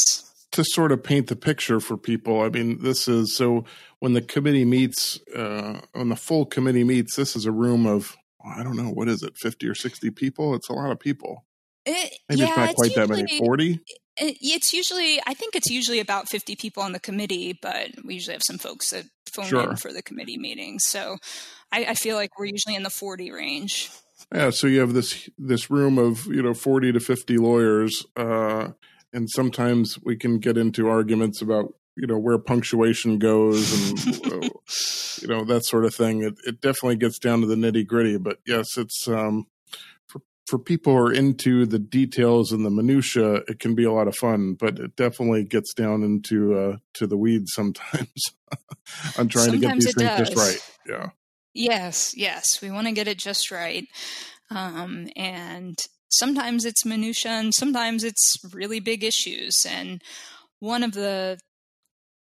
To 0.52 0.64
sort 0.64 0.92
of 0.92 1.02
paint 1.02 1.26
the 1.26 1.36
picture 1.36 1.80
for 1.80 1.96
people 1.96 2.42
i 2.42 2.48
mean 2.48 2.80
this 2.82 3.08
is 3.08 3.34
so 3.34 3.64
when 3.98 4.12
the 4.12 4.22
committee 4.22 4.64
meets 4.64 5.18
uh, 5.34 5.80
when 5.92 6.08
the 6.08 6.16
full 6.16 6.46
committee 6.46 6.84
meets 6.84 7.16
this 7.16 7.34
is 7.34 7.46
a 7.46 7.50
room 7.50 7.86
of 7.86 8.16
i 8.44 8.62
don't 8.62 8.76
know 8.76 8.90
what 8.90 9.08
is 9.08 9.24
it 9.24 9.36
50 9.36 9.66
or 9.66 9.74
60 9.74 10.10
people? 10.12 10.54
It's 10.54 10.68
a 10.68 10.72
lot 10.72 10.92
of 10.92 11.00
people 11.00 11.44
it, 11.86 12.18
Maybe 12.28 12.40
yeah, 12.40 12.46
it's 12.48 12.56
not 12.56 12.74
quite 12.76 12.90
usually, 12.90 13.06
that 13.06 13.14
many. 13.14 13.38
Forty. 13.38 13.80
It's 14.16 14.72
usually, 14.72 15.20
I 15.26 15.34
think 15.34 15.56
it's 15.56 15.68
usually 15.68 16.00
about 16.00 16.28
fifty 16.28 16.56
people 16.56 16.82
on 16.82 16.92
the 16.92 17.00
committee, 17.00 17.58
but 17.60 17.90
we 18.04 18.14
usually 18.14 18.34
have 18.34 18.42
some 18.46 18.58
folks 18.58 18.90
that 18.90 19.04
phone 19.32 19.46
sure. 19.46 19.70
in 19.70 19.76
for 19.76 19.92
the 19.92 20.02
committee 20.02 20.38
meetings. 20.38 20.84
So 20.86 21.16
I, 21.72 21.86
I 21.86 21.94
feel 21.94 22.16
like 22.16 22.38
we're 22.38 22.46
usually 22.46 22.76
in 22.76 22.84
the 22.84 22.90
forty 22.90 23.32
range. 23.32 23.90
Yeah, 24.32 24.50
so 24.50 24.66
you 24.66 24.80
have 24.80 24.94
this 24.94 25.28
this 25.36 25.70
room 25.70 25.98
of 25.98 26.26
you 26.26 26.42
know 26.42 26.54
forty 26.54 26.92
to 26.92 27.00
fifty 27.00 27.36
lawyers, 27.36 28.06
uh, 28.16 28.68
and 29.12 29.28
sometimes 29.28 29.98
we 30.02 30.16
can 30.16 30.38
get 30.38 30.56
into 30.56 30.88
arguments 30.88 31.42
about 31.42 31.74
you 31.96 32.06
know 32.06 32.18
where 32.18 32.38
punctuation 32.38 33.18
goes 33.18 33.90
and 33.90 34.04
you 35.22 35.28
know 35.28 35.44
that 35.44 35.62
sort 35.64 35.84
of 35.84 35.94
thing. 35.94 36.22
It, 36.22 36.34
it 36.46 36.60
definitely 36.60 36.96
gets 36.96 37.18
down 37.18 37.40
to 37.40 37.46
the 37.46 37.56
nitty 37.56 37.86
gritty, 37.86 38.16
but 38.16 38.38
yes, 38.46 38.78
it's 38.78 39.06
um, 39.08 39.46
for 40.46 40.58
people 40.58 40.92
who 40.92 40.98
are 40.98 41.12
into 41.12 41.66
the 41.66 41.78
details 41.78 42.52
and 42.52 42.64
the 42.64 42.70
minutia, 42.70 43.36
it 43.48 43.58
can 43.60 43.74
be 43.74 43.84
a 43.84 43.92
lot 43.92 44.08
of 44.08 44.16
fun, 44.16 44.54
but 44.54 44.78
it 44.78 44.96
definitely 44.96 45.44
gets 45.44 45.72
down 45.72 46.02
into 46.02 46.58
uh, 46.58 46.76
to 46.94 47.06
the 47.06 47.16
weeds 47.16 47.52
sometimes 47.54 48.22
on 49.18 49.28
trying 49.28 49.50
sometimes 49.50 49.52
to 49.52 49.58
get 49.58 49.74
these 49.74 49.94
things 49.94 50.10
does. 50.10 50.28
just 50.28 50.36
right. 50.36 50.96
Yeah. 50.96 51.10
Yes, 51.54 52.14
yes, 52.16 52.60
we 52.60 52.70
want 52.70 52.88
to 52.88 52.92
get 52.92 53.08
it 53.08 53.18
just 53.18 53.50
right, 53.50 53.86
um, 54.50 55.08
and 55.16 55.78
sometimes 56.10 56.64
it's 56.64 56.84
minutia, 56.84 57.30
and 57.30 57.54
sometimes 57.54 58.02
it's 58.02 58.36
really 58.52 58.80
big 58.80 59.04
issues. 59.04 59.64
And 59.68 60.02
one 60.58 60.82
of 60.82 60.92
the 60.92 61.38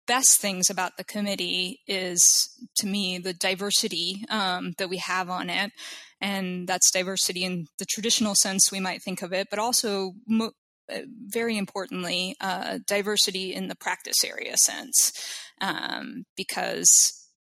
best 0.10 0.42
things 0.42 0.72
about 0.72 0.98
the 0.98 1.04
committee 1.04 1.82
is, 1.88 2.50
to 2.78 2.88
me, 2.88 3.20
the 3.20 3.34
diversity 3.34 4.26
um, 4.30 4.74
that 4.80 4.90
we 4.90 4.98
have 4.98 5.30
on 5.30 5.52
it. 5.52 5.72
And 6.20 6.68
that's 6.68 6.92
diversity 6.92 7.44
in 7.44 7.68
the 7.78 7.86
traditional 7.86 8.34
sense 8.34 8.72
we 8.72 8.80
might 8.80 9.04
think 9.04 9.22
of 9.22 9.32
it, 9.32 9.48
but 9.52 9.60
also 9.60 10.14
mo- 10.28 10.58
uh, 10.92 11.02
very 11.28 11.58
importantly, 11.58 12.36
uh, 12.42 12.80
diversity 12.88 13.54
in 13.54 13.68
the 13.68 13.76
practice 13.76 14.24
area 14.26 14.56
sense, 14.66 15.14
um, 15.62 16.24
because 16.36 16.90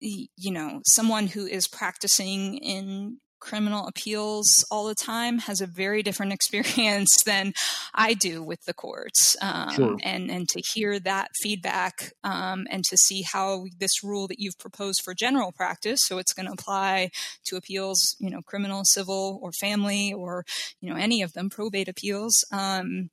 you 0.02 0.52
know 0.52 0.82
someone 0.88 1.28
who 1.28 1.46
is 1.46 1.68
practicing 1.68 2.58
in 2.58 3.20
criminal 3.42 3.88
appeals 3.88 4.64
all 4.72 4.86
the 4.88 4.96
time 4.96 5.40
has 5.40 5.60
a 5.60 5.68
very 5.68 6.02
different 6.02 6.32
experience 6.38 7.10
than 7.26 7.54
I 7.94 8.14
do 8.14 8.42
with 8.42 8.64
the 8.66 8.74
courts. 8.74 9.36
Um, 9.42 9.74
sure. 9.74 9.98
and, 10.04 10.32
and 10.32 10.48
to 10.50 10.62
hear 10.74 11.00
that 11.00 11.32
feedback 11.42 12.14
um, 12.24 12.68
and 12.70 12.86
to 12.86 12.98
see 12.98 13.24
how 13.24 13.66
this 13.78 14.04
rule 14.04 14.28
that 14.30 14.40
you've 14.40 14.58
proposed 14.58 15.02
for 15.04 15.14
general 15.14 15.52
practice, 15.52 16.00
so 16.04 16.18
it's 16.18 16.34
going 16.34 16.46
to 16.46 16.54
apply 16.54 17.10
to 17.46 17.58
appeals, 17.58 18.16
you 18.20 18.30
know, 18.30 18.42
criminal, 18.46 18.84
civil, 18.86 19.40
or 19.42 19.52
family, 19.52 20.14
or, 20.14 20.46
you 20.80 20.90
know, 20.90 20.96
any 20.96 21.22
of 21.22 21.34
them, 21.34 21.50
probate 21.50 21.90
appeals. 21.90 22.34
Um, 22.52 23.10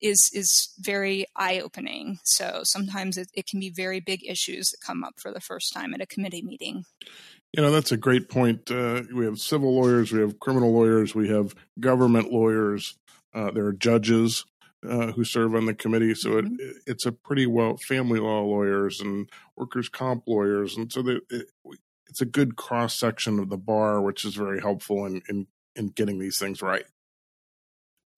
is 0.00 0.30
is 0.32 0.74
very 0.78 1.26
eye 1.36 1.60
opening. 1.60 2.18
So 2.24 2.62
sometimes 2.64 3.16
it, 3.16 3.28
it 3.34 3.46
can 3.46 3.60
be 3.60 3.70
very 3.70 4.00
big 4.00 4.20
issues 4.26 4.70
that 4.70 4.86
come 4.86 5.04
up 5.04 5.14
for 5.18 5.32
the 5.32 5.40
first 5.40 5.72
time 5.72 5.94
at 5.94 6.00
a 6.00 6.06
committee 6.06 6.42
meeting. 6.42 6.84
You 7.52 7.62
know, 7.62 7.72
that's 7.72 7.92
a 7.92 7.96
great 7.96 8.28
point. 8.28 8.70
Uh, 8.70 9.02
we 9.12 9.24
have 9.24 9.38
civil 9.38 9.74
lawyers, 9.74 10.12
we 10.12 10.20
have 10.20 10.38
criminal 10.38 10.72
lawyers, 10.72 11.14
we 11.14 11.28
have 11.30 11.54
government 11.80 12.32
lawyers, 12.32 12.96
uh, 13.34 13.50
there 13.50 13.66
are 13.66 13.72
judges 13.72 14.44
uh, 14.88 15.12
who 15.12 15.24
serve 15.24 15.54
on 15.54 15.66
the 15.66 15.74
committee. 15.74 16.14
So 16.14 16.38
it, 16.38 16.44
mm-hmm. 16.44 16.78
it's 16.86 17.06
a 17.06 17.12
pretty 17.12 17.46
well 17.46 17.76
family 17.88 18.20
law 18.20 18.42
lawyers 18.42 19.00
and 19.00 19.28
workers' 19.56 19.88
comp 19.88 20.24
lawyers. 20.26 20.76
And 20.76 20.92
so 20.92 21.06
it, 21.06 21.48
it's 22.08 22.20
a 22.20 22.26
good 22.26 22.56
cross 22.56 22.98
section 22.98 23.38
of 23.38 23.50
the 23.50 23.58
bar, 23.58 24.00
which 24.00 24.24
is 24.24 24.34
very 24.34 24.60
helpful 24.60 25.06
in, 25.06 25.22
in, 25.28 25.46
in 25.76 25.88
getting 25.88 26.18
these 26.18 26.38
things 26.38 26.62
right. 26.62 26.84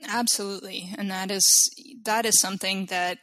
Absolutely. 0.07 0.91
And 0.99 1.11
that 1.11 1.31
is, 1.31 1.45
that 2.05 2.27
is 2.27 2.41
something 2.41 2.87
that 2.87 3.19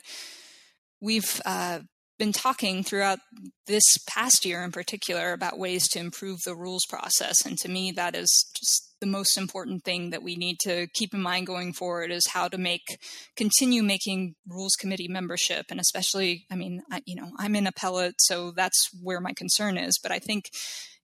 we've 1.02 1.42
uh, 1.46 1.80
been 2.20 2.34
talking 2.34 2.84
throughout 2.84 3.20
this 3.66 3.98
past 4.08 4.46
year 4.46 4.62
in 4.64 4.72
particular 4.72 5.32
about 5.32 5.58
ways 5.58 5.88
to 5.88 6.00
improve 6.00 6.42
the 6.44 6.56
rules 6.56 6.86
process. 6.88 7.46
And 7.46 7.58
to 7.60 7.70
me, 7.70 7.92
that 7.92 8.16
is 8.16 8.46
just 8.54 8.90
the 9.00 9.08
most 9.08 9.38
important 9.38 9.86
thing 9.86 10.10
that 10.10 10.22
we 10.22 10.36
need 10.36 10.60
to 10.60 10.88
keep 10.94 11.14
in 11.14 11.22
mind 11.22 11.48
going 11.48 11.72
forward 11.72 12.12
is 12.12 12.28
how 12.28 12.50
to 12.50 12.58
make 12.58 13.00
continue 13.38 13.82
making 13.82 14.36
rules 14.48 14.76
committee 14.76 15.08
membership 15.08 15.68
and 15.70 15.80
especially 15.80 16.46
i 16.52 16.56
mean 16.56 16.82
I, 16.92 17.02
you 17.06 17.16
know 17.16 17.32
i'm 17.38 17.56
in 17.56 17.66
appellate 17.66 18.16
so 18.20 18.52
that's 18.52 18.90
where 19.02 19.22
my 19.22 19.32
concern 19.32 19.78
is 19.78 19.98
but 20.04 20.12
i 20.12 20.20
think 20.20 20.50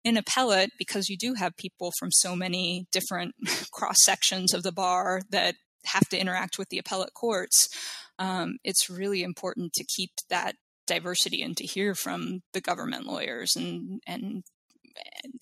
in 0.03 0.17
appellate 0.17 0.71
because 0.77 1.09
you 1.09 1.17
do 1.17 1.35
have 1.35 1.55
people 1.57 1.91
from 1.97 2.11
so 2.11 2.35
many 2.35 2.85
different 2.91 3.33
cross 3.71 3.97
sections 4.03 4.53
of 4.53 4.63
the 4.63 4.73
bar 4.73 5.21
that 5.29 5.55
have 5.85 6.09
to 6.09 6.19
interact 6.19 6.57
with 6.57 6.69
the 6.69 6.79
appellate 6.79 7.13
courts 7.13 7.69
um, 8.17 8.57
it's 8.63 8.89
really 8.89 9.23
important 9.23 9.73
to 9.73 9.83
keep 9.83 10.11
that 10.29 10.55
diversity 10.85 11.41
and 11.41 11.55
to 11.57 11.65
hear 11.65 11.95
from 11.95 12.41
the 12.53 12.61
government 12.61 13.05
lawyers 13.05 13.55
and 13.55 14.01
and 14.07 14.43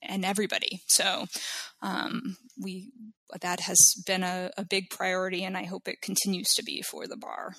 and 0.02 0.26
everybody. 0.26 0.82
So 0.88 1.26
um, 1.82 2.38
we 2.60 2.92
that 3.42 3.62
has 3.62 3.96
been 4.06 4.24
a, 4.24 4.52
a 4.58 4.66
big 4.66 4.90
priority, 4.90 5.44
and 5.44 5.58
I 5.58 5.64
hope 5.64 5.88
it 5.88 6.02
continues 6.02 6.50
to 6.56 6.64
be 6.64 6.82
for 6.82 7.08
the 7.08 7.18
bar. 7.18 7.56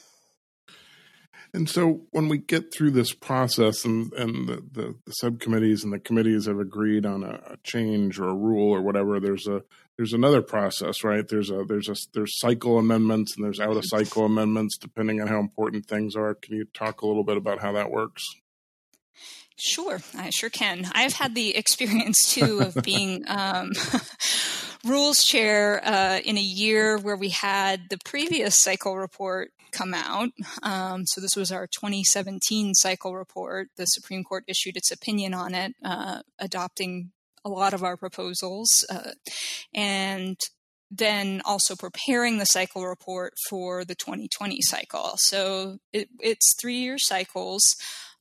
And 1.53 1.69
so 1.69 2.03
when 2.11 2.29
we 2.29 2.39
get 2.39 2.75
through 2.75 2.93
this 2.93 3.13
process 3.13 3.85
and, 3.85 4.13
and 4.15 4.49
the, 4.49 4.57
the, 4.73 4.95
the 5.07 5.13
subcommittees 5.13 5.85
and 5.85 5.93
the 5.93 6.01
committees 6.01 6.47
have 6.47 6.59
agreed 6.59 7.07
on 7.07 7.23
a, 7.23 7.41
a, 7.47 7.57
change 7.63 8.19
or 8.19 8.29
a 8.29 8.35
rule 8.35 8.73
or 8.73 8.83
whatever, 8.83 9.21
there's 9.21 9.47
a 9.47 9.63
there's 9.97 10.13
another 10.13 10.43
process, 10.43 11.05
right? 11.05 11.27
There's 11.27 11.51
a 11.51 11.65
there's 11.65 11.89
a 11.89 11.95
there's 12.13 12.39
cycle 12.39 12.79
amendments 12.79 13.37
and 13.37 13.45
there's 13.45 13.61
out 13.61 13.77
of 13.77 13.85
cycle 13.85 14.25
amendments 14.25 14.77
depending 14.77 15.21
on 15.21 15.29
how 15.29 15.39
important 15.39 15.87
things 15.87 16.17
are. 16.17 16.35
Can 16.35 16.57
you 16.57 16.65
talk 16.65 17.03
a 17.03 17.07
little 17.07 17.25
bit 17.25 17.37
about 17.37 17.61
how 17.61 17.73
that 17.73 17.91
works? 17.91 18.23
Sure, 19.57 20.01
I 20.17 20.31
sure 20.31 20.51
can. 20.51 20.91
I've 20.93 21.13
had 21.13 21.35
the 21.35 21.57
experience 21.57 22.33
too 22.33 22.61
of 22.61 22.83
being 22.83 23.25
um, 23.29 23.73
rules 24.85 25.23
chair 25.25 25.81
uh, 25.85 26.21
in 26.25 26.37
a 26.37 26.43
year 26.43 26.99
where 26.99 27.17
we 27.17 27.29
had 27.29 27.89
the 27.89 27.99
previous 28.05 28.59
cycle 28.59 28.97
report 28.97 29.51
come 29.71 29.95
out. 29.95 30.31
Um, 30.63 31.05
so 31.07 31.21
this 31.21 31.37
was 31.37 31.53
our 31.53 31.67
2017 31.67 32.75
cycle 32.75 33.15
report. 33.15 33.69
The 33.77 33.87
Supreme 33.87 34.25
Court 34.25 34.45
issued 34.47 34.77
its 34.77 34.91
opinion 34.91 35.35
on 35.35 35.55
it, 35.55 35.75
uh, 35.85 36.23
adopting 36.39 37.11
a 37.45 37.51
lot 37.51 37.75
of 37.75 37.83
our 37.83 37.97
proposals. 37.97 38.69
Uh, 38.91 39.13
and 39.75 40.37
then 40.91 41.43
also 41.45 41.75
preparing 41.75 42.39
the 42.39 42.45
cycle 42.45 42.87
report 42.87 43.35
for 43.49 43.85
the 43.85 43.95
2020 43.95 44.59
cycle. 44.63 45.13
So 45.17 45.79
it, 45.93 46.09
it's 46.21 46.55
three 46.61 46.77
year 46.77 46.99
cycles. 46.99 47.63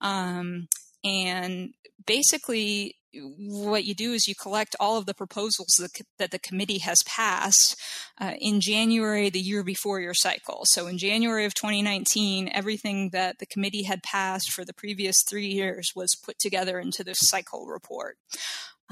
Um, 0.01 0.67
and 1.03 1.73
basically, 2.05 2.95
what 3.15 3.83
you 3.83 3.93
do 3.93 4.13
is 4.13 4.27
you 4.27 4.33
collect 4.33 4.75
all 4.79 4.97
of 4.97 5.05
the 5.05 5.13
proposals 5.13 5.75
that, 5.79 5.91
that 6.17 6.31
the 6.31 6.39
committee 6.39 6.79
has 6.79 6.97
passed 7.05 7.79
uh, 8.19 8.33
in 8.39 8.59
January 8.59 9.29
the 9.29 9.39
year 9.39 9.63
before 9.63 9.99
your 9.99 10.15
cycle. 10.15 10.61
So 10.65 10.87
in 10.87 10.97
January 10.97 11.45
of 11.45 11.53
2019, 11.53 12.49
everything 12.51 13.09
that 13.11 13.37
the 13.39 13.45
committee 13.45 13.83
had 13.83 14.01
passed 14.01 14.51
for 14.51 14.65
the 14.65 14.73
previous 14.73 15.17
three 15.29 15.47
years 15.47 15.91
was 15.95 16.15
put 16.23 16.39
together 16.39 16.79
into 16.79 17.03
this 17.03 17.19
cycle 17.21 17.67
report. 17.67 18.17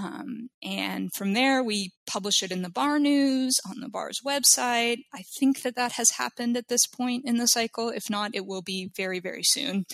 Um, 0.01 0.49
and 0.63 1.13
from 1.13 1.33
there, 1.33 1.63
we 1.63 1.91
publish 2.07 2.41
it 2.41 2.51
in 2.51 2.61
the 2.61 2.69
bar 2.69 2.97
news 2.97 3.59
on 3.69 3.81
the 3.81 3.89
bar's 3.89 4.21
website. 4.25 5.03
I 5.13 5.23
think 5.37 5.61
that 5.61 5.75
that 5.75 5.93
has 5.93 6.11
happened 6.11 6.57
at 6.57 6.69
this 6.69 6.87
point 6.87 7.25
in 7.25 7.37
the 7.37 7.47
cycle. 7.47 7.89
If 7.89 8.09
not, 8.09 8.31
it 8.33 8.45
will 8.45 8.61
be 8.61 8.89
very, 8.95 9.19
very 9.19 9.43
soon. 9.43 9.85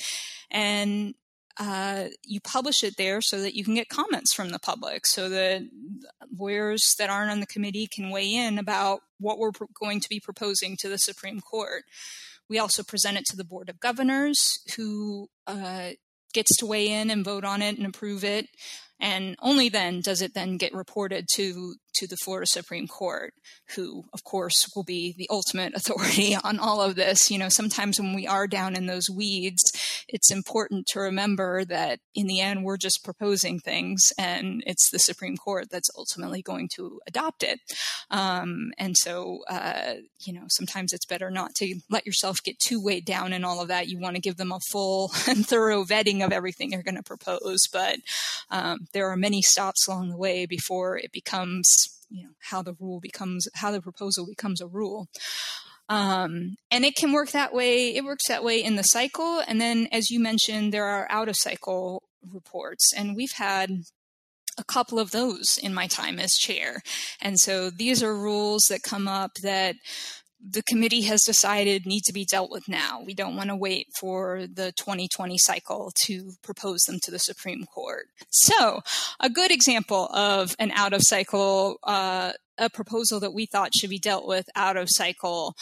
And 0.49 1.15
uh, 1.59 2.05
you 2.23 2.39
publish 2.39 2.83
it 2.83 2.95
there 2.97 3.19
so 3.21 3.41
that 3.41 3.55
you 3.55 3.63
can 3.63 3.75
get 3.75 3.89
comments 3.89 4.33
from 4.33 4.49
the 4.49 4.59
public, 4.59 5.07
so 5.07 5.27
that 5.29 5.63
lawyers 6.37 6.95
that 6.99 7.09
aren't 7.09 7.31
on 7.31 7.39
the 7.39 7.47
committee 7.47 7.87
can 7.87 8.11
weigh 8.11 8.33
in 8.33 8.59
about 8.59 9.01
what 9.19 9.39
we're 9.39 9.51
going 9.79 9.99
to 9.99 10.09
be 10.09 10.19
proposing 10.19 10.77
to 10.77 10.87
the 10.87 10.99
Supreme 10.99 11.41
Court. 11.41 11.83
We 12.47 12.59
also 12.59 12.83
present 12.83 13.17
it 13.17 13.25
to 13.31 13.35
the 13.35 13.43
Board 13.43 13.69
of 13.69 13.79
Governors, 13.79 14.37
who 14.75 15.29
uh, 15.47 15.89
gets 16.33 16.55
to 16.57 16.67
weigh 16.67 16.89
in 16.89 17.09
and 17.09 17.25
vote 17.25 17.43
on 17.43 17.61
it 17.61 17.77
and 17.77 17.87
approve 17.87 18.23
it 18.23 18.47
and 18.99 19.36
only 19.41 19.69
then 19.69 20.01
does 20.01 20.21
it 20.21 20.33
then 20.33 20.57
get 20.57 20.73
reported 20.73 21.27
to 21.33 21.75
to 21.97 22.07
the 22.07 22.17
Florida 22.17 22.47
Supreme 22.47 22.88
Court, 22.88 23.33
who, 23.75 24.03
of 24.13 24.23
course, 24.23 24.67
will 24.75 24.83
be 24.83 25.13
the 25.17 25.27
ultimate 25.29 25.73
authority 25.75 26.36
on 26.36 26.60
all 26.60 26.81
of 26.81 26.95
this. 26.95 27.29
You 27.29 27.38
know, 27.38 27.49
sometimes 27.49 27.99
when 27.99 28.13
we 28.13 28.27
are 28.27 28.47
down 28.47 28.75
in 28.75 28.86
those 28.86 29.10
weeds, 29.10 29.62
it's 30.07 30.31
important 30.31 30.88
to 30.88 30.99
remember 30.99 31.65
that 31.65 31.99
in 32.15 32.27
the 32.27 32.39
end, 32.39 32.63
we're 32.63 32.77
just 32.77 33.03
proposing 33.03 33.60
things 33.60 34.01
and 34.17 34.63
it's 34.65 34.89
the 34.89 34.99
Supreme 34.99 35.38
Court 35.38 35.69
that's 35.69 35.89
ultimately 35.97 36.41
going 36.41 36.69
to 36.75 36.99
adopt 37.07 37.43
it. 37.43 37.60
Um, 38.10 38.71
and 38.77 38.95
so, 38.97 39.39
uh, 39.49 39.95
you 40.19 40.33
know, 40.33 40.45
sometimes 40.49 40.93
it's 40.93 41.05
better 41.05 41.29
not 41.29 41.55
to 41.55 41.79
let 41.89 42.05
yourself 42.05 42.38
get 42.43 42.60
too 42.60 42.83
weighed 42.83 43.05
down 43.05 43.33
in 43.33 43.43
all 43.43 43.62
of 43.62 43.67
that. 43.67 43.88
You 43.88 43.99
want 43.99 44.15
to 44.15 44.21
give 44.21 44.38
them 44.38 44.51
a 44.51 44.60
full 44.71 45.12
and 45.27 45.45
thorough 45.45 45.83
vetting 45.83 46.25
of 46.25 46.31
everything 46.31 46.71
you're 46.71 46.83
going 46.83 46.95
to 46.95 47.03
propose. 47.03 47.67
But 47.71 47.99
um, 48.49 48.88
there 48.93 49.10
are 49.10 49.17
many 49.17 49.41
stops 49.41 49.88
along 49.88 50.10
the 50.10 50.17
way 50.17 50.45
before 50.45 50.97
it 50.97 51.12
becomes 51.12 51.87
you 52.09 52.23
know 52.23 52.31
how 52.49 52.61
the 52.61 52.75
rule 52.79 52.99
becomes 52.99 53.47
how 53.55 53.71
the 53.71 53.81
proposal 53.81 54.25
becomes 54.25 54.61
a 54.61 54.67
rule 54.67 55.07
um, 55.89 56.57
and 56.69 56.83
it 56.83 56.95
can 56.95 57.11
work 57.11 57.31
that 57.31 57.53
way 57.53 57.95
it 57.95 58.03
works 58.03 58.27
that 58.27 58.43
way 58.43 58.63
in 58.63 58.75
the 58.75 58.83
cycle 58.83 59.41
and 59.47 59.59
then 59.61 59.87
as 59.91 60.09
you 60.09 60.19
mentioned 60.19 60.73
there 60.73 60.85
are 60.85 61.07
out 61.09 61.29
of 61.29 61.35
cycle 61.37 62.03
reports 62.31 62.91
and 62.95 63.15
we've 63.15 63.33
had 63.37 63.69
a 64.57 64.63
couple 64.63 64.99
of 64.99 65.11
those 65.11 65.59
in 65.61 65.73
my 65.73 65.87
time 65.87 66.19
as 66.19 66.31
chair. 66.31 66.81
And 67.21 67.37
so 67.39 67.69
these 67.69 68.01
are 68.01 68.15
rules 68.15 68.63
that 68.69 68.83
come 68.83 69.07
up 69.07 69.31
that 69.43 69.75
the 70.39 70.63
committee 70.63 71.02
has 71.04 71.21
decided 71.23 71.86
need 71.86 72.04
to 72.04 72.13
be 72.13 72.26
dealt 72.26 72.52
with 72.52 72.67
now. 72.67 73.02
We 73.06 73.13
don't 73.13 73.36
want 73.36 73.50
to 73.50 73.56
wait 73.56 73.88
for 74.00 74.45
the 74.47 74.71
2020 74.78 75.38
cycle 75.38 75.91
to 76.06 76.34
propose 76.43 76.82
them 76.82 77.00
to 77.04 77.12
the 77.12 77.19
Supreme 77.19 77.65
Court. 77.65 78.08
So, 78.30 78.82
a 79.19 79.30
good 79.30 79.52
example 79.52 80.08
of 80.13 80.56
an 80.60 80.71
out 80.71 80.93
of 80.93 81.02
cycle, 81.04 81.78
uh, 81.84 82.34
a 82.58 82.69
proposal 82.69 83.19
that 83.19 83.34
we 83.34 83.45
thought 83.45 83.76
should 83.76 83.89
be 83.89 84.00
dealt 84.00 84.28
with 84.28 84.47
out 84.56 84.78
of 84.78 84.88
cycle 84.89 85.56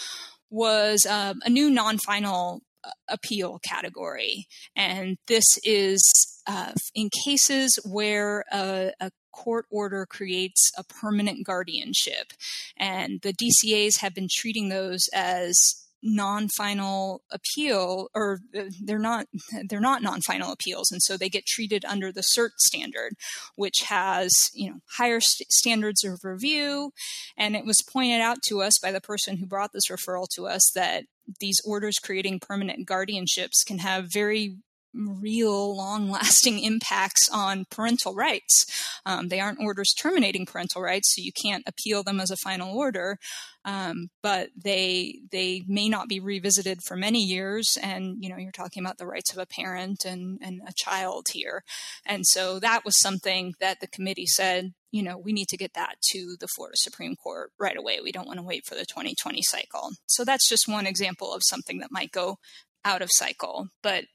was 0.50 1.06
um, 1.06 1.40
a 1.46 1.50
new 1.50 1.70
non 1.70 1.98
final 1.98 2.62
uh, 2.84 2.90
appeal 3.10 3.60
category. 3.60 4.46
And 4.76 5.18
this 5.28 5.58
is 5.64 6.02
uh, 6.48 6.74
in 6.94 7.10
cases 7.24 7.80
where 7.86 8.44
a, 8.52 8.92
a 9.00 9.12
court 9.36 9.65
order 9.69 10.06
creates 10.06 10.71
a 10.78 10.84
permanent 10.84 11.45
guardianship. 11.45 12.34
And 12.78 13.21
the 13.21 13.34
DCAs 13.34 14.00
have 14.00 14.15
been 14.15 14.30
treating 14.32 14.69
those 14.69 15.02
as 15.13 15.86
non-final 16.08 17.24
appeal 17.32 18.10
or 18.13 18.39
uh, 18.56 18.65
they're 18.84 19.00
not 19.00 19.26
they're 19.67 19.80
not 19.80 20.04
non-final 20.04 20.52
appeals 20.52 20.91
and 20.91 21.02
so 21.02 21.17
they 21.17 21.30
get 21.30 21.48
treated 21.48 21.84
under 21.84 22.12
the 22.12 22.21
cert 22.38 22.52
standard 22.60 23.13
which 23.56 23.78
has 23.88 24.32
you 24.54 24.69
know 24.69 24.78
higher 24.98 25.19
st- 25.19 25.52
standards 25.52 26.04
of 26.04 26.19
review 26.24 26.91
and 27.36 27.56
it 27.56 27.65
was 27.65 27.82
pointed 27.91 28.21
out 28.21 28.38
to 28.43 28.62
us 28.62 28.78
by 28.78 28.91
the 28.91 29.02
person 29.02 29.38
who 29.38 29.48
brought 29.48 29.74
this 29.74 29.88
referral 29.89 30.28
to 30.30 30.45
us 30.45 30.69
that 30.76 31.06
these 31.39 31.60
orders 31.65 31.98
creating 31.98 32.39
permanent 32.39 32.88
guardianships 32.88 33.65
can 33.65 33.80
have 33.80 34.06
very 34.13 34.58
real 34.95 35.75
long 35.75 36.10
lasting 36.10 36.60
impacts 36.63 37.29
on 37.31 37.65
parental 37.69 38.13
rights. 38.13 38.65
Um, 39.05 39.27
they 39.27 39.39
aren't 39.39 39.60
orders 39.60 39.93
terminating 39.93 40.45
parental 40.45 40.81
rights, 40.81 41.15
so 41.15 41.21
you 41.21 41.31
can't 41.31 41.63
appeal 41.67 42.03
them 42.03 42.19
as 42.19 42.31
a 42.31 42.38
final 42.38 42.75
order. 42.75 43.17
Um, 43.63 44.10
but 44.21 44.49
they 44.55 45.19
they 45.31 45.63
may 45.67 45.89
not 45.89 46.08
be 46.08 46.19
revisited 46.19 46.84
for 46.84 46.95
many 46.95 47.23
years, 47.23 47.77
and 47.81 48.17
you 48.19 48.29
know 48.29 48.38
you're 48.38 48.51
talking 48.51 48.84
about 48.84 48.97
the 48.97 49.08
rights 49.08 49.31
of 49.31 49.39
a 49.39 49.47
parent 49.47 50.05
and 50.05 50.39
and 50.41 50.62
a 50.67 50.73
child 50.73 51.27
here, 51.31 51.63
and 52.05 52.25
so 52.25 52.60
that 52.60 52.86
was 52.86 52.99
something 52.99 53.53
that 53.60 53.79
the 53.79 53.88
committee 53.88 54.27
said 54.27 54.73
you 54.95 55.03
know, 55.03 55.17
we 55.17 55.34
need 55.34 55.49
to 55.49 55.58
get 55.58 55.73
that 55.73 55.95
to 56.12 56.38
the 56.39 56.47
Florida 56.47 56.77
Supreme 56.77 57.17
Court 57.17 57.51
right 57.60 57.75
away. 57.75 57.99
We 58.01 58.13
don't 58.13 58.27
want 58.27 58.39
to 58.39 58.45
wait 58.45 58.65
for 58.65 58.75
the 58.75 58.86
2020 58.86 59.41
cycle. 59.41 59.89
So 60.05 60.23
that's 60.23 60.47
just 60.47 60.69
one 60.69 60.88
example 60.88 61.34
of 61.34 61.41
something 61.43 61.79
that 61.79 61.91
might 61.91 62.13
go 62.13 62.38
out 62.86 63.02
of 63.02 63.10
cycle. 63.12 63.67
But 63.84 64.06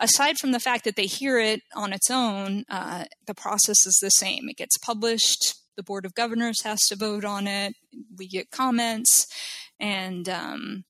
aside 0.00 0.38
from 0.38 0.52
the 0.52 0.60
fact 0.60 0.84
that 0.84 0.96
they 0.96 1.06
hear 1.06 1.38
it 1.38 1.60
on 1.74 1.92
its 1.92 2.10
own, 2.10 2.64
uh, 2.70 3.04
the 3.26 3.34
process 3.34 3.84
is 3.84 3.98
the 4.00 4.10
same. 4.10 4.48
It 4.48 4.56
gets 4.56 4.78
published, 4.78 5.54
the 5.76 5.82
Board 5.82 6.06
of 6.06 6.14
Governors 6.14 6.62
has 6.62 6.80
to 6.86 6.96
vote 6.96 7.24
on 7.24 7.46
it, 7.46 7.74
we 8.16 8.28
get 8.28 8.50
comments, 8.50 9.26
and 9.80 10.28
um, 10.28 10.84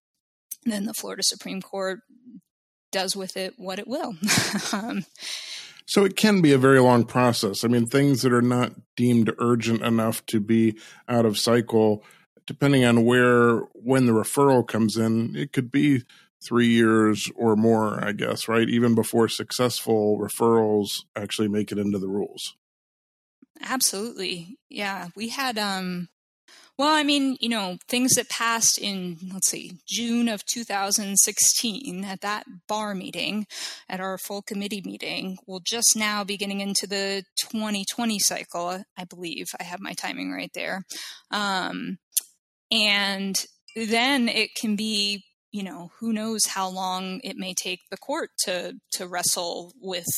then 0.65 0.85
the 0.85 0.95
Florida 0.95 1.23
Supreme 1.25 1.63
Court 1.63 2.01
does 2.91 3.17
with 3.17 3.37
it 3.37 3.55
what 3.57 3.79
it 3.79 3.89
will. 3.89 4.15
um, 4.73 5.05
so 5.87 6.05
it 6.05 6.17
can 6.17 6.41
be 6.41 6.53
a 6.53 6.59
very 6.59 6.81
long 6.81 7.05
process. 7.05 7.65
I 7.65 7.69
mean, 7.69 7.87
things 7.87 8.23
that 8.23 8.33
are 8.33 8.43
not 8.43 8.73
deemed 8.97 9.33
urgent 9.39 9.83
enough 9.83 10.25
to 10.27 10.41
be 10.41 10.79
out 11.09 11.27
of 11.27 11.39
cycle, 11.39 12.05
depending 12.47 12.85
on 12.85 13.05
where, 13.05 13.59
when 13.75 14.07
the 14.07 14.13
referral 14.13 14.67
comes 14.67 14.97
in, 14.97 15.35
it 15.35 15.53
could 15.53 15.71
be 15.71 16.05
three 16.47 16.69
years 16.69 17.31
or 17.35 17.57
more, 17.57 18.03
I 18.05 18.13
guess, 18.13 18.49
right? 18.49 18.69
Even 18.69 18.95
before 18.95 19.29
successful 19.29 20.19
referrals 20.19 20.89
actually 21.17 21.49
make 21.49 21.73
it 21.73 21.79
into 21.79 21.99
the 21.99 22.09
rules. 22.09 22.55
Absolutely. 23.63 24.59
Yeah. 24.69 25.09
We 25.15 25.29
had, 25.29 25.59
um, 25.59 26.09
well, 26.79 26.95
I 26.95 27.03
mean, 27.03 27.37
you 27.39 27.49
know, 27.49 27.77
things 27.87 28.15
that 28.15 28.29
passed 28.29 28.79
in, 28.79 29.19
let's 29.33 29.51
see, 29.51 29.73
June 29.87 30.29
of 30.29 30.45
2016 30.47 32.05
at 32.05 32.23
that 32.23 32.45
bar 32.67 32.95
meeting, 32.95 33.47
at 33.89 34.01
our 34.01 34.19
full 34.19 34.43
committee 34.43 34.83
meeting, 34.85 35.37
will 35.47 35.61
just 35.61 35.95
now 35.95 36.25
be 36.25 36.37
getting 36.37 36.61
into 36.61 36.87
the 36.87 37.25
2020 37.51 38.19
cycle, 38.19 38.83
I 38.97 39.05
believe. 39.05 39.47
I 39.61 39.65
have 39.65 39.81
my 39.81 39.93
timing 39.93 40.33
right 40.33 40.51
there. 40.55 40.85
Um, 41.31 41.99
and 42.73 43.37
then 43.77 44.29
it 44.29 44.51
can 44.59 44.75
be 44.77 45.23
you 45.53 45.63
know, 45.63 45.93
who 46.01 46.13
knows 46.13 46.47
how 46.47 46.69
long 46.69 47.21
it 47.23 47.37
may 47.37 47.55
take 47.55 47.81
the 47.91 47.99
court 47.99 48.31
to 48.45 48.75
to 48.93 49.07
wrestle 49.07 49.73
with 49.81 50.09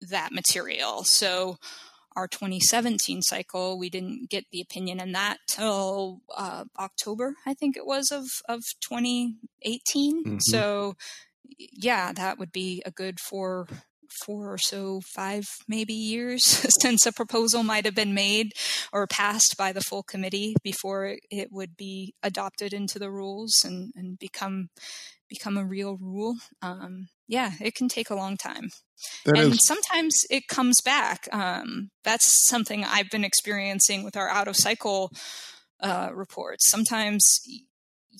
that 0.00 0.32
material. 0.32 1.04
So 1.04 1.56
our 2.16 2.26
2017 2.26 3.22
cycle, 3.22 3.78
we 3.78 3.90
didn't 3.90 4.30
get 4.30 4.46
the 4.50 4.60
opinion 4.60 5.00
in 5.00 5.12
that 5.12 5.38
till 5.48 6.22
uh, 6.34 6.64
October, 6.78 7.34
I 7.46 7.54
think 7.54 7.76
it 7.76 7.86
was 7.86 8.10
of 8.10 8.26
of 8.48 8.62
2018. 8.88 10.24
Mm-hmm. 10.24 10.36
So 10.40 10.96
yeah, 11.58 12.12
that 12.12 12.38
would 12.38 12.52
be 12.52 12.82
a 12.84 12.90
good 12.90 13.20
four 13.20 13.68
four 14.10 14.52
or 14.52 14.58
so, 14.58 15.00
five 15.00 15.44
maybe 15.68 15.92
years 15.94 16.44
since 16.80 17.06
a 17.06 17.12
proposal 17.12 17.62
might 17.62 17.84
have 17.84 17.94
been 17.94 18.14
made 18.14 18.52
or 18.92 19.06
passed 19.06 19.56
by 19.56 19.72
the 19.72 19.80
full 19.80 20.02
committee 20.02 20.54
before 20.62 21.16
it 21.30 21.52
would 21.52 21.76
be 21.76 22.14
adopted 22.22 22.72
into 22.72 22.98
the 22.98 23.10
rules 23.10 23.62
and, 23.64 23.92
and 23.94 24.18
become 24.18 24.68
become 25.28 25.56
a 25.56 25.64
real 25.64 25.96
rule. 25.96 26.36
Um, 26.62 27.08
yeah, 27.26 27.52
it 27.60 27.74
can 27.74 27.88
take 27.88 28.10
a 28.10 28.14
long 28.14 28.36
time. 28.36 28.70
That 29.24 29.38
and 29.38 29.52
is- 29.52 29.66
sometimes 29.66 30.14
it 30.30 30.46
comes 30.48 30.80
back. 30.84 31.28
Um, 31.32 31.90
that's 32.04 32.46
something 32.46 32.84
I've 32.84 33.10
been 33.10 33.24
experiencing 33.24 34.04
with 34.04 34.16
our 34.16 34.28
out 34.28 34.48
of 34.48 34.56
cycle 34.56 35.10
uh, 35.80 36.10
reports. 36.14 36.70
Sometimes 36.70 37.40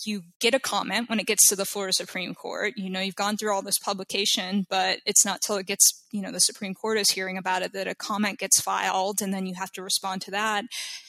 you 0.04 0.22
get 0.40 0.54
a 0.54 0.60
comment 0.60 1.08
when 1.08 1.20
it 1.20 1.26
gets 1.26 1.48
to 1.48 1.56
the 1.56 1.64
Florida 1.64 1.92
Supreme 1.92 2.34
Court. 2.34 2.74
You 2.76 2.90
know, 2.90 3.00
you've 3.00 3.14
gone 3.14 3.36
through 3.36 3.52
all 3.52 3.62
this 3.62 3.78
publication, 3.78 4.66
but 4.68 5.00
it's 5.06 5.24
not 5.24 5.40
till 5.40 5.56
it 5.56 5.66
gets, 5.66 6.04
you 6.12 6.20
know, 6.20 6.32
the 6.32 6.40
Supreme 6.40 6.74
Court 6.74 6.98
is 6.98 7.10
hearing 7.10 7.38
about 7.38 7.62
it 7.62 7.72
that 7.72 7.88
a 7.88 7.94
comment 7.94 8.38
gets 8.38 8.60
filed 8.60 9.22
and 9.22 9.32
then 9.32 9.46
you 9.46 9.54
have 9.54 9.72
to 9.72 9.82
respond 9.82 10.22
to 10.22 10.30
that. 10.32 10.64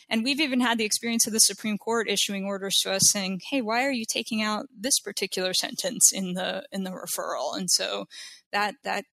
And 0.09 0.23
we've 0.23 0.39
even 0.39 0.61
had 0.61 0.77
the 0.77 0.85
experience 0.85 1.27
of 1.27 1.33
the 1.33 1.39
Supreme 1.39 1.77
Court 1.77 2.09
issuing 2.09 2.45
orders 2.45 2.77
to 2.83 2.91
us 2.91 3.11
saying, 3.11 3.41
"Hey, 3.49 3.61
why 3.61 3.83
are 3.83 3.91
you 3.91 4.05
taking 4.05 4.41
out 4.41 4.67
this 4.73 4.99
particular 4.99 5.53
sentence 5.53 6.13
in 6.13 6.33
the 6.33 6.65
in 6.71 6.83
the 6.83 6.91
referral?" 6.91 7.57
And 7.57 7.69
so 7.69 8.05
that 8.51 8.75
that 8.83 9.05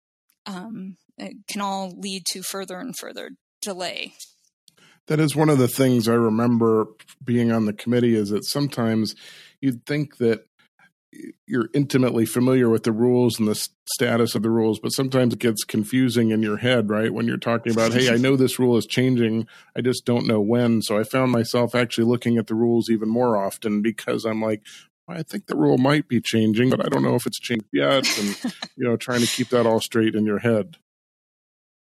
um, 0.45 0.97
can 1.47 1.61
all 1.61 1.93
lead 1.97 2.25
to 2.31 2.43
further 2.43 2.77
and 2.77 2.95
further 2.95 3.31
delay. 3.61 4.13
That 5.07 5.19
is 5.19 5.35
one 5.35 5.49
of 5.49 5.57
the 5.57 5.67
things 5.67 6.07
I 6.07 6.13
remember 6.13 6.87
being 7.23 7.51
on 7.51 7.65
the 7.65 7.73
committee 7.73 8.15
is 8.15 8.29
that 8.29 8.45
sometimes 8.45 9.15
you'd 9.63 9.85
think 9.85 10.17
that 10.17 10.45
you're 11.45 11.69
intimately 11.73 12.25
familiar 12.25 12.69
with 12.69 12.83
the 12.83 12.91
rules 12.91 13.39
and 13.39 13.47
the 13.47 13.69
status 13.85 14.35
of 14.35 14.41
the 14.41 14.49
rules, 14.49 14.79
but 14.79 14.89
sometimes 14.89 15.33
it 15.33 15.39
gets 15.39 15.63
confusing 15.63 16.31
in 16.31 16.41
your 16.41 16.57
head, 16.57 16.89
right? 16.89 17.13
When 17.13 17.27
you're 17.27 17.37
talking 17.37 17.71
about, 17.71 17.93
hey, 17.93 18.11
I 18.11 18.17
know 18.17 18.35
this 18.35 18.59
rule 18.59 18.75
is 18.77 18.85
changing, 18.85 19.47
I 19.75 19.81
just 19.81 20.05
don't 20.05 20.27
know 20.27 20.41
when. 20.41 20.81
So 20.81 20.97
I 20.97 21.03
found 21.03 21.31
myself 21.31 21.75
actually 21.75 22.05
looking 22.05 22.37
at 22.37 22.47
the 22.47 22.55
rules 22.55 22.89
even 22.89 23.07
more 23.09 23.37
often 23.37 23.81
because 23.81 24.25
I'm 24.25 24.41
like, 24.41 24.63
I 25.07 25.23
think 25.23 25.47
the 25.47 25.55
rule 25.55 25.77
might 25.77 26.07
be 26.07 26.19
changing, 26.19 26.69
but 26.69 26.85
I 26.85 26.89
don't 26.89 27.03
know 27.03 27.15
if 27.15 27.25
it's 27.25 27.39
changed 27.39 27.67
yet. 27.71 28.05
And, 28.19 28.53
you 28.75 28.83
know, 28.83 28.97
trying 28.97 29.21
to 29.21 29.27
keep 29.27 29.49
that 29.49 29.65
all 29.65 29.79
straight 29.79 30.15
in 30.15 30.25
your 30.25 30.39
head. 30.39 30.77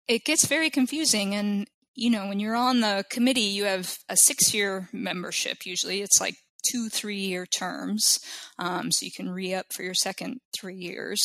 It 0.07 0.23
gets 0.23 0.45
very 0.45 0.69
confusing. 0.69 1.33
And, 1.33 1.67
you 1.93 2.09
know, 2.09 2.27
when 2.27 2.39
you're 2.39 2.55
on 2.55 2.81
the 2.81 3.05
committee, 3.09 3.41
you 3.41 3.65
have 3.65 3.97
a 4.07 4.15
six 4.15 4.53
year 4.53 4.88
membership. 4.93 5.65
Usually 5.65 6.01
it's 6.01 6.21
like 6.21 6.35
two 6.71 6.89
three 6.89 7.19
year 7.19 7.45
terms. 7.45 8.19
Um, 8.60 8.91
so 8.91 9.06
you 9.06 9.12
can 9.12 9.30
re 9.30 9.54
up 9.54 9.67
for 9.73 9.84
your 9.84 9.93
second 9.93 10.39
three 10.58 10.75
years. 10.75 11.19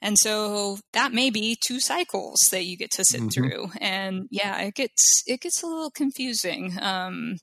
And 0.00 0.16
so 0.18 0.78
that 0.92 1.12
may 1.12 1.30
be 1.30 1.56
two 1.66 1.80
cycles 1.80 2.38
that 2.50 2.64
you 2.64 2.76
get 2.76 2.90
to 2.92 3.04
sit 3.04 3.20
mm-hmm. 3.20 3.28
through. 3.28 3.70
And 3.80 4.28
yeah, 4.30 4.60
it 4.62 4.74
gets, 4.74 5.22
it 5.26 5.40
gets 5.40 5.62
a 5.62 5.66
little 5.66 5.90
confusing. 5.90 6.74
Um, 6.80 7.38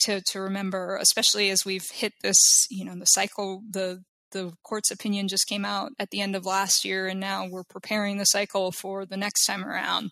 to, 0.00 0.20
to 0.32 0.40
remember, 0.40 0.98
especially 1.00 1.50
as 1.50 1.64
we've 1.64 1.88
hit 1.90 2.12
this, 2.22 2.66
you 2.70 2.84
know, 2.84 2.94
the 2.94 3.06
cycle, 3.06 3.62
the 3.70 4.02
the 4.34 4.52
court's 4.64 4.90
opinion 4.90 5.28
just 5.28 5.46
came 5.46 5.64
out 5.64 5.92
at 5.98 6.10
the 6.10 6.20
end 6.20 6.36
of 6.36 6.44
last 6.44 6.84
year, 6.84 7.06
and 7.06 7.20
now 7.20 7.46
we're 7.48 7.64
preparing 7.64 8.18
the 8.18 8.24
cycle 8.24 8.72
for 8.72 9.06
the 9.06 9.16
next 9.16 9.46
time 9.46 9.64
around. 9.64 10.10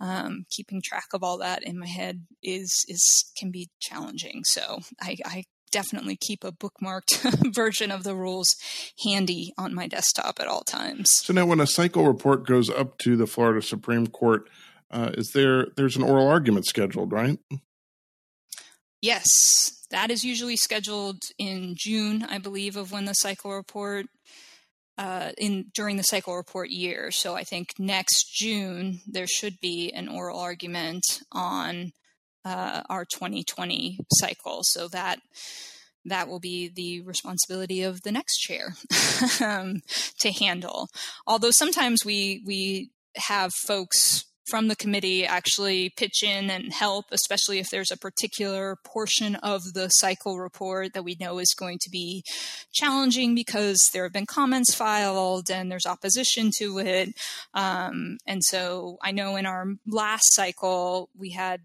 Um, 0.00 0.44
keeping 0.50 0.82
track 0.82 1.08
of 1.14 1.22
all 1.22 1.38
that 1.38 1.62
in 1.62 1.78
my 1.78 1.86
head 1.86 2.26
is 2.42 2.84
is 2.88 3.32
can 3.38 3.50
be 3.50 3.68
challenging. 3.80 4.42
So 4.44 4.80
I, 5.00 5.16
I 5.24 5.44
definitely 5.70 6.16
keep 6.16 6.44
a 6.44 6.52
bookmarked 6.52 7.54
version 7.54 7.90
of 7.90 8.04
the 8.04 8.14
rules 8.14 8.56
handy 9.04 9.52
on 9.58 9.74
my 9.74 9.86
desktop 9.86 10.38
at 10.40 10.46
all 10.46 10.62
times. 10.62 11.08
So 11.22 11.32
now, 11.32 11.46
when 11.46 11.60
a 11.60 11.66
cycle 11.66 12.06
report 12.06 12.46
goes 12.46 12.70
up 12.70 12.98
to 12.98 13.16
the 13.16 13.26
Florida 13.26 13.62
Supreme 13.62 14.06
Court, 14.06 14.48
uh, 14.90 15.10
is 15.14 15.30
there 15.32 15.66
there's 15.76 15.96
an 15.96 16.02
oral 16.02 16.28
argument 16.28 16.66
scheduled, 16.66 17.12
right? 17.12 17.38
Yes, 19.02 19.24
that 19.90 20.10
is 20.10 20.24
usually 20.24 20.56
scheduled 20.56 21.22
in 21.38 21.74
June, 21.76 22.22
I 22.28 22.38
believe, 22.38 22.76
of 22.76 22.92
when 22.92 23.06
the 23.06 23.14
cycle 23.14 23.52
report 23.52 24.06
uh, 24.98 25.32
in 25.38 25.66
during 25.74 25.96
the 25.96 26.02
cycle 26.02 26.36
report 26.36 26.68
year. 26.70 27.10
So 27.10 27.34
I 27.34 27.42
think 27.42 27.70
next 27.78 28.34
June 28.34 29.00
there 29.06 29.26
should 29.26 29.58
be 29.60 29.90
an 29.92 30.08
oral 30.08 30.38
argument 30.38 31.04
on 31.32 31.92
uh, 32.44 32.82
our 32.88 33.04
2020 33.04 33.98
cycle. 34.12 34.60
So 34.62 34.88
that 34.88 35.20
that 36.06 36.28
will 36.28 36.40
be 36.40 36.68
the 36.68 37.02
responsibility 37.02 37.82
of 37.82 38.02
the 38.02 38.12
next 38.12 38.38
chair 38.38 38.74
um, 39.44 39.82
to 40.20 40.32
handle. 40.32 40.88
Although 41.26 41.50
sometimes 41.50 42.04
we 42.04 42.42
we 42.46 42.90
have 43.16 43.52
folks 43.52 44.24
from 44.50 44.66
the 44.66 44.76
committee 44.76 45.24
actually 45.24 45.90
pitch 45.96 46.24
in 46.24 46.50
and 46.50 46.72
help, 46.72 47.06
especially 47.12 47.60
if 47.60 47.70
there's 47.70 47.92
a 47.92 47.96
particular 47.96 48.76
portion 48.84 49.36
of 49.36 49.62
the 49.74 49.88
cycle 49.88 50.38
report 50.38 50.92
that 50.92 51.04
we 51.04 51.16
know 51.20 51.38
is 51.38 51.54
going 51.56 51.78
to 51.80 51.88
be 51.88 52.24
challenging 52.72 53.34
because 53.34 53.78
there 53.92 54.02
have 54.02 54.12
been 54.12 54.26
comments 54.26 54.74
filed 54.74 55.50
and 55.50 55.70
there's 55.70 55.86
opposition 55.86 56.50
to 56.58 56.78
it. 56.78 57.10
Um, 57.54 58.18
and 58.26 58.42
so 58.42 58.98
I 59.02 59.12
know 59.12 59.36
in 59.36 59.46
our 59.46 59.66
last 59.86 60.34
cycle, 60.34 61.10
we 61.16 61.30
had 61.30 61.60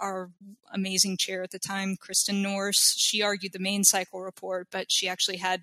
our 0.00 0.30
amazing 0.72 1.16
chair 1.16 1.42
at 1.42 1.50
the 1.50 1.58
time, 1.58 1.96
Kristin 1.96 2.42
Norse, 2.42 2.94
she 2.96 3.22
argued 3.22 3.52
the 3.52 3.58
main 3.58 3.84
cycle 3.84 4.20
report, 4.20 4.68
but 4.70 4.90
she 4.90 5.08
actually 5.08 5.38
had 5.38 5.62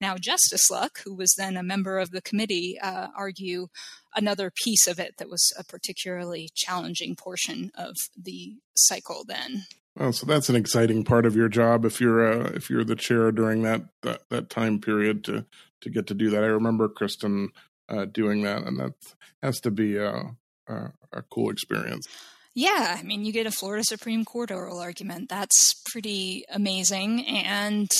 now 0.00 0.16
Justice 0.16 0.70
Luck, 0.70 1.00
who 1.04 1.14
was 1.14 1.34
then 1.36 1.56
a 1.56 1.62
member 1.62 1.98
of 1.98 2.10
the 2.10 2.22
committee, 2.22 2.78
uh, 2.80 3.08
argue 3.16 3.68
another 4.14 4.50
piece 4.50 4.86
of 4.86 4.98
it 4.98 5.16
that 5.18 5.28
was 5.28 5.52
a 5.58 5.64
particularly 5.64 6.50
challenging 6.54 7.16
portion 7.16 7.70
of 7.74 7.96
the 8.16 8.56
cycle 8.74 9.24
then. 9.26 9.66
Well, 9.96 10.12
so 10.12 10.26
that's 10.26 10.48
an 10.48 10.56
exciting 10.56 11.04
part 11.04 11.24
of 11.24 11.34
your 11.34 11.48
job 11.48 11.84
if 11.84 12.00
you're 12.00 12.26
uh, 12.26 12.50
if 12.54 12.68
you're 12.68 12.84
the 12.84 12.96
chair 12.96 13.32
during 13.32 13.62
that, 13.62 13.82
that 14.02 14.28
that 14.28 14.50
time 14.50 14.78
period 14.78 15.24
to 15.24 15.46
to 15.80 15.90
get 15.90 16.06
to 16.08 16.14
do 16.14 16.30
that. 16.30 16.44
I 16.44 16.48
remember 16.48 16.88
Kristen 16.88 17.50
uh, 17.88 18.04
doing 18.04 18.42
that, 18.42 18.62
and 18.64 18.78
that 18.78 18.92
has 19.42 19.60
to 19.60 19.70
be 19.70 19.96
a, 19.96 20.36
a, 20.68 20.92
a 21.12 21.22
cool 21.30 21.50
experience. 21.50 22.08
Yeah, 22.56 22.96
I 22.98 23.02
mean, 23.02 23.26
you 23.26 23.34
get 23.34 23.46
a 23.46 23.50
Florida 23.50 23.84
Supreme 23.84 24.24
Court 24.24 24.50
oral 24.50 24.78
argument. 24.78 25.28
That's 25.28 25.74
pretty 25.92 26.46
amazing. 26.48 27.26
And 27.26 27.90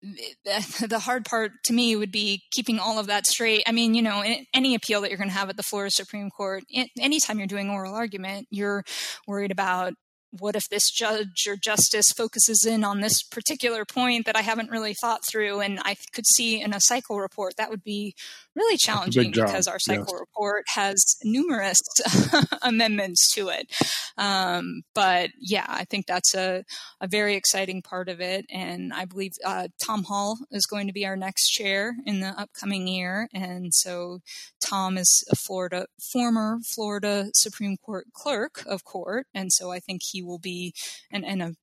the 0.02 0.98
hard 0.98 1.26
part 1.26 1.52
to 1.64 1.74
me 1.74 1.94
would 1.94 2.10
be 2.10 2.42
keeping 2.50 2.78
all 2.78 2.98
of 2.98 3.08
that 3.08 3.26
straight. 3.26 3.64
I 3.66 3.72
mean, 3.72 3.94
you 3.94 4.00
know, 4.00 4.24
any 4.54 4.74
appeal 4.74 5.02
that 5.02 5.10
you're 5.10 5.18
going 5.18 5.28
to 5.28 5.36
have 5.36 5.50
at 5.50 5.58
the 5.58 5.62
Florida 5.62 5.90
Supreme 5.90 6.30
Court, 6.30 6.64
anytime 6.98 7.36
you're 7.36 7.46
doing 7.46 7.68
oral 7.68 7.94
argument, 7.94 8.48
you're 8.50 8.82
worried 9.26 9.50
about 9.50 9.92
what 10.30 10.56
if 10.56 10.68
this 10.70 10.90
judge 10.90 11.46
or 11.46 11.56
justice 11.56 12.12
focuses 12.16 12.64
in 12.66 12.84
on 12.84 13.00
this 13.00 13.22
particular 13.22 13.84
point 13.84 14.26
that 14.26 14.36
I 14.36 14.42
haven't 14.42 14.70
really 14.70 14.94
thought 14.94 15.24
through 15.26 15.60
and 15.60 15.80
I 15.84 15.96
could 16.12 16.26
see 16.26 16.60
in 16.60 16.74
a 16.74 16.80
cycle 16.80 17.18
report 17.18 17.54
that 17.56 17.70
would 17.70 17.82
be 17.82 18.14
really 18.58 18.76
challenging 18.76 19.30
because 19.30 19.66
our 19.66 19.78
cycle 19.78 20.06
yes. 20.12 20.20
report 20.20 20.64
has 20.74 21.16
numerous 21.24 21.78
amendments 22.62 23.32
to 23.34 23.48
it. 23.48 23.72
Um, 24.16 24.82
but 24.94 25.30
yeah, 25.40 25.66
I 25.68 25.84
think 25.84 26.06
that's 26.06 26.34
a, 26.34 26.64
a 27.00 27.08
very 27.08 27.34
exciting 27.34 27.82
part 27.82 28.08
of 28.08 28.20
it. 28.20 28.46
And 28.50 28.92
I 28.92 29.04
believe 29.04 29.32
uh, 29.44 29.68
Tom 29.84 30.04
Hall 30.04 30.38
is 30.50 30.66
going 30.66 30.86
to 30.88 30.92
be 30.92 31.06
our 31.06 31.16
next 31.16 31.48
chair 31.50 31.94
in 32.04 32.20
the 32.20 32.38
upcoming 32.38 32.86
year. 32.86 33.28
And 33.32 33.72
so 33.72 34.20
Tom 34.64 34.98
is 34.98 35.24
a 35.30 35.36
Florida, 35.36 35.86
former 36.12 36.58
Florida 36.74 37.30
Supreme 37.34 37.76
Court 37.76 38.06
clerk 38.12 38.64
of 38.66 38.84
court. 38.84 39.26
And 39.32 39.52
so 39.52 39.70
I 39.70 39.78
think 39.78 40.02
he 40.04 40.22
will 40.22 40.38
be, 40.38 40.74
and, 41.10 41.24
and 41.24 41.42
a 41.42 41.54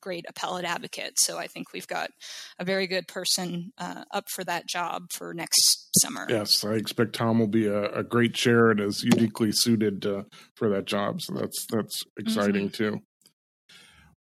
great 0.00 0.24
appellate 0.28 0.64
advocate. 0.64 1.14
So 1.16 1.38
I 1.38 1.46
think 1.46 1.72
we've 1.72 1.86
got 1.86 2.10
a 2.58 2.64
very 2.64 2.86
good 2.86 3.08
person 3.08 3.72
uh, 3.78 4.04
up 4.10 4.28
for 4.28 4.44
that 4.44 4.66
job 4.66 5.12
for 5.12 5.34
next 5.34 5.90
summer. 6.00 6.26
Yes, 6.28 6.64
I 6.64 6.74
expect 6.74 7.14
Tom 7.14 7.38
will 7.38 7.48
be 7.48 7.66
a, 7.66 7.90
a 7.90 8.02
great 8.02 8.34
chair 8.34 8.70
and 8.70 8.80
is 8.80 9.02
uniquely 9.04 9.52
suited 9.52 10.06
uh, 10.06 10.24
for 10.54 10.68
that 10.70 10.86
job. 10.86 11.22
So 11.22 11.34
that's 11.34 11.66
that's 11.70 12.04
exciting 12.18 12.68
mm-hmm. 12.70 12.96
too. 12.96 13.02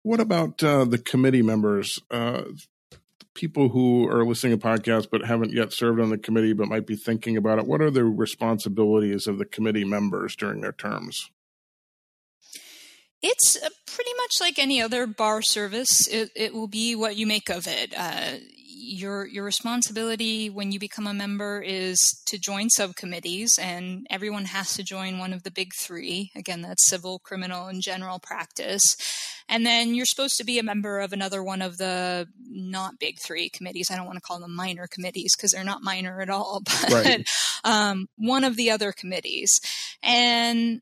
What 0.03 0.19
about 0.19 0.61
uh, 0.63 0.85
the 0.85 0.97
committee 0.97 1.41
members? 1.41 1.99
Uh, 2.11 2.43
people 3.33 3.69
who 3.69 4.07
are 4.07 4.25
listening 4.25 4.57
to 4.57 4.65
podcasts 4.65 5.07
but 5.09 5.25
haven't 5.25 5.51
yet 5.51 5.73
served 5.73 5.99
on 5.99 6.09
the 6.09 6.17
committee 6.17 6.53
but 6.53 6.67
might 6.67 6.85
be 6.85 6.95
thinking 6.95 7.37
about 7.37 7.57
it. 7.59 7.65
What 7.65 7.81
are 7.81 7.89
the 7.89 8.03
responsibilities 8.03 9.27
of 9.27 9.37
the 9.37 9.45
committee 9.45 9.85
members 9.85 10.35
during 10.35 10.61
their 10.61 10.73
terms? 10.73 11.31
It's 13.23 13.57
uh, 13.63 13.69
pretty 13.87 14.11
much 14.17 14.31
like 14.41 14.59
any 14.59 14.81
other 14.81 15.07
bar 15.07 15.41
service. 15.41 16.07
It, 16.11 16.29
it 16.35 16.53
will 16.53 16.67
be 16.67 16.93
what 16.95 17.15
you 17.15 17.25
make 17.25 17.49
of 17.49 17.67
it. 17.67 17.93
Uh, 17.97 18.39
your 18.85 19.25
your 19.25 19.45
responsibility 19.45 20.49
when 20.49 20.73
you 20.73 20.79
become 20.79 21.07
a 21.07 21.13
member 21.13 21.61
is 21.61 21.97
to 22.27 22.37
join 22.37 22.69
subcommittees, 22.69 23.57
and 23.59 24.05
everyone 24.09 24.45
has 24.45 24.73
to 24.75 24.83
join 24.83 25.19
one 25.19 25.31
of 25.31 25.43
the 25.43 25.51
big 25.51 25.71
three. 25.73 26.31
Again, 26.35 26.61
that's 26.61 26.85
civil, 26.87 27.19
criminal, 27.19 27.67
and 27.67 27.81
general 27.81 28.19
practice. 28.19 28.95
And 29.49 29.65
then 29.65 29.93
you're 29.93 30.05
supposed 30.05 30.37
to 30.37 30.43
be 30.43 30.59
a 30.59 30.63
member 30.63 30.99
of 30.99 31.13
another 31.13 31.43
one 31.43 31.61
of 31.61 31.77
the 31.77 32.27
not 32.49 32.99
big 32.99 33.17
three 33.23 33.49
committees. 33.49 33.89
I 33.89 33.95
don't 33.95 34.05
want 34.05 34.17
to 34.17 34.21
call 34.21 34.39
them 34.39 34.55
minor 34.55 34.87
committees 34.87 35.35
because 35.35 35.51
they're 35.51 35.63
not 35.63 35.81
minor 35.81 36.21
at 36.21 36.29
all, 36.29 36.61
but 36.89 36.91
right. 36.91 37.27
um, 37.63 38.07
one 38.17 38.43
of 38.43 38.57
the 38.57 38.71
other 38.71 38.91
committees. 38.91 39.59
And 40.01 40.81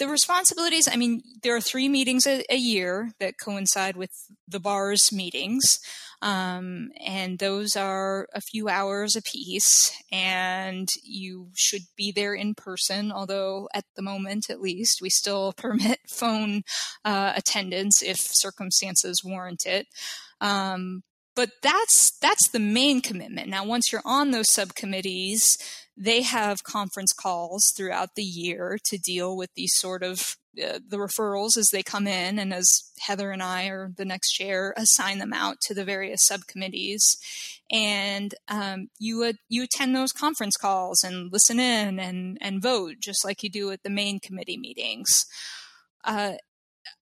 the 0.00 0.08
responsibilities 0.08 0.88
i 0.90 0.96
mean 0.96 1.22
there 1.42 1.54
are 1.54 1.60
three 1.60 1.88
meetings 1.88 2.26
a, 2.26 2.42
a 2.50 2.56
year 2.56 3.12
that 3.20 3.34
coincide 3.42 3.96
with 3.96 4.10
the 4.50 4.60
bar's 4.60 5.12
meetings. 5.12 5.78
Um, 6.22 6.90
and 7.02 7.38
those 7.38 7.76
are 7.76 8.28
a 8.34 8.42
few 8.42 8.68
hours 8.68 9.16
apiece 9.16 9.90
and 10.12 10.86
you 11.02 11.48
should 11.56 11.82
be 11.96 12.12
there 12.12 12.34
in 12.34 12.54
person 12.54 13.10
although 13.10 13.70
at 13.72 13.84
the 13.96 14.02
moment 14.02 14.50
at 14.50 14.60
least 14.60 15.00
we 15.00 15.08
still 15.08 15.52
permit 15.56 15.98
phone 16.10 16.62
uh, 17.06 17.32
attendance 17.34 18.02
if 18.02 18.18
circumstances 18.20 19.22
warrant 19.24 19.64
it. 19.64 19.86
Um, 20.42 21.02
but 21.40 21.52
that's 21.62 22.18
that's 22.20 22.50
the 22.50 22.58
main 22.58 23.00
commitment. 23.00 23.48
Now 23.48 23.64
once 23.64 23.90
you're 23.90 24.02
on 24.04 24.30
those 24.30 24.52
subcommittees 24.52 25.56
they 25.96 26.20
have 26.20 26.64
conference 26.64 27.14
calls 27.14 27.72
throughout 27.74 28.10
the 28.14 28.22
year 28.22 28.78
to 28.84 28.98
deal 28.98 29.34
with 29.34 29.48
these 29.54 29.72
sort 29.74 30.02
of 30.02 30.36
uh, 30.62 30.80
the 30.86 30.98
referrals 30.98 31.56
as 31.56 31.68
they 31.72 31.82
come 31.82 32.06
in 32.06 32.38
and 32.38 32.52
as 32.52 32.66
heather 33.00 33.30
and 33.30 33.42
i 33.42 33.68
or 33.68 33.92
the 33.96 34.04
next 34.04 34.32
chair 34.32 34.74
assign 34.76 35.18
them 35.18 35.32
out 35.32 35.56
to 35.62 35.72
the 35.72 35.84
various 35.84 36.20
subcommittees. 36.24 37.16
And 37.70 38.34
um, 38.48 38.88
you 38.98 39.16
would 39.16 39.38
you 39.48 39.62
attend 39.62 39.96
those 39.96 40.12
conference 40.12 40.58
calls 40.58 41.02
and 41.02 41.32
listen 41.32 41.58
in 41.58 41.98
and 41.98 42.36
and 42.42 42.62
vote 42.62 42.96
just 43.00 43.24
like 43.24 43.42
you 43.42 43.48
do 43.48 43.70
at 43.70 43.82
the 43.82 43.88
main 43.88 44.20
committee 44.20 44.58
meetings. 44.58 45.24
Uh, 46.04 46.34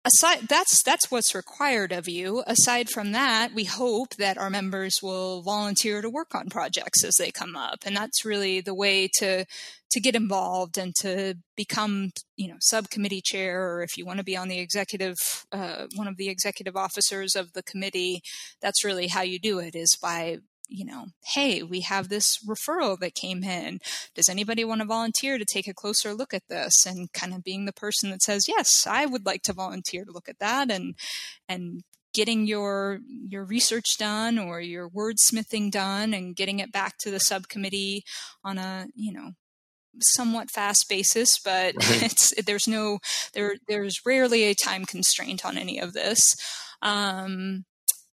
aside 0.04 0.48
that's 0.48 0.82
that's 0.82 1.10
what's 1.10 1.34
required 1.34 1.92
of 1.92 2.08
you. 2.08 2.42
Aside 2.46 2.88
from 2.88 3.12
that 3.12 3.54
we 3.54 3.64
hope 3.64 4.16
that 4.16 4.38
our 4.38 4.50
members 4.50 5.00
will 5.02 5.42
volunteer 5.42 6.02
to 6.02 6.10
work 6.10 6.34
on 6.34 6.48
projects 6.48 7.04
as 7.04 7.14
they 7.18 7.30
come 7.30 7.56
up. 7.56 7.80
And 7.84 7.96
that's 7.96 8.24
really 8.24 8.60
the 8.60 8.74
way 8.74 9.08
to 9.18 9.44
to 9.92 10.00
get 10.00 10.16
involved 10.16 10.78
and 10.78 10.94
to 10.96 11.34
become 11.56 12.10
you 12.36 12.48
know 12.48 12.56
subcommittee 12.60 13.22
chair 13.22 13.70
or 13.72 13.82
if 13.82 13.96
you 13.96 14.06
want 14.06 14.18
to 14.18 14.24
be 14.24 14.36
on 14.36 14.48
the 14.48 14.58
executive 14.58 15.16
uh, 15.52 15.86
one 15.94 16.08
of 16.08 16.16
the 16.16 16.28
executive 16.28 16.76
officers 16.76 17.36
of 17.36 17.52
the 17.52 17.62
committee 17.62 18.22
that's 18.62 18.84
really 18.84 19.08
how 19.08 19.20
you 19.20 19.38
do 19.38 19.58
it 19.58 19.74
is 19.74 19.96
by 20.00 20.38
you 20.68 20.84
know, 20.84 21.06
hey, 21.24 21.62
we 21.62 21.80
have 21.80 22.08
this 22.08 22.38
referral 22.46 22.98
that 23.00 23.14
came 23.14 23.44
in. 23.44 23.80
Does 24.14 24.28
anybody 24.28 24.64
want 24.64 24.80
to 24.80 24.86
volunteer 24.86 25.38
to 25.38 25.44
take 25.44 25.68
a 25.68 25.74
closer 25.74 26.14
look 26.14 26.32
at 26.32 26.48
this? 26.48 26.86
And 26.86 27.12
kind 27.12 27.34
of 27.34 27.44
being 27.44 27.66
the 27.66 27.72
person 27.72 28.10
that 28.10 28.22
says, 28.22 28.48
yes, 28.48 28.86
I 28.86 29.06
would 29.06 29.26
like 29.26 29.42
to 29.42 29.52
volunteer 29.52 30.04
to 30.04 30.12
look 30.12 30.28
at 30.28 30.38
that 30.38 30.70
and, 30.70 30.94
and 31.48 31.82
getting 32.12 32.46
your 32.46 33.00
your 33.26 33.44
research 33.44 33.96
done 33.98 34.38
or 34.38 34.60
your 34.60 34.88
wordsmithing 34.88 35.70
done 35.70 36.12
and 36.12 36.36
getting 36.36 36.58
it 36.58 36.72
back 36.72 36.98
to 36.98 37.10
the 37.10 37.18
subcommittee 37.18 38.04
on 38.44 38.58
a 38.58 38.86
you 38.94 39.12
know 39.12 39.32
somewhat 40.00 40.50
fast 40.50 40.86
basis 40.88 41.38
but 41.38 41.74
right. 41.90 42.02
it's 42.02 42.34
there's 42.44 42.68
no 42.68 42.98
there 43.34 43.56
there's 43.68 44.00
rarely 44.04 44.44
a 44.44 44.54
time 44.54 44.84
constraint 44.84 45.44
on 45.44 45.56
any 45.56 45.78
of 45.78 45.92
this 45.92 46.34
um, 46.82 47.64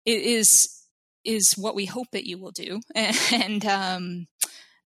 it 0.05 0.21
is 0.21 0.74
is 1.25 1.53
what 1.57 1.75
we 1.75 1.85
hope 1.85 2.07
that 2.11 2.27
you 2.27 2.37
will 2.37 2.51
do. 2.51 2.81
And 3.31 3.65
um, 3.65 4.27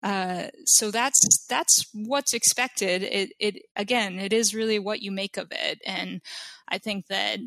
uh, 0.04 0.48
so 0.66 0.92
that's 0.92 1.46
that's 1.50 1.86
what's 1.94 2.34
expected. 2.34 3.04
It, 3.04 3.34
it 3.40 3.64
again 3.76 4.20
it 4.20 4.32
is 4.32 4.56
really 4.56 4.80
what 4.80 5.02
you 5.02 5.12
make 5.12 5.38
of 5.38 5.48
it. 5.52 5.82
And 5.86 6.22
i 6.70 6.78
think 6.78 7.08
that 7.08 7.40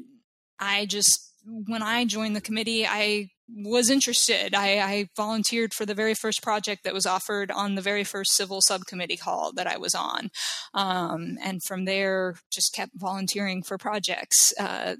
i 0.58 0.86
just 0.86 1.32
when 1.44 1.82
i 1.82 2.04
joined 2.04 2.34
the 2.36 2.40
committee 2.40 2.86
i 2.86 3.30
was 3.52 3.90
interested. 3.90 4.54
I, 4.54 4.78
I 4.78 5.08
volunteered 5.16 5.74
for 5.74 5.84
the 5.84 5.94
very 5.94 6.14
first 6.14 6.40
project 6.40 6.84
that 6.84 6.94
was 6.94 7.04
offered 7.04 7.50
on 7.50 7.74
the 7.74 7.82
very 7.82 8.04
first 8.04 8.32
civil 8.36 8.60
subcommittee 8.60 9.16
call 9.16 9.52
that 9.54 9.66
i 9.66 9.76
was 9.76 9.94
on. 9.94 10.30
Um, 10.74 11.38
and 11.42 11.62
from 11.62 11.84
there 11.84 12.36
just 12.52 12.74
kept 12.74 12.92
volunteering 12.94 13.62
for 13.62 13.78
projects 13.78 14.52
uh, 14.58 14.96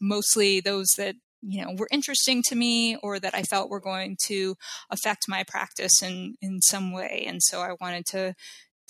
mostly 0.00 0.60
those 0.60 0.92
that 0.96 1.16
you 1.42 1.64
know 1.64 1.74
were 1.76 1.88
interesting 1.90 2.42
to 2.48 2.54
me 2.54 2.96
or 2.96 3.18
that 3.18 3.34
I 3.34 3.42
felt 3.42 3.70
were 3.70 3.80
going 3.80 4.16
to 4.26 4.56
affect 4.90 5.24
my 5.28 5.44
practice 5.44 6.02
in 6.02 6.34
in 6.42 6.60
some 6.60 6.92
way 6.92 7.24
and 7.26 7.42
so 7.42 7.60
I 7.60 7.74
wanted 7.80 8.04
to 8.10 8.34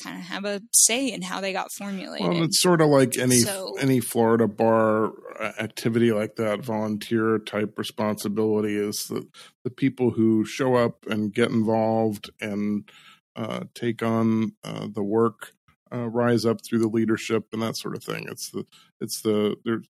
kind 0.03 0.19
of 0.19 0.25
have 0.25 0.45
a 0.45 0.61
say 0.73 1.13
in 1.13 1.23
how 1.23 1.41
they 1.41 1.53
got 1.53 1.71
formulated. 1.73 2.27
Well, 2.27 2.43
it's 2.43 2.61
sort 2.61 2.81
of 2.81 2.89
like 2.89 3.19
any 3.19 3.39
so, 3.39 3.77
any 3.79 4.01
Florida 4.01 4.49
bar 4.49 5.13
uh, 5.39 5.53
activity 5.59 6.13
like 6.13 6.37
that, 6.37 6.65
volunteer 6.65 7.39
type 7.39 7.79
responsibility 7.79 8.77
is 8.77 9.07
that 9.09 9.27
the 9.65 9.71
people 9.71 10.11
who 10.11 10.45
show 10.45 10.75
up 10.75 11.07
and 11.07 11.33
get 11.33 11.51
involved 11.51 12.31
and 12.41 12.91
uh, 13.37 13.65
take 13.75 14.03
on 14.03 14.53
uh, 14.65 14.89
the 14.93 15.03
work, 15.03 15.53
uh, 15.93 16.09
rise 16.09 16.45
up 16.45 16.59
through 16.65 16.81
the 16.81 16.89
leadership 16.89 17.49
and 17.53 17.63
that 17.63 17.77
sort 17.77 17.97
of 17.97 18.03
thing. 18.03 18.27
It's 18.29 18.51
the 18.51 18.65
it's 19.01 19.21
the 19.23 19.57
there's 19.65 19.87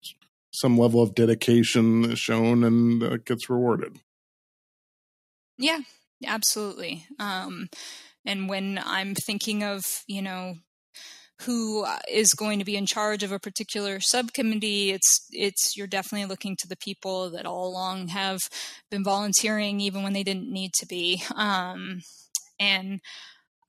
some 0.58 0.78
level 0.78 1.02
of 1.02 1.14
dedication 1.14 2.16
shown 2.16 2.64
and 2.64 3.04
uh, 3.04 3.18
gets 3.18 3.50
rewarded. 3.50 4.00
Yeah, 5.58 5.80
absolutely. 6.26 7.06
Um, 7.20 7.70
and 8.26 8.50
when 8.50 8.80
I'm 8.84 9.14
thinking 9.14 9.64
of, 9.64 9.84
you 10.08 10.22
know, 10.22 10.56
who 11.42 11.84
uh, 11.84 12.00
going 12.36 12.58
to 12.58 12.66
be 12.66 12.76
in 12.76 12.88
charge 12.88 13.22
of 13.22 13.32
a 13.32 13.38
particular 13.38 14.00
subcommittee 14.00 14.90
it's 14.90 15.28
it's 15.32 15.78
you're 15.78 15.86
definitely 15.86 16.26
looking 16.26 16.56
to 16.58 16.68
the 16.68 16.76
people 16.76 17.30
that 17.30 17.46
all 17.46 17.68
along 17.68 18.08
have 18.08 18.40
been 18.90 19.04
volunteering 19.04 19.80
even 19.80 20.02
when 20.02 20.14
they 20.14 20.24
didn't 20.24 20.52
need 20.52 20.72
to 20.74 20.88
be 20.88 21.22
um, 21.36 22.02
and 22.60 23.02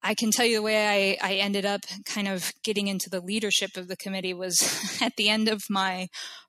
I 0.03 0.15
can 0.15 0.31
tell 0.31 0.47
you 0.47 0.57
the 0.57 0.63
way 0.63 1.19
I, 1.21 1.29
I 1.29 1.35
ended 1.37 1.65
up 1.65 1.81
kind 2.05 2.29
of 2.29 2.53
getting 2.63 2.87
into 2.87 3.11
the 3.11 3.21
leadership 3.21 3.77
of 3.77 3.89
the 3.89 3.97
committee 3.97 4.35
was 4.35 4.99
at 5.03 5.17
the 5.17 5.29
end 5.29 5.49
of 5.49 5.63
my 5.69 6.09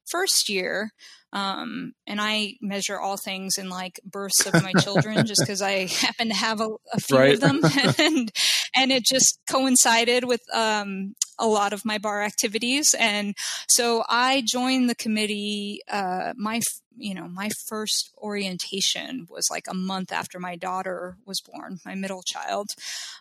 first 0.09 0.49
year. 0.49 0.91
Um, 1.31 1.93
and 2.07 2.19
I 2.19 2.55
measure 2.59 2.99
all 2.99 3.17
things 3.17 3.57
in 3.59 3.69
like 3.69 3.99
births 4.03 4.47
of 4.47 4.63
my 4.63 4.73
children 4.73 5.25
just 5.25 5.41
because 5.41 5.61
I 5.61 5.85
happen 5.85 6.29
to 6.29 6.35
have 6.35 6.59
a, 6.59 6.69
a 6.93 6.99
few 6.99 7.17
right. 7.17 7.33
of 7.33 7.39
them. 7.39 7.61
and, 7.99 8.31
and 8.75 8.91
it 8.91 9.03
just 9.05 9.39
coincided 9.49 10.23
with 10.23 10.41
um, 10.53 11.13
a 11.39 11.47
lot 11.47 11.73
of 11.73 11.85
my 11.85 11.97
bar 11.97 12.21
activities. 12.21 12.93
And 12.99 13.35
so 13.67 14.03
I 14.07 14.43
joined 14.45 14.89
the 14.89 14.95
committee. 14.95 15.81
Uh, 15.89 16.33
my 16.37 16.61
you 16.97 17.13
know, 17.13 17.29
my 17.29 17.49
first 17.67 18.11
orientation 18.17 19.25
was 19.29 19.47
like 19.49 19.65
a 19.69 19.73
month 19.73 20.11
after 20.11 20.37
my 20.37 20.57
daughter 20.57 21.15
was 21.25 21.41
born, 21.41 21.79
my 21.85 21.95
middle 21.95 22.21
child. 22.25 22.67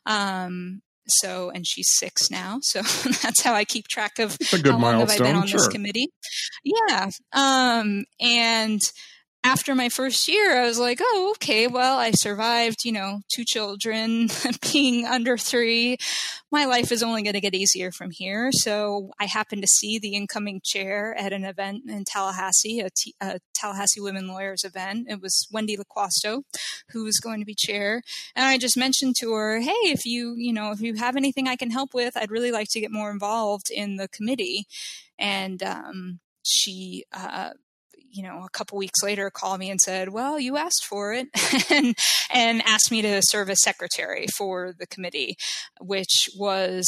Um, 0.04 0.82
so, 1.08 1.50
and 1.50 1.66
she's 1.66 1.88
six 1.92 2.30
now. 2.30 2.58
So 2.68 2.82
that's 2.82 3.42
how 3.42 3.54
I 3.54 3.64
keep 3.64 3.88
track 3.88 4.18
of 4.18 4.36
how 4.50 4.78
long 4.78 5.00
have 5.00 5.10
I 5.10 5.18
been 5.18 5.36
on 5.36 5.46
sure. 5.46 5.58
this 5.58 5.68
committee. 5.68 6.08
Yeah. 6.64 7.10
Um, 7.32 8.04
and 8.20 8.80
after 9.48 9.74
my 9.74 9.88
first 9.88 10.28
year, 10.28 10.60
I 10.60 10.66
was 10.66 10.78
like, 10.78 10.98
oh, 11.00 11.32
okay, 11.36 11.68
well, 11.68 11.98
I 11.98 12.10
survived, 12.10 12.84
you 12.84 12.92
know, 12.92 13.22
two 13.34 13.46
children, 13.46 14.28
being 14.72 15.06
under 15.06 15.38
three. 15.38 15.96
My 16.52 16.66
life 16.66 16.92
is 16.92 17.02
only 17.02 17.22
going 17.22 17.32
to 17.32 17.40
get 17.40 17.54
easier 17.54 17.90
from 17.90 18.10
here. 18.10 18.50
So 18.52 19.10
I 19.18 19.24
happened 19.24 19.62
to 19.62 19.68
see 19.68 19.98
the 19.98 20.14
incoming 20.14 20.60
chair 20.62 21.14
at 21.18 21.32
an 21.32 21.46
event 21.46 21.84
in 21.88 22.04
Tallahassee, 22.04 22.80
a, 22.80 22.90
T- 22.94 23.14
a 23.22 23.40
Tallahassee 23.54 24.02
Women 24.02 24.28
Lawyers 24.28 24.64
event. 24.64 25.06
It 25.08 25.22
was 25.22 25.48
Wendy 25.50 25.78
Loquasto 25.78 26.42
who 26.90 27.04
was 27.04 27.18
going 27.18 27.40
to 27.40 27.46
be 27.46 27.54
chair. 27.56 28.02
And 28.36 28.44
I 28.44 28.58
just 28.58 28.76
mentioned 28.76 29.16
to 29.20 29.32
her, 29.32 29.60
hey, 29.60 29.70
if 29.70 30.04
you, 30.04 30.34
you 30.36 30.52
know, 30.52 30.72
if 30.72 30.82
you 30.82 30.92
have 30.96 31.16
anything 31.16 31.48
I 31.48 31.56
can 31.56 31.70
help 31.70 31.94
with, 31.94 32.18
I'd 32.18 32.30
really 32.30 32.52
like 32.52 32.68
to 32.72 32.80
get 32.80 32.92
more 32.92 33.10
involved 33.10 33.70
in 33.70 33.96
the 33.96 34.08
committee. 34.08 34.66
And, 35.18 35.62
um, 35.62 36.20
she 36.42 37.04
uh, 37.12 37.50
you 38.10 38.22
know, 38.22 38.44
a 38.44 38.50
couple 38.50 38.78
weeks 38.78 39.02
later 39.02 39.30
called 39.30 39.60
me 39.60 39.70
and 39.70 39.80
said, 39.80 40.10
"Well, 40.10 40.38
you 40.38 40.56
asked 40.56 40.84
for 40.84 41.12
it," 41.12 41.28
and 41.70 41.96
and 42.32 42.62
asked 42.62 42.90
me 42.90 43.02
to 43.02 43.20
serve 43.22 43.50
as 43.50 43.62
secretary 43.62 44.26
for 44.36 44.72
the 44.78 44.86
committee, 44.86 45.36
which 45.80 46.30
was 46.36 46.84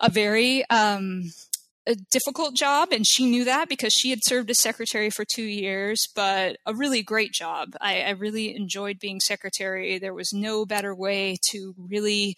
a 0.00 0.10
very 0.10 0.68
um, 0.70 1.22
a 1.86 1.94
difficult 2.10 2.56
job, 2.56 2.88
and 2.92 3.06
she 3.06 3.26
knew 3.26 3.44
that 3.44 3.68
because 3.68 3.92
she 3.92 4.10
had 4.10 4.18
served 4.24 4.50
as 4.50 4.60
secretary 4.60 5.08
for 5.10 5.24
two 5.24 5.44
years, 5.44 6.08
but 6.14 6.56
a 6.66 6.74
really 6.74 7.02
great 7.02 7.32
job. 7.32 7.70
I, 7.80 8.02
I, 8.02 8.10
really 8.10 8.56
enjoyed 8.56 8.98
being 8.98 9.20
secretary. 9.20 9.98
There 9.98 10.14
was 10.14 10.32
no 10.32 10.66
better 10.66 10.94
way 10.94 11.36
to 11.50 11.74
really 11.78 12.36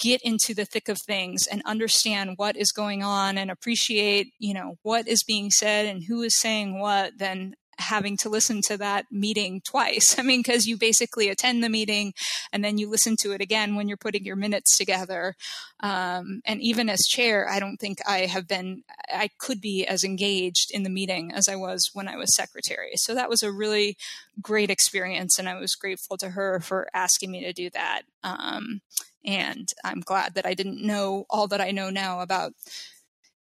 get 0.00 0.20
into 0.22 0.54
the 0.54 0.64
thick 0.64 0.88
of 0.88 0.98
things 1.06 1.46
and 1.50 1.62
understand 1.64 2.32
what 2.36 2.56
is 2.56 2.72
going 2.72 3.02
on 3.02 3.38
and 3.38 3.50
appreciate, 3.50 4.32
you 4.38 4.54
know, 4.54 4.76
what 4.82 5.06
is 5.06 5.22
being 5.22 5.50
said 5.50 5.86
and 5.86 6.04
who 6.08 6.22
is 6.22 6.38
saying 6.38 6.80
what 6.80 7.18
than 7.18 7.54
having 7.80 8.16
to 8.18 8.28
listen 8.28 8.60
to 8.66 8.76
that 8.78 9.06
meeting 9.10 9.60
twice. 9.64 10.14
I 10.18 10.22
mean, 10.22 10.40
because 10.40 10.66
you 10.66 10.76
basically 10.76 11.28
attend 11.28 11.62
the 11.62 11.68
meeting 11.68 12.14
and 12.52 12.64
then 12.64 12.78
you 12.78 12.88
listen 12.88 13.16
to 13.20 13.32
it 13.32 13.40
again 13.40 13.74
when 13.74 13.88
you're 13.88 13.96
putting 13.96 14.24
your 14.24 14.36
minutes 14.36 14.76
together. 14.76 15.34
Um, 15.80 16.42
and 16.44 16.60
even 16.60 16.88
as 16.88 17.00
chair, 17.08 17.48
I 17.48 17.58
don't 17.58 17.78
think 17.78 17.98
I 18.06 18.26
have 18.26 18.46
been, 18.46 18.82
I 19.12 19.30
could 19.38 19.60
be 19.60 19.86
as 19.86 20.04
engaged 20.04 20.70
in 20.72 20.82
the 20.82 20.90
meeting 20.90 21.32
as 21.32 21.48
I 21.48 21.56
was 21.56 21.90
when 21.92 22.08
I 22.08 22.16
was 22.16 22.34
secretary. 22.34 22.92
So 22.96 23.14
that 23.14 23.30
was 23.30 23.42
a 23.42 23.52
really 23.52 23.96
great 24.40 24.70
experience. 24.70 25.38
And 25.38 25.48
I 25.48 25.58
was 25.58 25.74
grateful 25.74 26.16
to 26.18 26.30
her 26.30 26.60
for 26.60 26.88
asking 26.94 27.30
me 27.30 27.40
to 27.44 27.52
do 27.52 27.70
that. 27.70 28.02
Um, 28.22 28.82
and 29.24 29.68
I'm 29.84 30.00
glad 30.00 30.34
that 30.34 30.46
I 30.46 30.54
didn't 30.54 30.84
know 30.84 31.26
all 31.28 31.46
that 31.48 31.60
I 31.60 31.70
know 31.70 31.90
now 31.90 32.20
about 32.20 32.52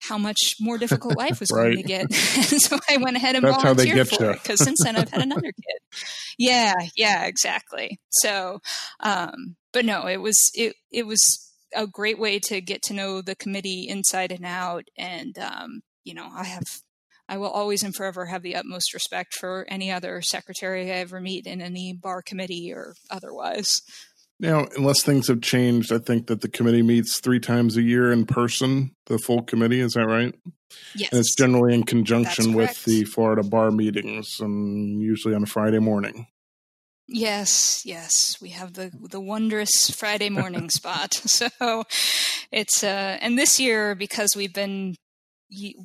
how 0.03 0.19
much 0.19 0.57
more 0.61 0.79
difficult 0.79 1.17
life 1.17 1.39
was 1.41 1.51
right. 1.53 1.75
going 1.75 1.77
to 1.77 1.83
get. 1.83 2.13
so 2.15 2.79
I 2.89 2.97
went 2.97 3.17
ahead 3.17 3.37
and 3.37 3.45
That's 3.45 3.63
volunteered 3.63 4.09
for 4.09 4.33
it 4.33 4.43
because 4.43 4.63
since 4.63 4.83
then 4.83 4.97
I've 4.97 5.11
had 5.11 5.23
another 5.23 5.53
kid. 5.53 6.03
Yeah, 6.39 6.75
yeah, 6.97 7.25
exactly. 7.25 8.01
So, 8.11 8.61
um, 9.01 9.57
but 9.73 9.85
no, 9.85 10.07
it 10.07 10.19
was 10.19 10.39
it 10.55 10.75
it 10.91 11.07
was 11.07 11.51
a 11.75 11.87
great 11.87 12.19
way 12.19 12.39
to 12.41 12.61
get 12.61 12.83
to 12.83 12.95
know 12.95 13.23
the 13.23 13.37
committee 13.37 13.87
inside 13.89 14.33
and 14.33 14.45
out, 14.45 14.85
and 14.99 15.39
um, 15.39 15.83
you 16.05 16.15
know, 16.15 16.29
I 16.35 16.45
have 16.45 16.83
I 17.29 17.39
will 17.39 17.51
always 17.51 17.83
and 17.83 17.95
forever 17.95 18.27
have 18.27 18.43
the 18.43 18.57
utmost 18.57 18.93
respect 18.93 19.35
for 19.35 19.65
any 19.69 19.91
other 19.91 20.21
secretary 20.21 20.91
I 20.91 20.97
ever 20.97 21.21
meet 21.21 21.47
in 21.47 21.63
any 21.63 21.93
bar 21.93 22.23
committee 22.23 22.73
or 22.73 22.95
otherwise. 23.11 23.83
Now, 24.41 24.67
unless 24.77 25.03
things 25.03 25.29
have 25.29 25.41
changed, 25.41 25.93
I 25.93 25.99
think 25.99 26.27
that 26.27 26.41
the 26.41 26.49
committee 26.49 26.83
meets 26.83 27.21
three 27.21 27.39
times 27.39 27.77
a 27.77 27.83
year 27.83 28.11
in 28.11 28.27
person, 28.27 28.91
the 29.07 29.19
full 29.19 29.43
committee. 29.43 29.81
Is 29.81 29.93
that 29.93 30.07
right? 30.07 30.35
Yes. 30.97 31.11
And 31.13 31.21
it's 31.21 31.37
generally 31.37 31.75
in 31.75 31.85
conjunction 31.85 32.55
with 32.55 32.85
the 32.85 33.05
Florida 33.05 33.43
bar 33.43 33.71
meetings 33.71 34.39
and 34.41 35.01
usually 35.01 35.35
on 35.35 35.45
a 35.45 35.47
Friday 35.47 35.79
morning. 35.79 36.27
Yes, 37.09 37.83
yes, 37.85 38.39
we 38.41 38.51
have 38.51 38.73
the 38.73 38.91
the 39.11 39.21
wondrous 39.21 39.91
Friday 39.91 40.31
morning 40.31 40.71
spot. 40.79 41.21
So 41.27 41.85
it's 42.51 42.83
uh 42.85 43.19
and 43.21 43.39
this 43.39 43.61
year 43.61 43.95
because 43.95 44.31
we've 44.37 44.55
been 44.55 44.95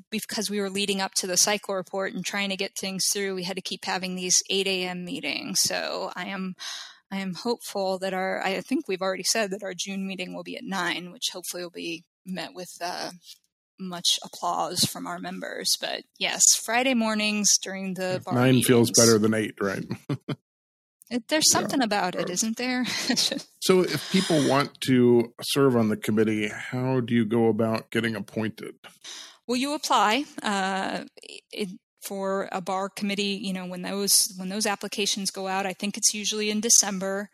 because 0.10 0.50
we 0.50 0.62
were 0.62 0.70
leading 0.70 1.02
up 1.02 1.14
to 1.16 1.28
the 1.28 1.38
cycle 1.38 1.76
report 1.76 2.14
and 2.14 2.26
trying 2.26 2.50
to 2.50 2.56
get 2.56 2.72
things 2.80 3.04
through, 3.12 3.36
we 3.36 3.44
had 3.44 3.58
to 3.58 3.62
keep 3.62 3.84
having 3.84 4.16
these 4.16 4.42
8 4.50 4.66
a.m. 4.66 5.04
meetings. 5.04 5.58
So 5.62 6.12
I 6.16 6.28
am 6.28 6.56
I 7.12 7.18
am 7.18 7.36
hopeful 7.36 8.00
that 8.00 8.14
our, 8.14 8.42
I 8.44 8.62
think 8.62 8.88
we've 8.88 9.02
already 9.02 9.24
said 9.24 9.52
that 9.52 9.64
our 9.64 9.74
June 9.78 10.06
meeting 10.06 10.34
will 10.34 10.44
be 10.44 10.58
at 10.58 10.64
nine, 10.64 11.12
which 11.12 11.30
hopefully 11.32 11.64
will 11.64 11.70
be 11.70 12.04
met 12.26 12.54
with 12.54 12.70
uh, 12.82 13.12
much 13.80 14.20
applause 14.24 14.82
from 14.82 15.08
our 15.08 15.20
members. 15.20 15.76
But 15.80 16.04
yes, 16.20 16.44
Friday 16.64 16.94
mornings 16.94 17.48
during 17.62 17.94
the 17.94 18.22
nine 18.32 18.56
meetings, 18.56 18.68
feels 18.68 18.92
better 18.92 19.18
than 19.18 19.34
eight, 19.34 19.56
right? 19.62 19.86
it, 21.10 21.28
there's 21.30 21.52
something 21.52 21.80
yeah. 21.80 21.86
about 21.86 22.16
it, 22.16 22.30
isn't 22.30 22.58
there? 22.58 22.86
so, 23.62 23.82
if 23.82 24.12
people 24.12 24.48
want 24.48 24.80
to 24.88 25.34
serve 25.42 25.76
on 25.76 25.90
the 25.90 25.98
committee, 25.98 26.50
how 26.50 27.00
do 27.00 27.14
you 27.14 27.26
go 27.26 27.48
about 27.48 27.90
getting 27.90 28.16
appointed? 28.16 28.76
Well, 29.48 29.58
you 29.58 29.74
apply. 29.74 30.26
Uh, 30.44 31.06
it, 31.52 31.70
for 32.08 32.48
a 32.52 32.62
bar 32.62 32.88
committee 32.90 33.38
you 33.48 33.54
know 33.54 33.66
when 33.66 33.82
those 33.82 34.34
when 34.38 34.50
those 34.50 34.66
applications 34.66 35.30
go 35.30 35.48
out 35.48 35.66
i 35.66 35.74
think 35.74 35.98
it's 35.98 36.14
usually 36.14 36.50
in 36.50 36.62
december. 36.62 37.30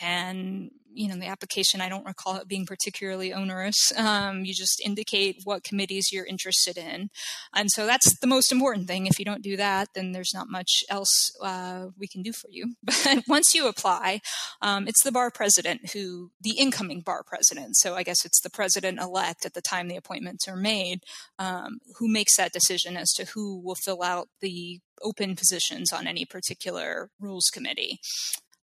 And 0.00 0.70
you 0.96 1.08
know 1.08 1.16
the 1.16 1.26
application 1.26 1.80
i 1.80 1.88
don't 1.88 2.06
recall 2.06 2.36
it 2.36 2.48
being 2.48 2.66
particularly 2.66 3.32
onerous. 3.32 3.92
Um, 3.96 4.44
you 4.44 4.54
just 4.54 4.80
indicate 4.84 5.42
what 5.44 5.64
committees 5.64 6.10
you're 6.12 6.26
interested 6.26 6.76
in. 6.76 7.10
And 7.54 7.70
so 7.70 7.86
that's 7.86 8.18
the 8.18 8.26
most 8.26 8.52
important 8.52 8.86
thing. 8.86 9.06
If 9.06 9.18
you 9.18 9.24
don't 9.24 9.42
do 9.42 9.56
that 9.56 9.88
then 9.94 10.12
there's 10.12 10.32
not 10.34 10.48
much 10.48 10.84
else 10.88 11.30
uh, 11.42 11.86
we 11.98 12.06
can 12.06 12.22
do 12.22 12.32
for 12.32 12.48
you. 12.50 12.74
But 13.04 13.24
once 13.28 13.54
you 13.54 13.68
apply 13.68 14.20
um, 14.62 14.88
it's 14.88 15.02
the 15.02 15.12
bar 15.12 15.30
president 15.30 15.92
who 15.92 16.30
the 16.40 16.58
incoming 16.58 17.00
bar 17.00 17.22
president. 17.22 17.76
So 17.76 17.94
i 17.94 18.02
guess 18.02 18.24
it's 18.24 18.40
the 18.40 18.50
president 18.50 19.00
elect 19.00 19.44
at 19.44 19.54
the 19.54 19.62
time 19.62 19.88
the 19.88 19.96
appointments 19.96 20.48
are 20.48 20.56
made 20.56 21.00
um, 21.38 21.78
who 21.98 22.08
makes 22.08 22.36
that 22.36 22.52
decision 22.52 22.96
as 22.96 23.12
to 23.12 23.26
who 23.26 23.60
will 23.60 23.74
fill 23.74 24.02
out 24.02 24.28
the 24.40 24.80
open 25.02 25.36
positions 25.36 25.92
on 25.92 26.06
any 26.06 26.24
particular 26.24 27.10
rules 27.20 27.50
committee. 27.52 28.00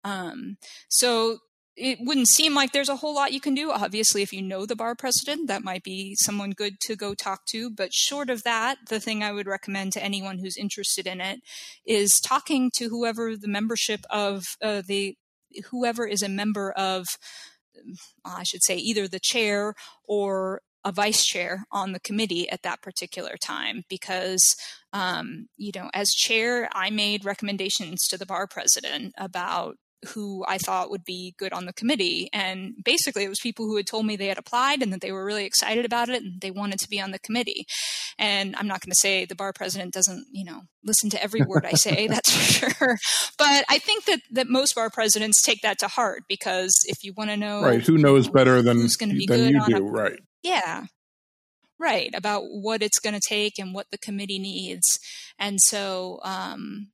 Um, 0.04 0.58
so 0.88 1.40
it 1.80 2.00
wouldn't 2.02 2.28
seem 2.28 2.54
like 2.54 2.72
there's 2.72 2.90
a 2.90 2.98
whole 2.98 3.16
lot 3.16 3.32
you 3.32 3.40
can 3.40 3.56
do. 3.56 3.72
Obviously, 3.72 4.22
if 4.22 4.34
you 4.34 4.42
know 4.42 4.66
the 4.66 4.76
bar 4.76 4.96
president, 4.96 5.48
that 5.48 5.64
might 5.64 5.84
be 5.84 6.16
someone 6.20 6.52
good 6.52 6.80
to 6.82 6.96
go 6.96 7.14
talk 7.14 7.46
to. 7.48 7.70
But 7.70 7.94
short 7.94 8.30
of 8.30 8.44
that, 8.44 8.78
the 8.90 9.00
thing 9.00 9.24
I 9.24 9.32
would 9.32 9.48
recommend 9.48 9.94
to 9.94 10.04
anyone 10.04 10.40
who's 10.40 10.58
interested 10.58 11.08
in 11.08 11.22
it 11.22 11.40
is 11.86 12.20
talking 12.20 12.70
to 12.76 12.90
whoever 12.90 13.38
the 13.38 13.48
membership 13.48 14.02
of 14.10 14.44
uh, 14.62 14.82
the 14.86 15.16
whoever 15.72 16.06
is 16.06 16.22
a 16.22 16.30
member 16.30 16.72
of, 16.74 17.08
I 18.26 18.44
should 18.44 18.64
say, 18.64 18.76
either 18.76 19.08
the 19.08 19.20
chair 19.22 19.74
or 20.04 20.62
a 20.84 20.92
vice 20.92 21.26
chair 21.26 21.66
on 21.72 21.92
the 21.92 22.00
committee 22.00 22.50
at 22.50 22.64
that 22.64 22.82
particular 22.82 23.36
time 23.42 23.84
because 23.90 24.56
um, 24.94 25.48
you 25.58 25.72
know 25.76 25.90
as 25.94 26.10
chair 26.12 26.70
i 26.72 26.90
made 26.90 27.26
recommendations 27.26 28.08
to 28.08 28.18
the 28.18 28.26
bar 28.26 28.48
president 28.48 29.14
about 29.18 29.76
who 30.08 30.46
I 30.48 30.58
thought 30.58 30.90
would 30.90 31.04
be 31.04 31.36
good 31.38 31.54
on 31.54 31.66
the 31.66 31.74
committee. 31.74 32.30
And 32.32 32.76
basically, 32.84 33.24
it 33.24 33.30
was 33.30 33.40
people 33.40 33.66
who 33.66 33.76
had 33.76 33.88
told 33.88 34.06
me 34.06 34.16
they 34.16 34.28
had 34.28 34.38
applied 34.38 34.82
and 34.82 34.94
that 34.94 35.02
they 35.02 35.12
were 35.12 35.26
really 35.26 35.46
excited 35.46 35.86
about 35.86 36.10
it 36.10 36.24
and 36.24 36.40
they 36.42 36.52
wanted 36.52 36.80
to 36.80 36.90
be 36.90 37.02
on 37.02 37.12
the 37.12 37.20
committee. 37.20 37.66
And 38.18 38.56
I'm 38.56 38.68
not 38.68 38.82
going 38.82 38.92
to 38.92 39.00
say 39.00 39.26
the 39.26 39.36
bar 39.36 39.54
president 39.54 39.94
doesn't, 39.94 40.28
you 40.32 40.46
know, 40.46 40.62
listen 40.84 41.10
to 41.12 41.24
every 41.24 41.42
word 41.42 41.66
I 41.66 41.74
say, 41.74 42.08
that's 42.10 42.34
for 42.34 42.70
sure. 42.70 42.98
But 43.38 43.66
I 43.70 43.78
think 43.80 44.06
that, 44.06 44.22
that 44.32 44.50
most 44.50 44.76
bar 44.76 44.90
presidents 44.90 45.42
take 45.42 45.62
that 45.62 45.80
to 45.80 45.88
heart 45.88 46.24
because 46.28 46.74
if 46.88 47.04
you 47.04 47.14
want 47.16 47.30
to 47.30 47.38
know. 47.38 47.62
Right. 47.62 47.82
Who 47.82 47.98
knows 47.98 48.26
you 48.26 48.32
know, 48.32 48.34
better 48.34 48.62
than, 48.62 48.88
than 49.00 49.12
you 49.12 49.28
do? 49.68 49.76
A, 49.76 49.82
right. 49.82 50.20
Yeah. 50.44 50.86
Right. 51.78 52.10
About 52.14 52.44
what 52.44 52.82
it's 52.82 53.00
going 53.00 53.16
to 53.16 53.22
take 53.26 53.60
and 53.60 53.74
what 53.74 53.88
the 53.92 53.98
committee 53.98 54.40
needs. 54.40 55.00
And 55.38 55.60
so, 55.62 56.20
um, 56.24 56.92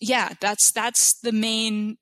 yeah, 0.00 0.32
that's 0.40 0.72
that's 0.72 1.18
the 1.20 1.32
main 1.32 1.98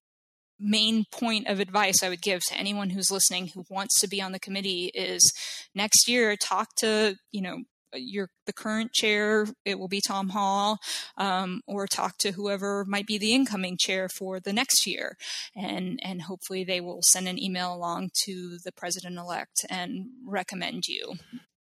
main 0.61 1.05
point 1.11 1.47
of 1.47 1.61
advice 1.61 2.03
I 2.03 2.09
would 2.09 2.23
give 2.23 2.43
to 2.49 2.57
anyone 2.57 2.91
who's 2.91 3.11
listening 3.11 3.49
who 3.49 3.65
wants 3.71 4.01
to 4.01 4.09
be 4.09 4.21
on 4.21 4.33
the 4.33 4.41
committee 4.41 4.91
is 4.95 5.33
next 5.75 6.09
year 6.09 6.37
talk 6.37 6.75
to 6.79 7.17
you 7.31 7.43
know 7.43 7.59
your 7.95 8.29
the 8.47 8.53
current 8.53 8.93
chair 8.93 9.47
it 9.65 9.79
will 9.79 9.89
be 9.89 10.03
tom 10.07 10.31
hall 10.31 10.79
um, 11.17 11.63
or 11.67 11.87
talk 11.87 12.19
to 12.19 12.33
whoever 12.33 12.85
might 12.87 13.07
be 13.07 13.19
the 13.19 13.35
incoming 13.35 13.77
chair 13.79 14.09
for 14.09 14.41
the 14.41 14.53
next 14.53 14.87
year. 14.87 15.17
And 15.55 16.01
and 16.03 16.23
hopefully 16.23 16.65
they 16.65 16.81
will 16.81 17.01
send 17.03 17.29
an 17.29 17.43
email 17.43 17.75
along 17.75 18.11
to 18.25 18.59
the 18.65 18.73
president 18.73 19.19
elect 19.19 19.65
and 19.71 20.07
recommend 20.27 20.87
you 20.87 21.15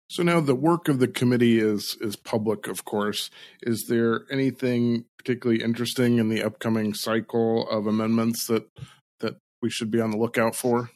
so 0.09 0.22
now 0.22 0.40
the 0.40 0.54
work 0.54 0.88
of 0.88 0.98
the 0.98 1.09
committee 1.09 1.59
is 1.59 1.96
is 2.00 2.16
public, 2.16 2.68
of 2.68 2.84
course. 2.84 3.30
Is 3.62 3.86
there 3.88 4.22
anything 4.30 5.04
particularly 5.18 5.62
interesting 5.62 6.18
in 6.18 6.28
the 6.28 6.42
upcoming 6.42 6.94
cycle 6.94 7.68
of 7.68 7.86
amendments 7.86 8.46
that 8.46 8.68
that 9.20 9.36
we 9.61 9.70
should 9.70 9.90
be 9.90 10.00
on 10.00 10.12
the 10.12 10.18
lookout 10.18 10.54
for? 10.54 10.90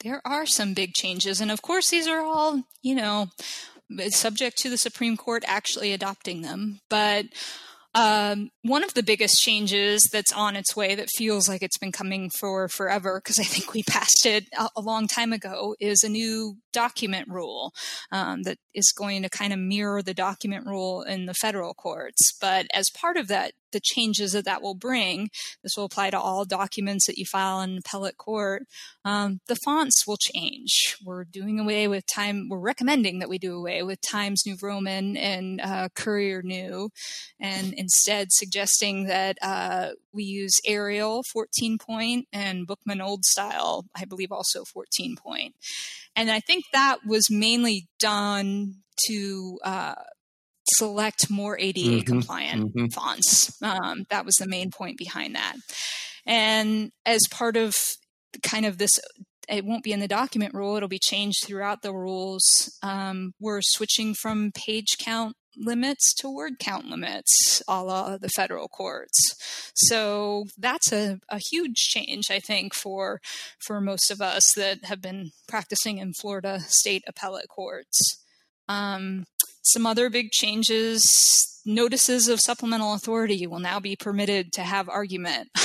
There 0.00 0.22
are 0.24 0.46
some 0.46 0.74
big 0.74 0.94
changes, 0.94 1.40
and 1.40 1.50
of 1.50 1.62
course, 1.62 1.90
these 1.90 2.06
are 2.06 2.20
all 2.20 2.62
you 2.82 2.94
know 2.94 3.28
subject 4.08 4.56
to 4.58 4.70
the 4.70 4.78
Supreme 4.78 5.16
Court 5.16 5.44
actually 5.46 5.92
adopting 5.92 6.40
them. 6.40 6.80
But 6.88 7.26
um, 7.94 8.50
one 8.64 8.82
of 8.82 8.94
the 8.94 9.02
biggest 9.02 9.42
changes 9.42 10.08
that's 10.10 10.32
on 10.32 10.56
its 10.56 10.74
way 10.74 10.94
that 10.94 11.10
feels 11.10 11.50
like 11.50 11.62
it's 11.62 11.76
been 11.76 11.92
coming 11.92 12.30
for 12.30 12.66
forever, 12.66 13.20
because 13.22 13.38
I 13.38 13.42
think 13.42 13.74
we 13.74 13.82
passed 13.82 14.24
it 14.24 14.46
a, 14.58 14.70
a, 14.76 14.80
long 14.80 15.06
time 15.06 15.34
ago, 15.34 15.76
is 15.80 16.02
a 16.02 16.08
new 16.08 16.56
document 16.72 17.28
rule 17.28 17.74
um, 18.10 18.42
that 18.44 18.56
is 18.72 18.90
going 18.96 19.22
to 19.22 19.28
kind 19.28 19.52
of 19.52 19.58
mirror 19.58 20.00
the 20.00 20.14
document 20.14 20.66
rule 20.66 21.02
in 21.02 21.26
the 21.26 21.34
federal 21.34 21.74
courts. 21.74 22.32
But 22.40 22.66
as 22.72 22.88
part 22.90 23.18
of 23.18 23.28
that 23.28 23.52
the 23.74 23.80
changes 23.80 24.32
that 24.32 24.46
that 24.46 24.62
will 24.62 24.74
bring. 24.74 25.28
This 25.62 25.72
will 25.76 25.84
apply 25.84 26.10
to 26.10 26.18
all 26.18 26.46
documents 26.46 27.06
that 27.06 27.18
you 27.18 27.26
file 27.26 27.60
in 27.60 27.76
appellate 27.76 28.16
court. 28.16 28.62
Um, 29.04 29.40
the 29.48 29.56
fonts 29.56 30.06
will 30.06 30.16
change. 30.16 30.96
We're 31.04 31.24
doing 31.24 31.60
away 31.60 31.88
with 31.88 32.06
time. 32.06 32.48
We're 32.48 32.58
recommending 32.58 33.18
that 33.18 33.28
we 33.28 33.36
do 33.36 33.54
away 33.54 33.82
with 33.82 34.00
Times 34.00 34.44
New 34.46 34.56
Roman 34.62 35.18
and 35.18 35.60
uh, 35.60 35.88
Courier 35.94 36.40
New, 36.40 36.88
and 37.38 37.74
instead 37.74 38.28
suggesting 38.54 39.06
that 39.06 39.36
uh, 39.42 39.88
we 40.12 40.22
use 40.22 40.52
Arial 40.64 41.24
14 41.32 41.76
point 41.76 42.28
and 42.32 42.68
Bookman 42.68 43.00
Old 43.00 43.24
Style, 43.24 43.84
I 43.96 44.04
believe, 44.04 44.30
also 44.30 44.62
14 44.64 45.16
point. 45.16 45.56
And 46.14 46.30
I 46.30 46.38
think 46.38 46.64
that 46.72 46.98
was 47.04 47.28
mainly 47.30 47.88
done 47.98 48.76
to 49.08 49.58
uh, 49.64 49.94
select 50.74 51.28
more 51.28 51.58
ADA 51.58 51.80
mm-hmm, 51.80 52.00
compliant 52.02 52.76
mm-hmm. 52.76 52.86
fonts. 52.86 53.60
Um, 53.60 54.06
that 54.10 54.24
was 54.24 54.36
the 54.36 54.46
main 54.46 54.70
point 54.70 54.98
behind 54.98 55.34
that. 55.34 55.56
And 56.24 56.92
as 57.04 57.22
part 57.32 57.56
of 57.56 57.74
kind 58.44 58.66
of 58.66 58.78
this, 58.78 59.00
it 59.48 59.64
won't 59.64 59.82
be 59.82 59.92
in 59.92 59.98
the 59.98 60.06
document 60.06 60.54
rule, 60.54 60.76
it'll 60.76 60.88
be 60.88 61.00
changed 61.02 61.44
throughout 61.44 61.82
the 61.82 61.92
rules. 61.92 62.72
Um, 62.84 63.32
we're 63.40 63.62
switching 63.62 64.14
from 64.14 64.52
page 64.54 64.96
count 65.00 65.34
limits 65.56 66.14
to 66.14 66.30
word 66.30 66.58
count 66.58 66.86
limits 66.86 67.62
a 67.68 67.82
la 67.82 68.16
the 68.16 68.28
federal 68.28 68.68
courts. 68.68 69.36
So 69.74 70.46
that's 70.58 70.92
a, 70.92 71.20
a 71.28 71.38
huge 71.38 71.76
change, 71.76 72.30
I 72.30 72.40
think, 72.40 72.74
for 72.74 73.20
for 73.58 73.80
most 73.80 74.10
of 74.10 74.20
us 74.20 74.52
that 74.56 74.84
have 74.84 75.00
been 75.00 75.30
practicing 75.48 75.98
in 75.98 76.12
Florida 76.12 76.60
state 76.60 77.04
appellate 77.06 77.48
courts. 77.48 78.20
Um, 78.68 79.26
some 79.62 79.86
other 79.86 80.10
big 80.10 80.30
notices 81.66 82.28
of 82.28 82.40
supplemental 82.40 82.94
authority 82.94 83.46
will 83.46 83.58
now 83.60 83.80
be 83.80 83.96
permitted 83.96 84.52
to 84.52 84.62
have 84.62 84.88
argument. 84.88 85.48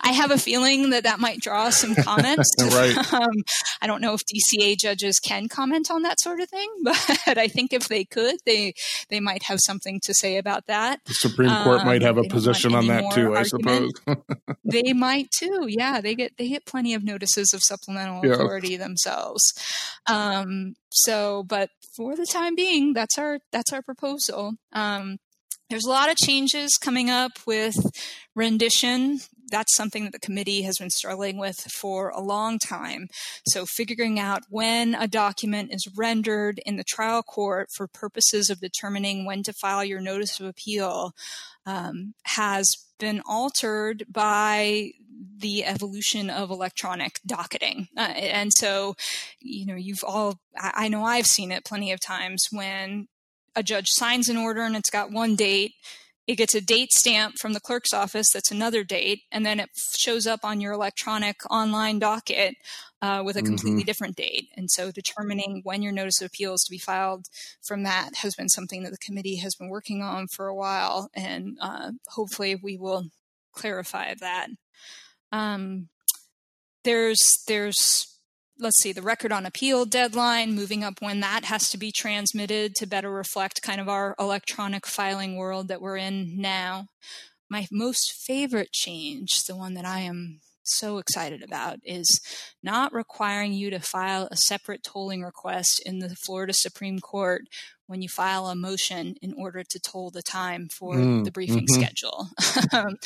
I 0.00 0.12
have 0.12 0.30
a 0.30 0.38
feeling 0.38 0.90
that 0.90 1.04
that 1.04 1.18
might 1.18 1.40
draw 1.40 1.70
some 1.70 1.94
comments. 2.04 2.54
right. 2.60 3.12
Um, 3.12 3.32
I 3.80 3.86
don't 3.86 4.00
know 4.00 4.14
if 4.14 4.22
DCA 4.24 4.76
judges 4.78 5.18
can 5.18 5.48
comment 5.48 5.90
on 5.90 6.02
that 6.02 6.20
sort 6.20 6.40
of 6.40 6.48
thing, 6.48 6.68
but 6.84 7.38
I 7.38 7.48
think 7.48 7.72
if 7.72 7.88
they 7.88 8.04
could, 8.04 8.36
they 8.44 8.74
they 9.10 9.20
might 9.20 9.42
have 9.44 9.58
something 9.60 10.00
to 10.04 10.14
say 10.14 10.36
about 10.36 10.66
that. 10.66 11.00
The 11.06 11.14
Supreme 11.14 11.50
Court 11.64 11.80
um, 11.80 11.86
might 11.86 12.02
have 12.02 12.18
a 12.18 12.24
position 12.24 12.74
on 12.74 12.86
that 12.86 13.12
too, 13.12 13.34
I 13.34 13.42
suppose. 13.42 13.92
they 14.64 14.92
might 14.92 15.30
too. 15.30 15.66
Yeah, 15.68 16.00
they 16.00 16.14
get 16.14 16.36
they 16.36 16.48
get 16.48 16.66
plenty 16.66 16.94
of 16.94 17.02
notices 17.02 17.52
of 17.52 17.62
supplemental 17.62 18.24
yeah. 18.24 18.34
authority 18.34 18.76
themselves. 18.76 19.54
Um, 20.06 20.74
so, 20.90 21.42
but 21.42 21.70
for 21.94 22.16
the 22.16 22.26
time 22.26 22.54
being, 22.54 22.92
that's 22.92 23.18
our 23.18 23.38
that's 23.52 23.72
our 23.72 23.82
proposal. 23.82 24.54
Um, 24.72 25.18
there's 25.68 25.84
a 25.84 25.90
lot 25.90 26.10
of 26.10 26.16
changes 26.16 26.76
coming 26.76 27.10
up 27.10 27.32
with 27.44 27.76
rendition. 28.36 29.18
That's 29.50 29.76
something 29.76 30.04
that 30.04 30.12
the 30.12 30.20
committee 30.20 30.62
has 30.62 30.78
been 30.78 30.90
struggling 30.90 31.38
with 31.38 31.56
for 31.72 32.10
a 32.10 32.20
long 32.20 32.58
time. 32.58 33.08
So, 33.48 33.64
figuring 33.66 34.18
out 34.18 34.42
when 34.48 34.94
a 34.94 35.08
document 35.08 35.72
is 35.72 35.88
rendered 35.96 36.60
in 36.64 36.76
the 36.76 36.84
trial 36.84 37.22
court 37.22 37.68
for 37.74 37.88
purposes 37.88 38.48
of 38.48 38.60
determining 38.60 39.24
when 39.24 39.42
to 39.44 39.52
file 39.52 39.84
your 39.84 40.00
notice 40.00 40.38
of 40.38 40.46
appeal 40.46 41.12
um, 41.64 42.14
has 42.24 42.76
been 42.98 43.22
altered 43.28 44.04
by 44.08 44.92
the 45.38 45.64
evolution 45.64 46.30
of 46.30 46.50
electronic 46.50 47.20
docketing. 47.26 47.88
Uh, 47.96 48.00
and 48.00 48.52
so, 48.52 48.96
you 49.40 49.66
know, 49.66 49.74
you've 49.74 50.04
all, 50.04 50.38
I 50.58 50.88
know 50.88 51.04
I've 51.04 51.26
seen 51.26 51.52
it 51.52 51.64
plenty 51.64 51.92
of 51.92 52.00
times 52.00 52.46
when 52.50 53.08
a 53.54 53.62
judge 53.62 53.88
signs 53.88 54.28
an 54.28 54.36
order 54.36 54.62
and 54.62 54.76
it's 54.76 54.90
got 54.90 55.10
one 55.10 55.34
date 55.34 55.72
it 56.26 56.36
gets 56.36 56.54
a 56.54 56.60
date 56.60 56.92
stamp 56.92 57.38
from 57.38 57.52
the 57.52 57.60
clerk's 57.60 57.92
office 57.92 58.30
that's 58.32 58.50
another 58.50 58.82
date 58.84 59.22
and 59.30 59.44
then 59.44 59.60
it 59.60 59.70
shows 59.96 60.26
up 60.26 60.40
on 60.42 60.60
your 60.60 60.72
electronic 60.72 61.36
online 61.50 61.98
docket 61.98 62.54
uh, 63.02 63.22
with 63.24 63.36
a 63.36 63.42
completely 63.42 63.80
mm-hmm. 63.80 63.86
different 63.86 64.16
date 64.16 64.48
and 64.56 64.70
so 64.70 64.90
determining 64.90 65.60
when 65.64 65.82
your 65.82 65.92
notice 65.92 66.20
of 66.20 66.26
appeal 66.26 66.54
is 66.54 66.62
to 66.62 66.70
be 66.70 66.78
filed 66.78 67.26
from 67.62 67.82
that 67.82 68.16
has 68.16 68.34
been 68.34 68.48
something 68.48 68.82
that 68.82 68.90
the 68.90 68.98
committee 68.98 69.36
has 69.36 69.54
been 69.54 69.68
working 69.68 70.02
on 70.02 70.26
for 70.26 70.46
a 70.46 70.54
while 70.54 71.08
and 71.14 71.56
uh, 71.60 71.90
hopefully 72.08 72.56
we 72.62 72.76
will 72.76 73.04
clarify 73.52 74.14
that 74.20 74.48
um, 75.32 75.88
there's 76.84 77.42
there's 77.46 78.15
let's 78.58 78.82
see, 78.82 78.92
the 78.92 79.02
record 79.02 79.32
on 79.32 79.46
appeal 79.46 79.84
deadline, 79.84 80.54
moving 80.54 80.82
up 80.82 81.00
when 81.00 81.20
that 81.20 81.44
has 81.44 81.70
to 81.70 81.78
be 81.78 81.92
transmitted 81.92 82.74
to 82.76 82.86
better 82.86 83.10
reflect 83.10 83.62
kind 83.62 83.80
of 83.80 83.88
our 83.88 84.14
electronic 84.18 84.86
filing 84.86 85.36
world 85.36 85.68
that 85.68 85.80
we're 85.80 85.96
in 85.96 86.40
now. 86.40 86.86
My 87.50 87.66
most 87.70 88.12
favorite 88.12 88.72
change, 88.72 89.44
the 89.44 89.56
one 89.56 89.74
that 89.74 89.84
I 89.84 90.00
am 90.00 90.40
so 90.66 90.98
excited 90.98 91.42
about 91.42 91.78
is 91.84 92.20
not 92.62 92.92
requiring 92.92 93.52
you 93.52 93.70
to 93.70 93.80
file 93.80 94.28
a 94.30 94.36
separate 94.36 94.82
tolling 94.82 95.22
request 95.22 95.82
in 95.84 95.98
the 95.98 96.14
Florida 96.14 96.52
Supreme 96.52 96.98
Court 96.98 97.42
when 97.86 98.02
you 98.02 98.08
file 98.08 98.46
a 98.46 98.56
motion 98.56 99.14
in 99.22 99.32
order 99.34 99.62
to 99.62 99.78
toll 99.78 100.10
the 100.10 100.22
time 100.22 100.68
for 100.68 100.96
mm, 100.96 101.24
the 101.24 101.30
briefing 101.30 101.66
mm-hmm. 101.66 101.82
schedule. 101.82 102.28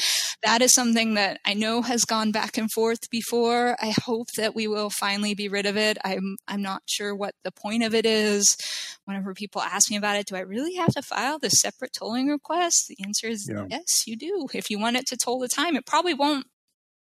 That 0.43 0.63
is 0.63 0.73
something 0.73 1.15
that 1.15 1.39
I 1.45 1.53
know 1.53 1.83
has 1.83 2.07
gone 2.07 2.33
back 2.33 2.57
and 2.57 2.73
forth 2.73 3.11
before. 3.11 3.77
I 3.81 3.93
hope 4.03 4.29
that 4.37 4.55
we 4.55 4.67
will 4.67 4.89
finally 4.89 5.35
be 5.35 5.49
rid 5.49 5.67
of 5.67 5.77
it. 5.77 5.99
I'm 6.03 6.37
I'm 6.49 6.63
not 6.63 6.83
sure 6.87 7.15
what 7.15 7.35
the 7.45 7.53
point 7.53 7.83
of 7.83 7.95
it 7.95 8.07
is. 8.07 8.57
Whenever 9.05 9.35
people 9.35 9.61
ask 9.61 9.91
me 9.91 9.99
about 9.99 10.17
it, 10.17 10.27
do 10.27 10.37
I 10.37 10.41
really 10.41 10.77
have 10.77 10.95
to 10.95 11.03
file 11.03 11.39
this 11.39 11.61
separate 11.61 11.93
tolling 11.93 12.29
request? 12.29 12.87
The 12.89 13.05
answer 13.05 13.27
is 13.27 13.51
yeah. 13.53 13.67
yes, 13.69 14.07
you 14.07 14.17
do. 14.17 14.49
If 14.55 14.71
you 14.71 14.79
want 14.79 14.97
it 14.97 15.07
to 15.09 15.17
toll 15.17 15.41
the 15.41 15.49
time, 15.49 15.77
it 15.77 15.85
probably 15.85 16.15
won't 16.15 16.47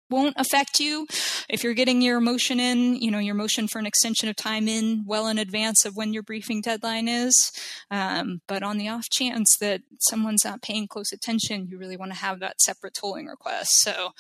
won't 0.10 0.36
affect 0.38 0.80
you 0.80 1.08
if 1.50 1.64
you're 1.64 1.74
getting 1.74 2.02
your 2.02 2.20
motion 2.20 2.60
in, 2.60 2.96
you 2.96 3.12
know, 3.12 3.20
your 3.20 3.36
motion 3.36 3.68
for 3.68 3.80
an 3.80 3.86
extension 3.86 4.30
of 4.30 4.36
time 4.36 4.68
in 4.68 5.04
well 5.06 5.28
in 5.28 5.38
advance 5.38 5.86
of 5.86 5.96
when 5.96 6.14
your 6.14 6.24
briefing 6.24 6.62
deadline 6.62 7.08
is. 7.08 7.52
Um, 7.90 8.42
but 8.48 8.64
on 8.64 8.78
the 8.78 8.90
off 8.90 9.10
chance 9.10 9.58
that 9.60 9.82
someone's 10.00 10.46
not 10.46 10.62
paying 10.62 10.88
close 10.88 11.12
attention, 11.12 11.68
you 11.68 11.78
really 11.78 11.98
want 11.98 12.12
to 12.12 12.18
have 12.18 12.40
that 12.40 12.62
separate 12.62 12.94
tolling 12.94 13.28
request. 13.28 13.72
So 13.82 14.12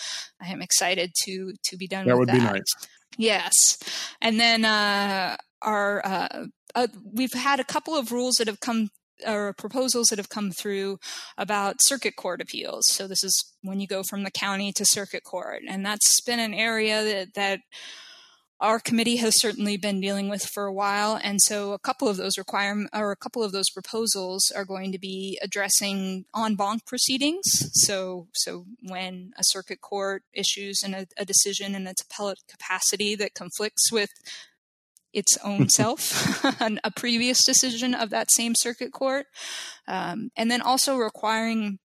I 0.41 0.49
am 0.49 0.61
excited 0.61 1.11
to 1.25 1.53
to 1.63 1.77
be 1.77 1.87
done. 1.87 2.07
That 2.07 2.17
would 2.17 2.29
that. 2.29 2.33
be 2.33 2.39
nice. 2.39 2.73
Yes, 3.17 3.77
and 4.21 4.39
then 4.39 4.65
uh, 4.65 5.37
our 5.61 6.05
uh, 6.05 6.45
uh, 6.75 6.87
we've 7.13 7.33
had 7.33 7.59
a 7.59 7.63
couple 7.63 7.95
of 7.95 8.11
rules 8.11 8.35
that 8.35 8.47
have 8.47 8.59
come 8.59 8.89
or 9.25 9.53
proposals 9.53 10.07
that 10.07 10.19
have 10.19 10.29
come 10.29 10.51
through 10.51 10.99
about 11.37 11.81
circuit 11.81 12.15
court 12.15 12.41
appeals. 12.41 12.85
So 12.89 13.07
this 13.07 13.23
is 13.23 13.53
when 13.61 13.79
you 13.79 13.87
go 13.87 14.03
from 14.03 14.23
the 14.23 14.31
county 14.31 14.71
to 14.73 14.85
circuit 14.85 15.23
court, 15.23 15.61
and 15.67 15.85
that's 15.85 16.21
been 16.21 16.39
an 16.39 16.53
area 16.53 17.03
that 17.03 17.33
that 17.35 17.59
our 18.61 18.79
committee 18.79 19.17
has 19.17 19.39
certainly 19.39 19.75
been 19.75 19.99
dealing 19.99 20.29
with 20.29 20.45
for 20.45 20.65
a 20.65 20.73
while, 20.73 21.19
and 21.21 21.41
so 21.41 21.73
a 21.73 21.79
couple 21.79 22.07
of 22.07 22.15
those 22.15 22.37
requirement 22.37 22.89
or 22.93 23.11
a 23.11 23.17
couple 23.17 23.43
of 23.43 23.51
those 23.51 23.69
proposals 23.69 24.49
are 24.55 24.63
going 24.63 24.93
to 24.93 24.97
be 24.97 25.37
addressing 25.41 26.25
en 26.35 26.55
banc 26.55 26.85
proceedings. 26.85 27.43
So, 27.73 28.27
so 28.33 28.65
when 28.81 29.33
a 29.37 29.43
circuit 29.43 29.81
court 29.81 30.23
issues 30.33 30.81
an, 30.83 30.93
a, 30.93 31.05
a 31.17 31.25
decision 31.25 31.75
in 31.75 31.85
its 31.85 32.01
appellate 32.01 32.39
capacity 32.49 33.13
that 33.15 33.33
conflicts 33.33 33.91
with 33.91 34.09
its 35.15 35.37
own 35.43 35.69
self, 35.69 36.43
a 36.61 36.91
previous 36.91 37.43
decision 37.43 37.95
of 37.95 38.09
that 38.11 38.31
same 38.31 38.53
circuit 38.55 38.91
court, 38.91 39.27
um, 39.87 40.29
and 40.35 40.51
then 40.51 40.61
also 40.61 40.97
requiring 40.97 41.79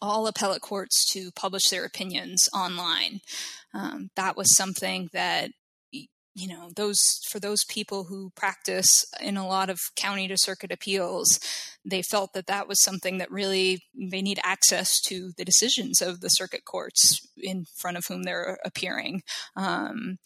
all 0.00 0.26
appellate 0.26 0.62
courts 0.62 1.04
to 1.12 1.30
publish 1.32 1.68
their 1.68 1.84
opinions 1.84 2.48
online. 2.54 3.20
Um, 3.74 4.10
that 4.16 4.36
was 4.36 4.56
something 4.56 5.10
that 5.12 5.50
you 6.34 6.48
know 6.48 6.70
those 6.74 6.98
for 7.28 7.38
those 7.38 7.64
people 7.68 8.04
who 8.04 8.30
practice 8.34 9.04
in 9.20 9.36
a 9.36 9.46
lot 9.46 9.68
of 9.68 9.78
county 9.96 10.26
to 10.28 10.36
circuit 10.38 10.72
appeals 10.72 11.38
they 11.84 12.00
felt 12.00 12.32
that 12.32 12.46
that 12.46 12.66
was 12.66 12.82
something 12.82 13.18
that 13.18 13.30
really 13.30 13.82
they 13.94 14.22
need 14.22 14.40
access 14.42 15.00
to 15.00 15.32
the 15.36 15.44
decisions 15.44 16.00
of 16.00 16.20
the 16.20 16.30
circuit 16.30 16.64
courts 16.64 17.20
in 17.36 17.66
front 17.76 17.96
of 17.96 18.04
whom 18.08 18.22
they're 18.22 18.58
appearing 18.64 19.22
um, 19.56 20.16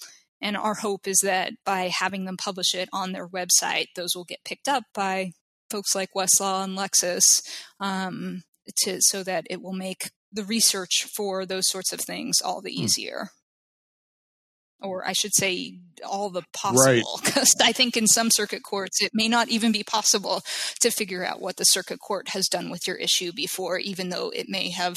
and 0.40 0.56
our 0.56 0.74
hope 0.74 1.06
is 1.06 1.18
that 1.22 1.52
by 1.64 1.88
having 1.88 2.24
them 2.24 2.36
publish 2.36 2.74
it 2.74 2.88
on 2.92 3.12
their 3.12 3.28
website, 3.28 3.86
those 3.94 4.14
will 4.14 4.24
get 4.24 4.44
picked 4.44 4.68
up 4.68 4.84
by 4.94 5.32
folks 5.70 5.94
like 5.94 6.10
Westlaw 6.14 6.64
and 6.64 6.76
Lexis, 6.76 7.42
um, 7.80 8.42
to 8.78 8.98
so 9.00 9.22
that 9.22 9.46
it 9.48 9.62
will 9.62 9.72
make 9.72 10.10
the 10.32 10.44
research 10.44 11.06
for 11.16 11.46
those 11.46 11.68
sorts 11.68 11.92
of 11.92 12.00
things 12.00 12.40
all 12.44 12.60
the 12.60 12.74
hmm. 12.74 12.82
easier 12.82 13.30
or 14.80 15.06
I 15.06 15.12
should 15.12 15.34
say, 15.34 15.78
all 16.04 16.30
the 16.30 16.42
possible. 16.52 17.20
Because 17.24 17.54
right. 17.60 17.68
I 17.68 17.72
think 17.72 17.96
in 17.96 18.06
some 18.06 18.30
circuit 18.30 18.62
courts, 18.62 19.02
it 19.02 19.10
may 19.14 19.28
not 19.28 19.48
even 19.48 19.72
be 19.72 19.82
possible 19.82 20.42
to 20.80 20.90
figure 20.90 21.24
out 21.24 21.40
what 21.40 21.56
the 21.56 21.64
circuit 21.64 21.98
court 22.00 22.28
has 22.28 22.46
done 22.46 22.70
with 22.70 22.86
your 22.86 22.96
issue 22.96 23.32
before, 23.32 23.78
even 23.78 24.10
though 24.10 24.30
it 24.30 24.46
may 24.48 24.70
have 24.70 24.96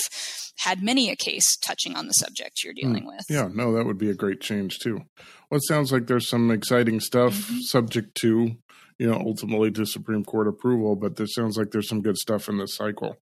had 0.59 0.83
many 0.83 1.09
a 1.09 1.15
case 1.15 1.57
touching 1.57 1.95
on 1.95 2.07
the 2.07 2.13
subject 2.13 2.63
you're 2.63 2.73
hmm. 2.73 2.87
dealing 2.87 3.03
mm. 3.03 3.07
with. 3.07 3.25
Yeah, 3.29 3.49
no, 3.53 3.73
that 3.73 3.85
would 3.85 3.97
be 3.97 4.09
a 4.09 4.15
great 4.15 4.41
change 4.41 4.79
too. 4.79 5.01
Well, 5.49 5.57
it 5.57 5.67
sounds 5.67 5.91
like 5.91 6.07
there's 6.07 6.29
some 6.29 6.51
exciting 6.51 6.99
stuff 6.99 7.33
mm-hmm. 7.33 7.59
subject 7.59 8.15
to, 8.21 8.51
you 8.97 9.07
know, 9.07 9.15
ultimately 9.25 9.71
to 9.71 9.85
Supreme 9.85 10.23
Court 10.23 10.47
approval, 10.47 10.95
but 10.95 11.15
there 11.15 11.27
sounds 11.27 11.57
like 11.57 11.71
there's 11.71 11.89
some 11.89 12.01
good 12.01 12.17
stuff 12.17 12.47
in 12.47 12.57
this 12.57 12.75
cycle. 12.75 13.17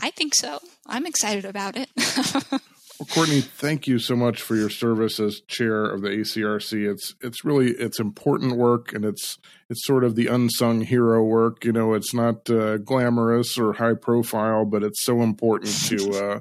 I 0.00 0.10
think 0.10 0.34
so. 0.34 0.58
I'm 0.86 1.06
excited 1.06 1.44
about 1.44 1.76
it. 1.76 1.90
Well, 3.02 3.08
Courtney, 3.12 3.40
thank 3.40 3.88
you 3.88 3.98
so 3.98 4.14
much 4.14 4.40
for 4.40 4.54
your 4.54 4.70
service 4.70 5.18
as 5.18 5.40
chair 5.48 5.86
of 5.86 6.02
the 6.02 6.10
ACRC. 6.10 6.88
It's 6.88 7.16
it's 7.20 7.44
really 7.44 7.72
it's 7.72 7.98
important 7.98 8.56
work, 8.56 8.92
and 8.92 9.04
it's 9.04 9.38
it's 9.68 9.84
sort 9.84 10.04
of 10.04 10.14
the 10.14 10.28
unsung 10.28 10.82
hero 10.82 11.20
work. 11.24 11.64
You 11.64 11.72
know, 11.72 11.94
it's 11.94 12.14
not 12.14 12.48
uh, 12.48 12.78
glamorous 12.78 13.58
or 13.58 13.72
high 13.72 13.94
profile, 13.94 14.64
but 14.64 14.84
it's 14.84 15.02
so 15.02 15.20
important 15.22 15.72
to 15.88 16.10
uh, 16.24 16.40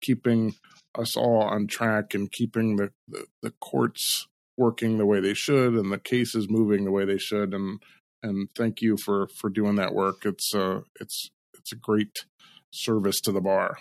keeping 0.00 0.54
us 0.94 1.14
all 1.14 1.42
on 1.42 1.66
track 1.66 2.14
and 2.14 2.32
keeping 2.32 2.76
the, 2.76 2.90
the, 3.06 3.26
the 3.42 3.50
courts 3.60 4.28
working 4.56 4.96
the 4.96 5.04
way 5.04 5.20
they 5.20 5.34
should 5.34 5.74
and 5.74 5.92
the 5.92 5.98
cases 5.98 6.48
moving 6.48 6.86
the 6.86 6.90
way 6.90 7.04
they 7.04 7.18
should. 7.18 7.52
And 7.52 7.82
and 8.22 8.48
thank 8.56 8.80
you 8.80 8.96
for 8.96 9.28
for 9.38 9.50
doing 9.50 9.74
that 9.74 9.92
work. 9.92 10.24
It's 10.24 10.54
uh 10.54 10.80
it's 10.98 11.28
it's 11.52 11.72
a 11.72 11.76
great 11.76 12.24
service 12.72 13.20
to 13.20 13.30
the 13.30 13.42
bar 13.42 13.76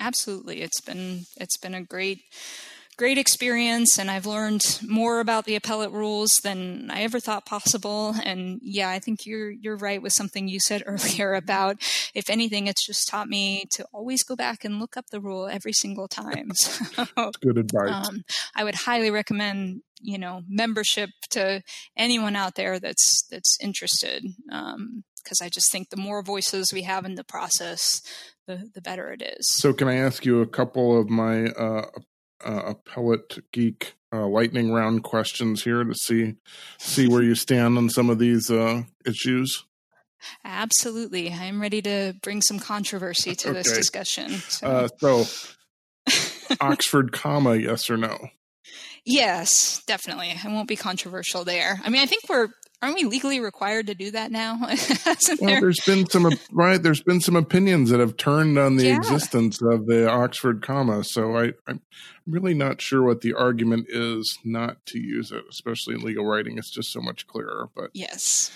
absolutely. 0.00 0.62
It's 0.62 0.80
been 0.80 1.26
it's 1.36 1.56
been 1.58 1.74
a 1.74 1.82
great 1.82 2.22
great 3.00 3.16
experience 3.16 3.98
and 3.98 4.10
I've 4.10 4.26
learned 4.26 4.60
more 4.86 5.20
about 5.20 5.46
the 5.46 5.54
appellate 5.54 5.90
rules 5.90 6.32
than 6.44 6.90
I 6.90 7.00
ever 7.00 7.18
thought 7.18 7.46
possible. 7.46 8.14
And 8.24 8.60
yeah, 8.62 8.90
I 8.90 8.98
think 8.98 9.24
you're 9.24 9.50
you're 9.50 9.78
right 9.78 10.02
with 10.02 10.12
something 10.12 10.48
you 10.48 10.58
said 10.60 10.82
earlier 10.86 11.32
about 11.34 11.76
if 12.14 12.28
anything, 12.28 12.66
it's 12.66 12.86
just 12.86 13.08
taught 13.08 13.28
me 13.28 13.64
to 13.72 13.86
always 13.94 14.22
go 14.22 14.36
back 14.36 14.66
and 14.66 14.78
look 14.78 14.98
up 14.98 15.06
the 15.10 15.20
rule 15.20 15.46
every 15.46 15.72
single 15.72 16.08
time. 16.08 16.50
So, 16.60 17.30
good 17.40 17.58
advice. 17.58 18.08
Um, 18.08 18.22
I 18.54 18.64
would 18.64 18.74
highly 18.74 19.10
recommend 19.10 19.82
you 20.00 20.18
know 20.18 20.42
membership 20.48 21.10
to 21.30 21.62
anyone 21.96 22.36
out 22.36 22.54
there 22.54 22.78
that's 22.78 23.26
that's 23.30 23.56
interested 23.60 24.24
um, 24.50 25.04
because 25.22 25.40
I 25.40 25.48
just 25.48 25.70
think 25.70 25.90
the 25.90 25.96
more 25.96 26.22
voices 26.22 26.72
we 26.72 26.82
have 26.82 27.04
in 27.04 27.14
the 27.14 27.24
process, 27.24 28.02
the 28.50 28.70
the 28.74 28.80
better 28.80 29.12
it 29.12 29.22
is. 29.22 29.46
So, 29.56 29.72
can 29.72 29.88
I 29.88 29.96
ask 29.96 30.24
you 30.24 30.40
a 30.40 30.46
couple 30.46 30.98
of 30.98 31.08
my 31.08 31.46
uh, 31.46 31.86
uh, 32.44 32.62
appellate 32.66 33.38
geek 33.52 33.94
uh, 34.12 34.26
lightning 34.26 34.72
round 34.72 35.04
questions 35.04 35.62
here 35.62 35.84
to 35.84 35.94
see 35.94 36.34
see 36.78 37.08
where 37.08 37.22
you 37.22 37.34
stand 37.34 37.78
on 37.78 37.88
some 37.88 38.10
of 38.10 38.18
these 38.18 38.50
uh, 38.50 38.82
issues? 39.06 39.64
Absolutely, 40.44 41.32
I'm 41.32 41.60
ready 41.60 41.80
to 41.82 42.14
bring 42.22 42.42
some 42.42 42.58
controversy 42.58 43.34
to 43.36 43.48
okay. 43.50 43.58
this 43.58 43.72
discussion. 43.72 44.30
So, 44.30 44.66
uh, 44.66 44.88
so 44.98 45.24
Oxford 46.60 47.12
comma, 47.12 47.56
yes 47.56 47.88
or 47.88 47.96
no? 47.96 48.28
Yes, 49.06 49.82
definitely. 49.86 50.34
I 50.44 50.48
won't 50.48 50.68
be 50.68 50.76
controversial 50.76 51.44
there. 51.44 51.80
I 51.82 51.88
mean, 51.88 52.02
I 52.02 52.06
think 52.06 52.24
we're 52.28 52.48
aren't 52.82 52.96
we 52.96 53.04
legally 53.04 53.40
required 53.40 53.86
to 53.88 53.94
do 53.94 54.10
that 54.10 54.30
now? 54.30 54.58
well, 54.60 55.16
there? 55.40 55.66
has 55.66 55.80
been 55.84 56.06
some 56.08 56.30
right. 56.52 56.82
There's 56.82 57.02
been 57.02 57.20
some 57.20 57.36
opinions 57.36 57.90
that 57.90 58.00
have 58.00 58.16
turned 58.16 58.58
on 58.58 58.76
the 58.76 58.86
yeah. 58.86 58.96
existence 58.96 59.60
of 59.62 59.86
the 59.86 60.10
Oxford 60.10 60.62
comma. 60.62 61.04
So 61.04 61.36
I, 61.36 61.52
I'm 61.66 61.82
really 62.26 62.54
not 62.54 62.80
sure 62.80 63.02
what 63.02 63.20
the 63.20 63.34
argument 63.34 63.86
is 63.88 64.38
not 64.44 64.84
to 64.86 64.98
use 64.98 65.30
it, 65.30 65.44
especially 65.50 65.94
in 65.94 66.02
legal 66.02 66.24
writing. 66.24 66.58
It's 66.58 66.70
just 66.70 66.92
so 66.92 67.00
much 67.00 67.26
clearer. 67.26 67.68
But 67.74 67.90
yes. 67.92 68.50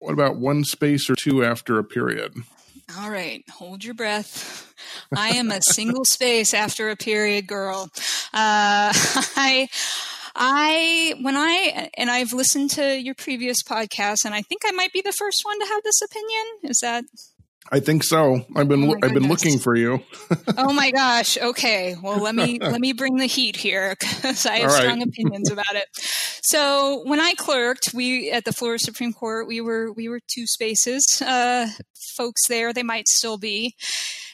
What 0.00 0.12
about 0.12 0.36
one 0.36 0.64
space 0.64 1.10
or 1.10 1.16
two 1.16 1.44
after 1.44 1.78
a 1.78 1.84
period? 1.84 2.34
All 2.96 3.10
right, 3.10 3.44
hold 3.50 3.84
your 3.84 3.94
breath. 3.94 4.74
I 5.14 5.30
am 5.30 5.50
a 5.50 5.60
single 5.60 6.04
space 6.08 6.54
after 6.54 6.88
a 6.88 6.96
period 6.96 7.46
girl. 7.46 7.90
Uh, 8.32 8.92
I 8.92 9.68
I 10.38 11.14
when 11.20 11.36
I 11.36 11.90
and 11.98 12.10
I've 12.10 12.32
listened 12.32 12.70
to 12.72 12.96
your 12.98 13.14
previous 13.14 13.62
podcast, 13.62 14.24
and 14.24 14.34
I 14.34 14.42
think 14.42 14.62
I 14.64 14.70
might 14.70 14.92
be 14.92 15.02
the 15.02 15.12
first 15.12 15.42
one 15.44 15.58
to 15.58 15.66
have 15.66 15.82
this 15.82 16.00
opinion. 16.00 16.44
Is 16.62 16.78
that? 16.80 17.04
I 17.70 17.80
think 17.80 18.02
so. 18.04 18.46
I've 18.56 18.68
been 18.68 18.88
oh 18.88 18.96
I've 19.02 19.12
been 19.12 19.28
looking 19.28 19.58
for 19.58 19.74
you. 19.74 20.00
oh 20.56 20.72
my 20.72 20.90
gosh. 20.94 21.36
Okay. 21.36 21.96
Well, 22.00 22.22
let 22.22 22.34
me 22.34 22.58
let 22.60 22.80
me 22.80 22.92
bring 22.92 23.16
the 23.16 23.26
heat 23.26 23.56
here 23.56 23.96
because 24.00 24.46
I 24.46 24.58
have 24.58 24.70
right. 24.70 24.82
strong 24.82 25.02
opinions 25.02 25.50
about 25.50 25.74
it. 25.74 25.86
So 26.42 27.02
when 27.04 27.20
I 27.20 27.32
clerked, 27.34 27.92
we 27.92 28.30
at 28.30 28.44
the 28.44 28.52
Florida 28.52 28.78
Supreme 28.78 29.12
Court, 29.12 29.46
we 29.48 29.60
were 29.60 29.92
we 29.92 30.08
were 30.08 30.20
two 30.32 30.46
spaces. 30.46 31.20
Uh, 31.20 31.68
folks 32.16 32.46
there, 32.48 32.72
they 32.72 32.82
might 32.82 33.08
still 33.08 33.38
be. 33.38 33.74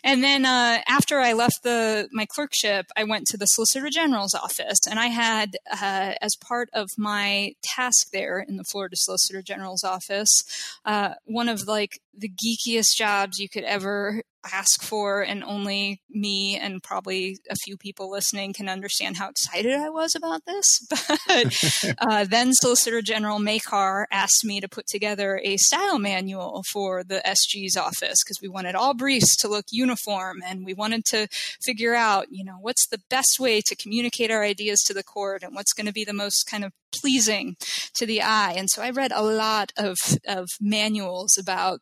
And 0.04 0.22
then 0.22 0.44
uh, 0.44 0.82
after 0.86 1.18
I 1.18 1.32
left 1.32 1.62
the 1.62 2.10
my 2.12 2.26
clerkship, 2.26 2.86
I 2.94 3.04
went 3.04 3.26
to 3.28 3.38
the 3.38 3.46
Solicitor 3.46 3.88
General's 3.88 4.34
office, 4.34 4.78
and 4.88 5.00
I 5.00 5.06
had, 5.06 5.56
uh, 5.72 6.12
as 6.20 6.36
part 6.36 6.68
of 6.74 6.90
my 6.98 7.54
task 7.62 8.10
there 8.12 8.38
in 8.38 8.58
the 8.58 8.64
Florida 8.64 8.96
Solicitor 8.96 9.40
General's 9.40 9.82
office, 9.82 10.44
uh, 10.84 11.14
one 11.24 11.48
of 11.48 11.66
like 11.66 12.00
the 12.16 12.28
geekiest 12.28 12.94
jobs 12.94 13.38
you 13.38 13.48
could 13.48 13.64
ever 13.64 14.22
ask 14.52 14.82
for, 14.82 15.22
and 15.22 15.42
only 15.44 16.00
me 16.10 16.58
and 16.58 16.82
probably 16.82 17.38
a 17.50 17.56
few 17.56 17.76
people 17.76 18.10
listening 18.10 18.52
can 18.52 18.68
understand 18.68 19.16
how 19.16 19.28
excited 19.28 19.74
I 19.74 19.88
was 19.88 20.14
about 20.14 20.42
this. 20.46 20.86
But 21.26 21.94
uh, 21.98 22.24
then 22.24 22.52
Solicitor 22.52 23.02
General 23.02 23.38
Makar 23.38 24.06
asked 24.10 24.44
me 24.44 24.60
to 24.60 24.68
put 24.68 24.86
together 24.86 25.40
a 25.42 25.56
style 25.56 25.98
manual 25.98 26.62
for 26.70 27.02
the 27.02 27.22
SG's 27.24 27.76
office 27.76 28.22
because 28.22 28.38
we 28.40 28.48
wanted 28.48 28.74
all 28.74 28.94
briefs 28.94 29.36
to 29.36 29.48
look 29.48 29.66
uniform, 29.70 30.42
and 30.44 30.64
we 30.64 30.74
wanted 30.74 31.04
to 31.06 31.28
figure 31.62 31.94
out, 31.94 32.26
you 32.30 32.44
know, 32.44 32.56
what's 32.60 32.86
the 32.88 33.00
best 33.10 33.38
way 33.40 33.60
to 33.62 33.76
communicate 33.76 34.30
our 34.30 34.42
ideas 34.42 34.80
to 34.82 34.94
the 34.94 35.02
court, 35.02 35.42
and 35.42 35.54
what's 35.54 35.72
going 35.72 35.86
to 35.86 35.92
be 35.92 36.04
the 36.04 36.12
most 36.12 36.44
kind 36.44 36.64
of 36.64 36.72
pleasing 36.92 37.56
to 37.94 38.06
the 38.06 38.22
eye. 38.22 38.54
And 38.56 38.68
so 38.70 38.82
I 38.82 38.90
read 38.90 39.12
a 39.12 39.22
lot 39.22 39.72
of 39.76 39.96
of 40.26 40.48
manuals 40.60 41.36
about 41.38 41.80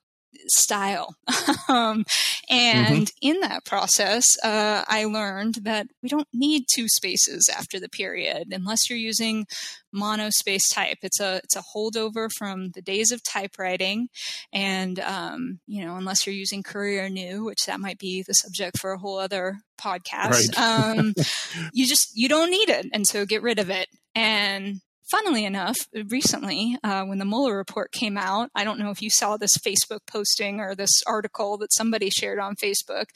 style. 0.49 1.15
um, 1.69 2.05
and 2.51 3.07
mm-hmm. 3.07 3.29
in 3.29 3.41
that 3.41 3.65
process, 3.65 4.25
uh, 4.43 4.85
I 4.87 5.05
learned 5.05 5.57
that 5.63 5.87
we 6.03 6.09
don't 6.09 6.29
need 6.33 6.65
two 6.75 6.89
spaces 6.89 7.51
after 7.55 7.79
the 7.79 7.89
period 7.89 8.49
unless 8.51 8.89
you're 8.89 8.99
using 8.99 9.47
monospace 9.95 10.73
type. 10.73 10.99
It's 11.03 11.21
a 11.21 11.41
it's 11.45 11.57
a 11.57 11.63
holdover 11.75 12.29
from 12.37 12.71
the 12.71 12.83
days 12.83 13.13
of 13.13 13.23
typewriting, 13.23 14.09
and 14.53 14.99
um, 15.01 15.61
you 15.67 15.85
know 15.85 15.97
unless 15.97 16.27
you're 16.27 16.35
using 16.35 16.63
Courier 16.63 17.09
New, 17.09 17.45
which 17.45 17.67
that 17.67 17.81
might 17.81 17.99
be 17.99 18.23
the 18.27 18.35
subject 18.35 18.79
for 18.79 18.93
a 18.93 18.99
whole 18.99 19.19
other 19.19 19.59
podcast. 19.81 20.57
Right. 20.57 20.99
um, 20.99 21.15
you 21.73 21.87
just 21.87 22.11
you 22.15 22.29
don't 22.29 22.51
need 22.51 22.69
it, 22.69 22.87
and 22.93 23.07
so 23.07 23.27
get 23.27 23.43
rid 23.43 23.59
of 23.59 23.71
it. 23.71 23.89
And 24.15 24.81
funnily 25.11 25.45
enough, 25.45 25.77
recently, 26.09 26.77
uh, 26.83 27.05
when 27.05 27.19
the 27.19 27.25
Mueller 27.25 27.57
report 27.57 27.93
came 27.93 28.17
out, 28.17 28.51
I 28.55 28.65
don't 28.65 28.79
know 28.79 28.91
if 28.91 29.03
you 29.03 29.11
saw 29.11 29.37
this 29.37 29.57
Facebook 29.57 30.01
posting 30.07 30.61
or 30.61 30.75
this 30.75 31.03
article 31.07 31.59
that 31.59 31.73
somebody 31.73 32.11
shared 32.11 32.39
on 32.39 32.57
Facebook, 32.57 33.07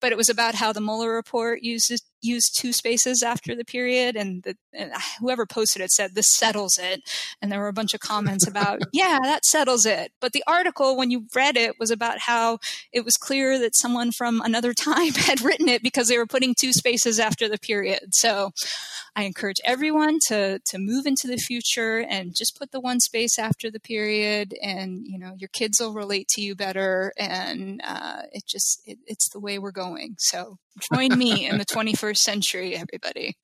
but 0.00 0.12
it 0.12 0.18
was 0.18 0.28
about 0.28 0.56
how 0.56 0.72
the 0.72 0.80
Mueller 0.80 1.14
report 1.14 1.62
uses 1.62 2.02
used 2.26 2.56
two 2.58 2.72
spaces 2.72 3.22
after 3.22 3.54
the 3.54 3.64
period 3.64 4.16
and, 4.16 4.42
the, 4.42 4.56
and, 4.72 4.92
whoever 5.20 5.46
posted 5.46 5.82
it 5.82 5.90
said 5.90 6.14
this 6.14 6.26
settles 6.28 6.78
it. 6.78 7.00
And 7.40 7.50
there 7.50 7.60
were 7.60 7.68
a 7.68 7.72
bunch 7.72 7.94
of 7.94 8.00
comments 8.00 8.46
about 8.48 8.82
yeah 8.92 9.18
that 9.22 9.44
settles 9.44 9.86
it. 9.86 10.12
But 10.20 10.32
the 10.32 10.44
article 10.46 10.96
when 10.96 11.10
you 11.10 11.26
read 11.34 11.56
it 11.56 11.74
was 11.78 11.90
about 11.90 12.18
how 12.20 12.58
it 12.92 13.04
was 13.04 13.16
clear 13.16 13.58
that 13.58 13.76
someone 13.76 14.12
from 14.12 14.40
another 14.40 14.72
time 14.72 15.12
had 15.14 15.40
written 15.40 15.68
it 15.68 15.82
because 15.82 16.08
they 16.08 16.18
were 16.18 16.26
putting 16.26 16.54
two 16.58 16.72
spaces 16.72 17.18
after 17.18 17.48
the 17.48 17.58
period. 17.58 18.08
So 18.12 18.50
i 19.14 19.22
encourage 19.22 19.60
everyone 19.64 20.18
to 20.28 20.58
to 20.66 20.78
move 20.78 21.06
into 21.06 21.26
the 21.26 21.38
future 21.38 21.98
and 21.98 22.34
just 22.36 22.56
put 22.58 22.70
the 22.70 22.80
one 22.80 23.00
space 23.00 23.38
after 23.38 23.70
the 23.70 23.80
period 23.80 24.54
and 24.62 25.06
you 25.06 25.18
know 25.18 25.34
your 25.38 25.48
kids 25.48 25.80
will 25.80 25.92
relate 25.92 26.28
to 26.28 26.42
you 26.42 26.54
better 26.54 27.12
and 27.18 27.80
uh, 27.84 28.22
it 28.32 28.44
just 28.46 28.82
it, 28.86 28.98
it's 29.06 29.28
the 29.30 29.40
way 29.40 29.58
we're 29.58 29.72
going. 29.72 30.16
So 30.18 30.58
join 30.92 31.16
me 31.18 31.48
in 31.48 31.58
the 31.58 31.64
21st 31.64 32.16
century, 32.16 32.76
everybody. 32.76 33.36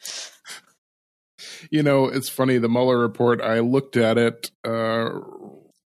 You 1.71 1.83
know, 1.83 2.07
it's 2.07 2.29
funny. 2.29 2.59
The 2.59 2.69
Mueller 2.69 2.99
report, 2.99 3.41
I 3.41 3.61
looked 3.61 3.97
at 3.97 4.19
it, 4.19 4.51
uh, 4.65 5.11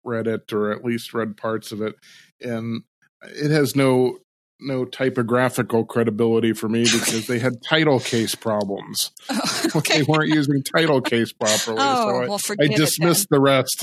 read 0.03 0.27
it, 0.27 0.51
or 0.53 0.71
at 0.71 0.83
least 0.83 1.13
read 1.13 1.37
parts 1.37 1.71
of 1.71 1.81
it, 1.81 1.95
and 2.39 2.83
it 3.23 3.51
has 3.51 3.75
no 3.75 4.17
no 4.61 4.85
typographical 4.85 5.83
credibility 5.85 6.53
for 6.53 6.69
me 6.69 6.83
because 6.83 7.27
they 7.27 7.39
had 7.39 7.61
title 7.63 7.99
case 7.99 8.35
problems. 8.35 9.11
Oh, 9.33 9.67
okay. 9.77 9.99
they 9.99 10.03
weren't 10.03 10.29
using 10.29 10.61
title 10.63 10.99
case 10.99 11.31
properly. 11.39 11.77
Oh, 11.79 12.09
so 12.09 12.15
I, 12.23 12.27
well, 12.27 12.39
I 12.59 12.67
dismissed 12.67 13.27
the 13.29 13.39
rest. 13.39 13.77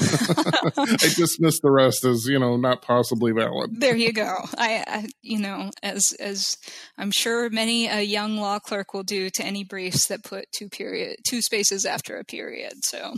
I 0.76 1.08
dismissed 1.16 1.62
the 1.62 1.70
rest 1.70 2.04
as 2.04 2.26
you 2.26 2.38
know 2.38 2.56
not 2.56 2.82
possibly 2.82 3.32
valid. 3.32 3.80
There 3.80 3.96
you 3.96 4.12
go. 4.12 4.36
I, 4.58 4.84
I, 4.86 5.08
you 5.22 5.38
know 5.38 5.70
as 5.82 6.12
as 6.20 6.56
I'm 6.98 7.10
sure 7.12 7.48
many 7.50 7.86
a 7.86 8.02
young 8.02 8.36
law 8.36 8.58
clerk 8.58 8.92
will 8.92 9.04
do 9.04 9.30
to 9.30 9.42
any 9.42 9.64
briefs 9.64 10.06
that 10.08 10.24
put 10.24 10.46
two 10.52 10.68
period 10.68 11.16
two 11.26 11.40
spaces 11.40 11.86
after 11.86 12.18
a 12.18 12.24
period. 12.24 12.84
So. 12.84 13.14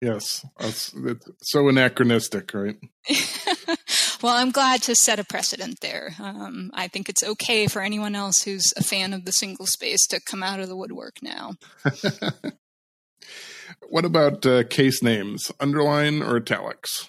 Yes, 0.00 0.46
it's 0.60 0.94
so 1.42 1.68
anachronistic, 1.68 2.54
right? 2.54 2.76
Well, 4.22 4.36
I'm 4.36 4.50
glad 4.50 4.82
to 4.82 4.94
set 4.94 5.18
a 5.18 5.24
precedent 5.24 5.80
there. 5.80 6.14
Um, 6.20 6.70
I 6.74 6.88
think 6.88 7.08
it's 7.08 7.22
okay 7.22 7.66
for 7.66 7.82
anyone 7.82 8.14
else 8.14 8.42
who's 8.42 8.72
a 8.76 8.82
fan 8.82 9.12
of 9.12 9.24
the 9.24 9.32
single 9.32 9.66
space 9.66 10.06
to 10.08 10.20
come 10.20 10.42
out 10.42 10.60
of 10.60 10.68
the 10.68 10.76
woodwork 10.76 11.16
now. 11.22 11.54
what 13.88 14.04
about 14.04 14.44
uh, 14.46 14.64
case 14.64 15.02
names, 15.02 15.50
underline 15.60 16.22
or 16.22 16.36
italics? 16.36 17.08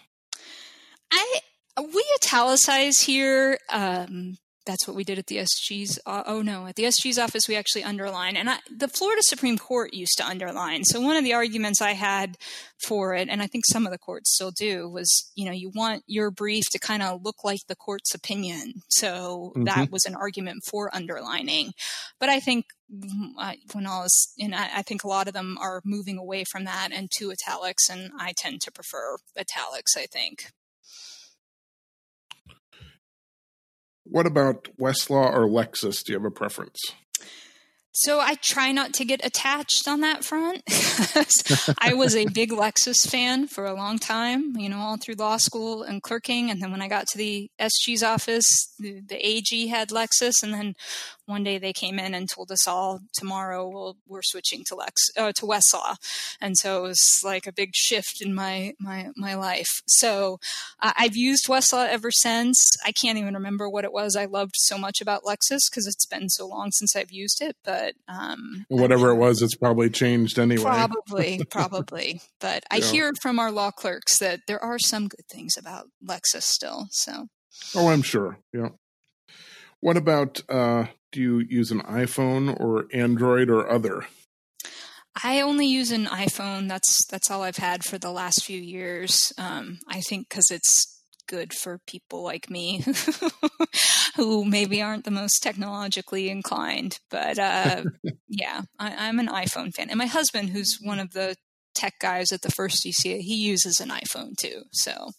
I 1.11 1.39
we 1.81 2.05
italicize 2.17 2.99
here 2.99 3.57
um, 3.71 4.37
that's 4.65 4.87
what 4.87 4.95
we 4.95 5.03
did 5.03 5.17
at 5.17 5.27
the 5.27 5.37
SG's. 5.37 5.99
Uh, 6.05 6.23
oh 6.25 6.41
no, 6.41 6.67
at 6.67 6.75
the 6.75 6.83
SG's 6.83 7.17
office 7.17 7.47
we 7.47 7.55
actually 7.55 7.83
underline, 7.83 8.35
and 8.35 8.49
I, 8.49 8.57
the 8.75 8.87
Florida 8.87 9.21
Supreme 9.23 9.57
Court 9.57 9.93
used 9.93 10.17
to 10.17 10.27
underline. 10.27 10.83
So 10.83 11.01
one 11.01 11.17
of 11.17 11.23
the 11.23 11.33
arguments 11.33 11.81
I 11.81 11.93
had 11.93 12.37
for 12.85 13.15
it, 13.15 13.27
and 13.29 13.41
I 13.41 13.47
think 13.47 13.65
some 13.65 13.85
of 13.85 13.91
the 13.91 13.97
courts 13.97 14.33
still 14.33 14.51
do, 14.51 14.87
was 14.89 15.31
you 15.35 15.45
know 15.45 15.51
you 15.51 15.71
want 15.73 16.03
your 16.07 16.31
brief 16.31 16.65
to 16.71 16.79
kind 16.79 17.01
of 17.01 17.23
look 17.23 17.43
like 17.43 17.61
the 17.67 17.75
court's 17.75 18.13
opinion. 18.13 18.83
So 18.89 19.51
mm-hmm. 19.55 19.63
that 19.63 19.91
was 19.91 20.05
an 20.05 20.15
argument 20.15 20.63
for 20.65 20.93
underlining. 20.95 21.71
But 22.19 22.29
I 22.29 22.39
think 22.39 22.65
uh, 23.39 23.53
when 23.73 23.87
I 23.87 23.99
was, 23.99 24.33
and 24.39 24.53
I, 24.53 24.69
I 24.77 24.81
think 24.81 25.03
a 25.03 25.07
lot 25.07 25.27
of 25.27 25.33
them 25.33 25.57
are 25.59 25.81
moving 25.85 26.17
away 26.17 26.43
from 26.43 26.65
that 26.65 26.89
and 26.91 27.09
to 27.17 27.31
italics, 27.31 27.89
and 27.89 28.11
I 28.19 28.33
tend 28.37 28.61
to 28.61 28.71
prefer 28.71 29.17
italics. 29.37 29.97
I 29.97 30.05
think. 30.05 30.45
What 34.03 34.25
about 34.25 34.67
Westlaw 34.79 35.31
or 35.31 35.47
Lexis? 35.47 36.03
Do 36.03 36.13
you 36.13 36.19
have 36.19 36.25
a 36.25 36.31
preference? 36.31 36.79
So 37.93 38.21
I 38.21 38.35
try 38.35 38.71
not 38.71 38.93
to 38.95 39.05
get 39.05 39.25
attached 39.25 39.85
on 39.85 39.99
that 39.99 40.23
front. 40.23 40.63
I 41.81 41.93
was 41.93 42.15
a 42.15 42.25
big 42.25 42.51
Lexis 42.51 43.05
fan 43.05 43.47
for 43.47 43.65
a 43.65 43.73
long 43.73 43.99
time, 43.99 44.55
you 44.57 44.69
know, 44.69 44.77
all 44.77 44.95
through 44.95 45.15
law 45.15 45.35
school 45.35 45.83
and 45.83 46.01
clerking. 46.01 46.49
And 46.49 46.61
then 46.61 46.71
when 46.71 46.81
I 46.81 46.87
got 46.87 47.07
to 47.07 47.17
the 47.17 47.51
SG's 47.59 48.01
office, 48.01 48.73
the, 48.79 49.01
the 49.01 49.27
AG 49.27 49.67
had 49.67 49.89
Lexis. 49.89 50.41
And 50.41 50.53
then 50.53 50.73
one 51.31 51.43
day 51.43 51.57
they 51.57 51.73
came 51.73 51.97
in 51.97 52.13
and 52.13 52.29
told 52.29 52.51
us 52.51 52.67
all 52.67 52.99
tomorrow 53.13 53.67
we'll, 53.67 53.97
we're 54.07 54.21
switching 54.21 54.63
to 54.67 54.75
Lex 54.75 55.01
uh, 55.17 55.31
to 55.31 55.45
Westlaw, 55.45 55.95
and 56.39 56.57
so 56.57 56.79
it 56.79 56.89
was 56.89 57.21
like 57.23 57.47
a 57.47 57.53
big 57.53 57.71
shift 57.73 58.21
in 58.21 58.35
my 58.35 58.73
my 58.79 59.09
my 59.15 59.33
life. 59.33 59.81
So 59.87 60.39
uh, 60.81 60.91
I've 60.95 61.15
used 61.15 61.47
Westlaw 61.47 61.87
ever 61.87 62.11
since. 62.11 62.57
I 62.85 62.91
can't 62.91 63.17
even 63.17 63.33
remember 63.33 63.69
what 63.69 63.85
it 63.85 63.93
was 63.93 64.15
I 64.15 64.25
loved 64.25 64.55
so 64.57 64.77
much 64.77 65.01
about 65.01 65.23
Lexis 65.23 65.69
because 65.69 65.87
it's 65.87 66.05
been 66.05 66.29
so 66.29 66.45
long 66.45 66.71
since 66.71 66.95
I've 66.95 67.11
used 67.11 67.41
it. 67.41 67.55
But 67.63 67.95
um, 68.07 68.65
whatever 68.67 69.09
it 69.11 69.15
was, 69.15 69.41
it's 69.41 69.55
probably 69.55 69.89
changed 69.89 70.37
anyway. 70.37 70.63
Probably, 70.63 71.41
probably. 71.49 72.21
But 72.39 72.63
I 72.69 72.77
yeah. 72.77 72.85
hear 72.85 73.13
from 73.21 73.39
our 73.39 73.51
law 73.51 73.71
clerks 73.71 74.19
that 74.19 74.41
there 74.47 74.63
are 74.63 74.79
some 74.79 75.07
good 75.07 75.25
things 75.31 75.55
about 75.57 75.87
Lexis 76.05 76.43
still. 76.43 76.87
So. 76.91 77.27
Oh, 77.75 77.89
I'm 77.89 78.01
sure. 78.01 78.39
Yeah. 78.53 78.69
What 79.81 79.97
about 79.97 80.41
uh, 80.47 80.85
do 81.11 81.21
you 81.21 81.39
use 81.39 81.71
an 81.71 81.81
iPhone 81.81 82.57
or 82.59 82.85
Android 82.93 83.49
or 83.49 83.69
other? 83.69 84.05
I 85.21 85.41
only 85.41 85.67
use 85.67 85.91
an 85.91 86.05
iPhone. 86.05 86.69
That's 86.69 87.05
that's 87.05 87.29
all 87.29 87.43
I've 87.43 87.57
had 87.57 87.83
for 87.83 87.97
the 87.97 88.11
last 88.11 88.45
few 88.45 88.59
years. 88.59 89.33
Um, 89.37 89.79
I 89.87 89.99
think 90.01 90.29
because 90.29 90.49
it's 90.49 91.01
good 91.27 91.53
for 91.53 91.79
people 91.87 92.23
like 92.23 92.49
me 92.49 92.83
who 94.15 94.45
maybe 94.45 94.81
aren't 94.81 95.05
the 95.05 95.11
most 95.11 95.41
technologically 95.41 96.29
inclined. 96.29 96.99
But 97.09 97.39
uh, 97.39 97.83
yeah, 98.27 98.61
I, 98.79 99.07
am 99.07 99.19
an 99.19 99.27
iPhone 99.27 99.73
fan, 99.73 99.89
and 99.89 99.97
my 99.97 100.05
husband, 100.05 100.51
who's 100.51 100.77
one 100.81 100.99
of 100.99 101.11
the 101.11 101.35
tech 101.73 101.95
guys 101.99 102.31
at 102.31 102.41
the 102.41 102.51
first 102.51 102.83
DCA, 102.85 103.19
he 103.19 103.35
uses 103.35 103.79
an 103.79 103.89
iPhone 103.89 104.37
too. 104.37 104.63
So 104.71 105.09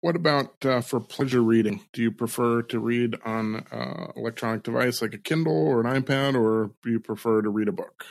what 0.00 0.16
about 0.16 0.64
uh, 0.64 0.80
for 0.80 1.00
pleasure 1.00 1.42
reading? 1.42 1.82
Do 1.92 2.02
you 2.02 2.10
prefer 2.10 2.62
to 2.62 2.78
read 2.78 3.16
on 3.24 3.66
uh, 3.70 4.12
electronic 4.16 4.62
device 4.62 5.02
like 5.02 5.14
a 5.14 5.18
Kindle 5.18 5.68
or 5.68 5.80
an 5.80 6.02
iPad, 6.02 6.34
or 6.34 6.70
do 6.82 6.90
you 6.90 7.00
prefer 7.00 7.42
to 7.42 7.50
read 7.50 7.68
a 7.68 7.72
book? 7.72 8.06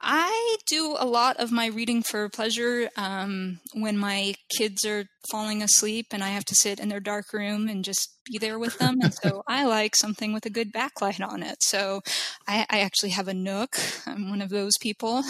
I 0.00 0.56
do 0.66 0.96
a 0.98 1.04
lot 1.04 1.36
of 1.36 1.52
my 1.52 1.66
reading 1.66 2.02
for 2.02 2.28
pleasure 2.30 2.88
um, 2.96 3.60
when 3.74 3.98
my 3.98 4.34
kids 4.56 4.86
are 4.86 5.04
falling 5.28 5.62
asleep 5.62 6.06
and 6.12 6.22
I 6.22 6.30
have 6.30 6.44
to 6.46 6.54
sit 6.54 6.80
in 6.80 6.88
their 6.88 7.00
dark 7.00 7.32
room 7.32 7.68
and 7.68 7.84
just 7.84 8.16
be 8.24 8.38
there 8.38 8.58
with 8.58 8.78
them. 8.78 8.98
And 9.02 9.12
so 9.12 9.42
I 9.48 9.64
like 9.64 9.96
something 9.96 10.32
with 10.32 10.46
a 10.46 10.50
good 10.50 10.72
backlight 10.72 11.26
on 11.26 11.42
it. 11.42 11.62
So 11.62 12.00
I, 12.46 12.66
I 12.70 12.80
actually 12.80 13.10
have 13.10 13.28
a 13.28 13.34
Nook. 13.34 13.76
I'm 14.06 14.30
one 14.30 14.42
of 14.42 14.50
those 14.50 14.76
people. 14.80 15.22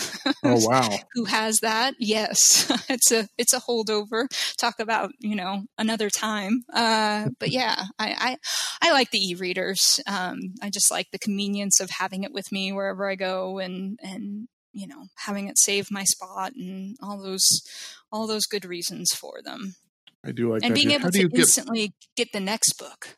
Oh 0.44 0.66
wow! 0.66 0.88
who 1.14 1.24
has 1.24 1.58
that? 1.60 1.94
Yes, 1.98 2.70
it's 2.88 3.10
a 3.12 3.28
it's 3.38 3.52
a 3.52 3.60
holdover. 3.60 4.26
Talk 4.56 4.80
about 4.80 5.10
you 5.18 5.34
know 5.34 5.64
another 5.78 6.10
time. 6.10 6.64
Uh, 6.72 7.28
but 7.38 7.50
yeah, 7.50 7.84
I, 7.98 8.36
I, 8.82 8.88
I 8.88 8.92
like 8.92 9.10
the 9.10 9.18
e-readers. 9.18 10.00
Um, 10.06 10.38
I 10.62 10.70
just 10.70 10.90
like 10.90 11.10
the 11.10 11.18
convenience 11.18 11.80
of 11.80 11.90
having 11.90 12.24
it 12.24 12.32
with 12.32 12.50
me 12.52 12.72
wherever 12.72 13.08
I 13.08 13.14
go 13.14 13.58
and 13.58 13.98
and 14.02 14.48
you 14.72 14.86
know 14.86 15.06
having 15.16 15.48
it 15.48 15.58
save 15.58 15.90
my 15.90 16.04
spot 16.04 16.52
and 16.54 16.96
all 17.02 17.20
those 17.22 17.62
all 18.12 18.26
those 18.26 18.46
good 18.46 18.64
reasons 18.64 19.10
for 19.12 19.40
them 19.42 19.74
i 20.24 20.32
do 20.32 20.52
like 20.52 20.62
and 20.62 20.72
that. 20.72 20.74
being 20.74 20.90
able 20.90 21.10
to 21.10 21.28
instantly 21.34 21.94
get, 22.16 22.16
get, 22.16 22.32
the 22.32 22.40
next 22.40 22.74
book 22.78 23.16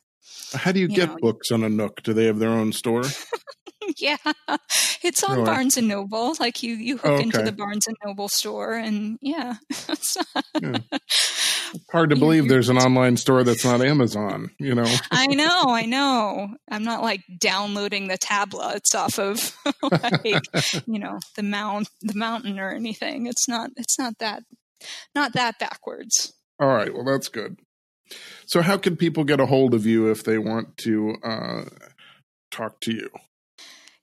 how 0.54 0.72
do 0.72 0.80
you, 0.80 0.86
you 0.88 0.96
get 0.96 1.08
know, 1.08 1.16
books 1.20 1.50
on 1.50 1.64
a 1.64 1.68
nook 1.68 2.02
do 2.02 2.12
they 2.12 2.26
have 2.26 2.38
their 2.38 2.50
own 2.50 2.72
store 2.72 3.02
yeah 3.98 4.16
it's 5.02 5.24
on 5.24 5.36
really? 5.36 5.46
barnes 5.46 5.76
and 5.76 5.88
noble 5.88 6.34
like 6.38 6.62
you 6.62 6.74
you 6.74 6.96
hook 6.96 7.06
oh, 7.06 7.14
okay. 7.14 7.24
into 7.24 7.42
the 7.42 7.52
barnes 7.52 7.86
and 7.86 7.96
noble 8.04 8.28
store 8.28 8.74
and 8.74 9.18
yeah, 9.20 9.54
yeah 10.62 10.78
hard 11.90 12.10
to 12.10 12.16
believe 12.16 12.48
there's 12.48 12.68
an 12.68 12.78
online 12.78 13.16
store 13.16 13.44
that's 13.44 13.64
not 13.64 13.80
Amazon, 13.82 14.50
you 14.58 14.74
know. 14.74 14.92
I 15.10 15.26
know, 15.26 15.64
I 15.68 15.86
know. 15.86 16.54
I'm 16.70 16.84
not 16.84 17.02
like 17.02 17.22
downloading 17.38 18.08
the 18.08 18.18
tablets 18.18 18.94
off 18.94 19.18
of 19.18 19.56
like, 19.82 20.42
you 20.86 20.98
know, 20.98 21.18
the 21.36 21.42
mount 21.42 21.88
the 22.00 22.14
mountain 22.14 22.58
or 22.58 22.70
anything. 22.70 23.26
It's 23.26 23.48
not 23.48 23.70
it's 23.76 23.98
not 23.98 24.14
that 24.18 24.42
not 25.14 25.32
that 25.34 25.58
backwards. 25.58 26.32
All 26.60 26.68
right, 26.68 26.92
well 26.92 27.04
that's 27.04 27.28
good. 27.28 27.58
So 28.46 28.62
how 28.62 28.76
can 28.76 28.96
people 28.96 29.24
get 29.24 29.40
a 29.40 29.46
hold 29.46 29.74
of 29.74 29.86
you 29.86 30.10
if 30.10 30.24
they 30.24 30.38
want 30.38 30.76
to 30.78 31.16
uh, 31.24 31.64
talk 32.50 32.80
to 32.82 32.92
you? 32.92 33.08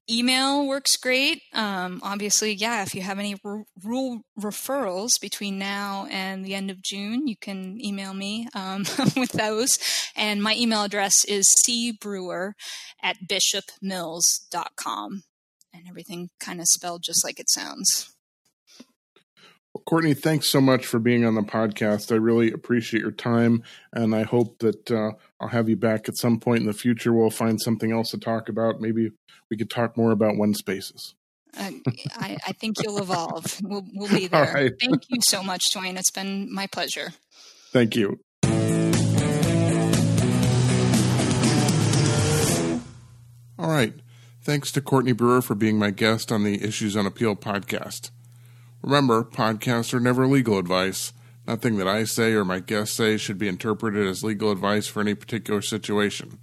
email 0.10 0.68
works 0.68 0.98
great. 0.98 1.44
Um, 1.54 2.00
obviously, 2.04 2.54
yeah, 2.54 2.82
if 2.82 2.96
you 2.96 3.02
have 3.02 3.20
any 3.20 3.36
r- 3.46 3.66
rule 3.84 4.22
referrals 4.40 5.10
between 5.22 5.60
now 5.60 6.08
and 6.10 6.44
the 6.44 6.56
end 6.56 6.72
of 6.72 6.82
June, 6.82 7.28
you 7.28 7.36
can 7.40 7.78
email 7.84 8.14
me 8.14 8.48
um, 8.56 8.86
with 9.16 9.32
those. 9.34 9.78
And 10.16 10.42
my 10.42 10.56
email 10.56 10.84
address 10.84 11.14
is 11.26 11.46
cbrewer 11.68 12.54
at 13.04 13.18
bishopmills.com. 13.28 15.24
And 15.72 15.84
everything 15.88 16.30
kind 16.40 16.60
of 16.60 16.66
spelled 16.68 17.04
just 17.04 17.24
like 17.24 17.40
it 17.40 17.50
sounds. 17.50 18.16
Courtney, 19.90 20.14
thanks 20.14 20.48
so 20.48 20.62
much 20.62 20.86
for 20.86 21.00
being 21.00 21.26
on 21.26 21.34
the 21.34 21.42
podcast. 21.42 22.12
I 22.12 22.18
really 22.18 22.52
appreciate 22.52 23.02
your 23.02 23.10
time, 23.10 23.64
and 23.92 24.14
I 24.14 24.22
hope 24.22 24.60
that 24.60 24.92
uh, 24.92 25.14
I'll 25.40 25.48
have 25.48 25.68
you 25.68 25.78
back 25.78 26.08
at 26.08 26.16
some 26.16 26.40
point 26.40 26.60
in 26.60 26.68
the 26.68 26.74
future. 26.74 27.12
We'll 27.12 27.32
find 27.32 27.60
something 27.60 27.92
else 27.92 28.12
to 28.12 28.20
talk 28.20 28.50
about. 28.50 28.80
Maybe 28.80 29.10
we 29.50 29.58
could 29.58 29.72
talk 29.72 29.98
more 29.98 30.12
about 30.12 30.38
one 30.38 30.54
spaces. 30.54 31.16
Uh, 31.58 31.72
I, 32.18 32.38
I, 32.46 32.52
think 32.52 32.76
you'll 32.84 33.00
evolve. 33.02 33.60
We'll, 33.64 33.84
we'll 33.96 34.10
be 34.10 34.28
there. 34.32 34.54
Right. 34.54 34.74
Thank 34.80 35.10
you 35.10 35.18
so 35.24 35.42
much, 35.42 35.64
Duane. 35.74 35.98
It's 35.98 36.12
been 36.12 36.54
my 36.54 36.68
pleasure. 36.68 37.14
Thank 37.72 37.96
you. 37.96 38.20
All 43.58 43.72
right. 43.72 43.96
Thanks 44.44 44.72
to 44.74 44.82
Courtney 44.82 45.14
Brewer 45.14 45.42
for 45.42 45.56
being 45.56 45.80
my 45.80 45.90
guest 45.90 46.32
on 46.32 46.44
the 46.44 46.64
Issues 46.64 46.96
on 46.96 47.08
Appeal 47.08 47.36
podcast. 47.36 48.12
Remember, 48.82 49.24
podcasts 49.24 49.94
are 49.94 50.00
never 50.00 50.28
legal 50.28 50.58
advice. 50.58 51.14
Nothing 51.48 51.78
that 51.78 51.88
I 51.88 52.04
say 52.04 52.34
or 52.34 52.46
my 52.46 52.60
guests 52.60 52.96
say 52.96 53.18
should 53.18 53.38
be 53.38 53.48
interpreted 53.48 54.08
as 54.08 54.24
legal 54.24 54.52
advice 54.52 54.88
for 54.88 55.02
any 55.02 55.16
particular 55.16 55.62
situation. 55.62 56.40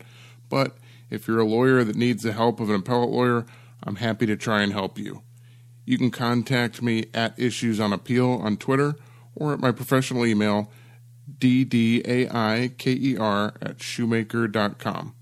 But 0.49 0.76
if 1.11 1.28
you're 1.28 1.41
a 1.41 1.45
lawyer 1.45 1.84
that 1.84 1.97
needs 1.97 2.22
the 2.22 2.32
help 2.32 2.61
of 2.61 2.68
an 2.70 2.76
appellate 2.76 3.11
lawyer, 3.11 3.47
I'm 3.82 3.97
happy 3.97 4.26
to 4.26 4.37
try 4.37 4.62
and 4.62 4.72
help 4.72 4.99
you. 4.99 5.22
You 5.84 5.99
can 5.99 6.11
contact 6.11 6.82
me 6.82 7.05
at 7.14 7.39
Issues 7.39 7.78
on 7.78 7.93
Appeal 7.93 8.32
on 8.32 8.57
Twitter 8.57 8.97
or 9.34 9.53
at 9.53 9.61
my 9.61 9.70
professional 9.70 10.26
email, 10.26 10.72
ddaiker 11.39 12.03
at 13.62 13.78
shumaker.com. 13.78 15.14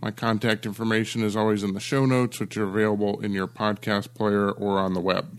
My 0.00 0.10
contact 0.10 0.66
information 0.66 1.22
is 1.22 1.36
always 1.36 1.62
in 1.62 1.74
the 1.74 1.80
show 1.80 2.06
notes, 2.06 2.40
which 2.40 2.56
are 2.56 2.68
available 2.68 3.20
in 3.20 3.32
your 3.32 3.48
podcast 3.48 4.14
player 4.14 4.50
or 4.50 4.78
on 4.78 4.94
the 4.94 5.00
web. 5.00 5.38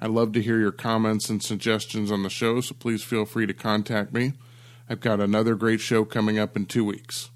I 0.00 0.06
love 0.06 0.32
to 0.32 0.42
hear 0.42 0.58
your 0.58 0.72
comments 0.72 1.30
and 1.30 1.42
suggestions 1.42 2.10
on 2.10 2.22
the 2.22 2.30
show, 2.30 2.60
so 2.60 2.74
please 2.74 3.02
feel 3.02 3.24
free 3.24 3.46
to 3.46 3.54
contact 3.54 4.12
me. 4.12 4.34
I've 4.88 5.00
got 5.00 5.20
another 5.20 5.54
great 5.54 5.80
show 5.80 6.04
coming 6.04 6.38
up 6.38 6.56
in 6.56 6.66
two 6.66 6.84
weeks. 6.84 7.30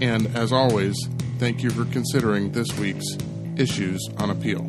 And 0.00 0.26
as 0.36 0.52
always, 0.52 0.96
thank 1.38 1.62
you 1.62 1.70
for 1.70 1.84
considering 1.86 2.52
this 2.52 2.68
week's 2.78 3.06
Issues 3.56 4.06
on 4.18 4.30
Appeal. 4.30 4.66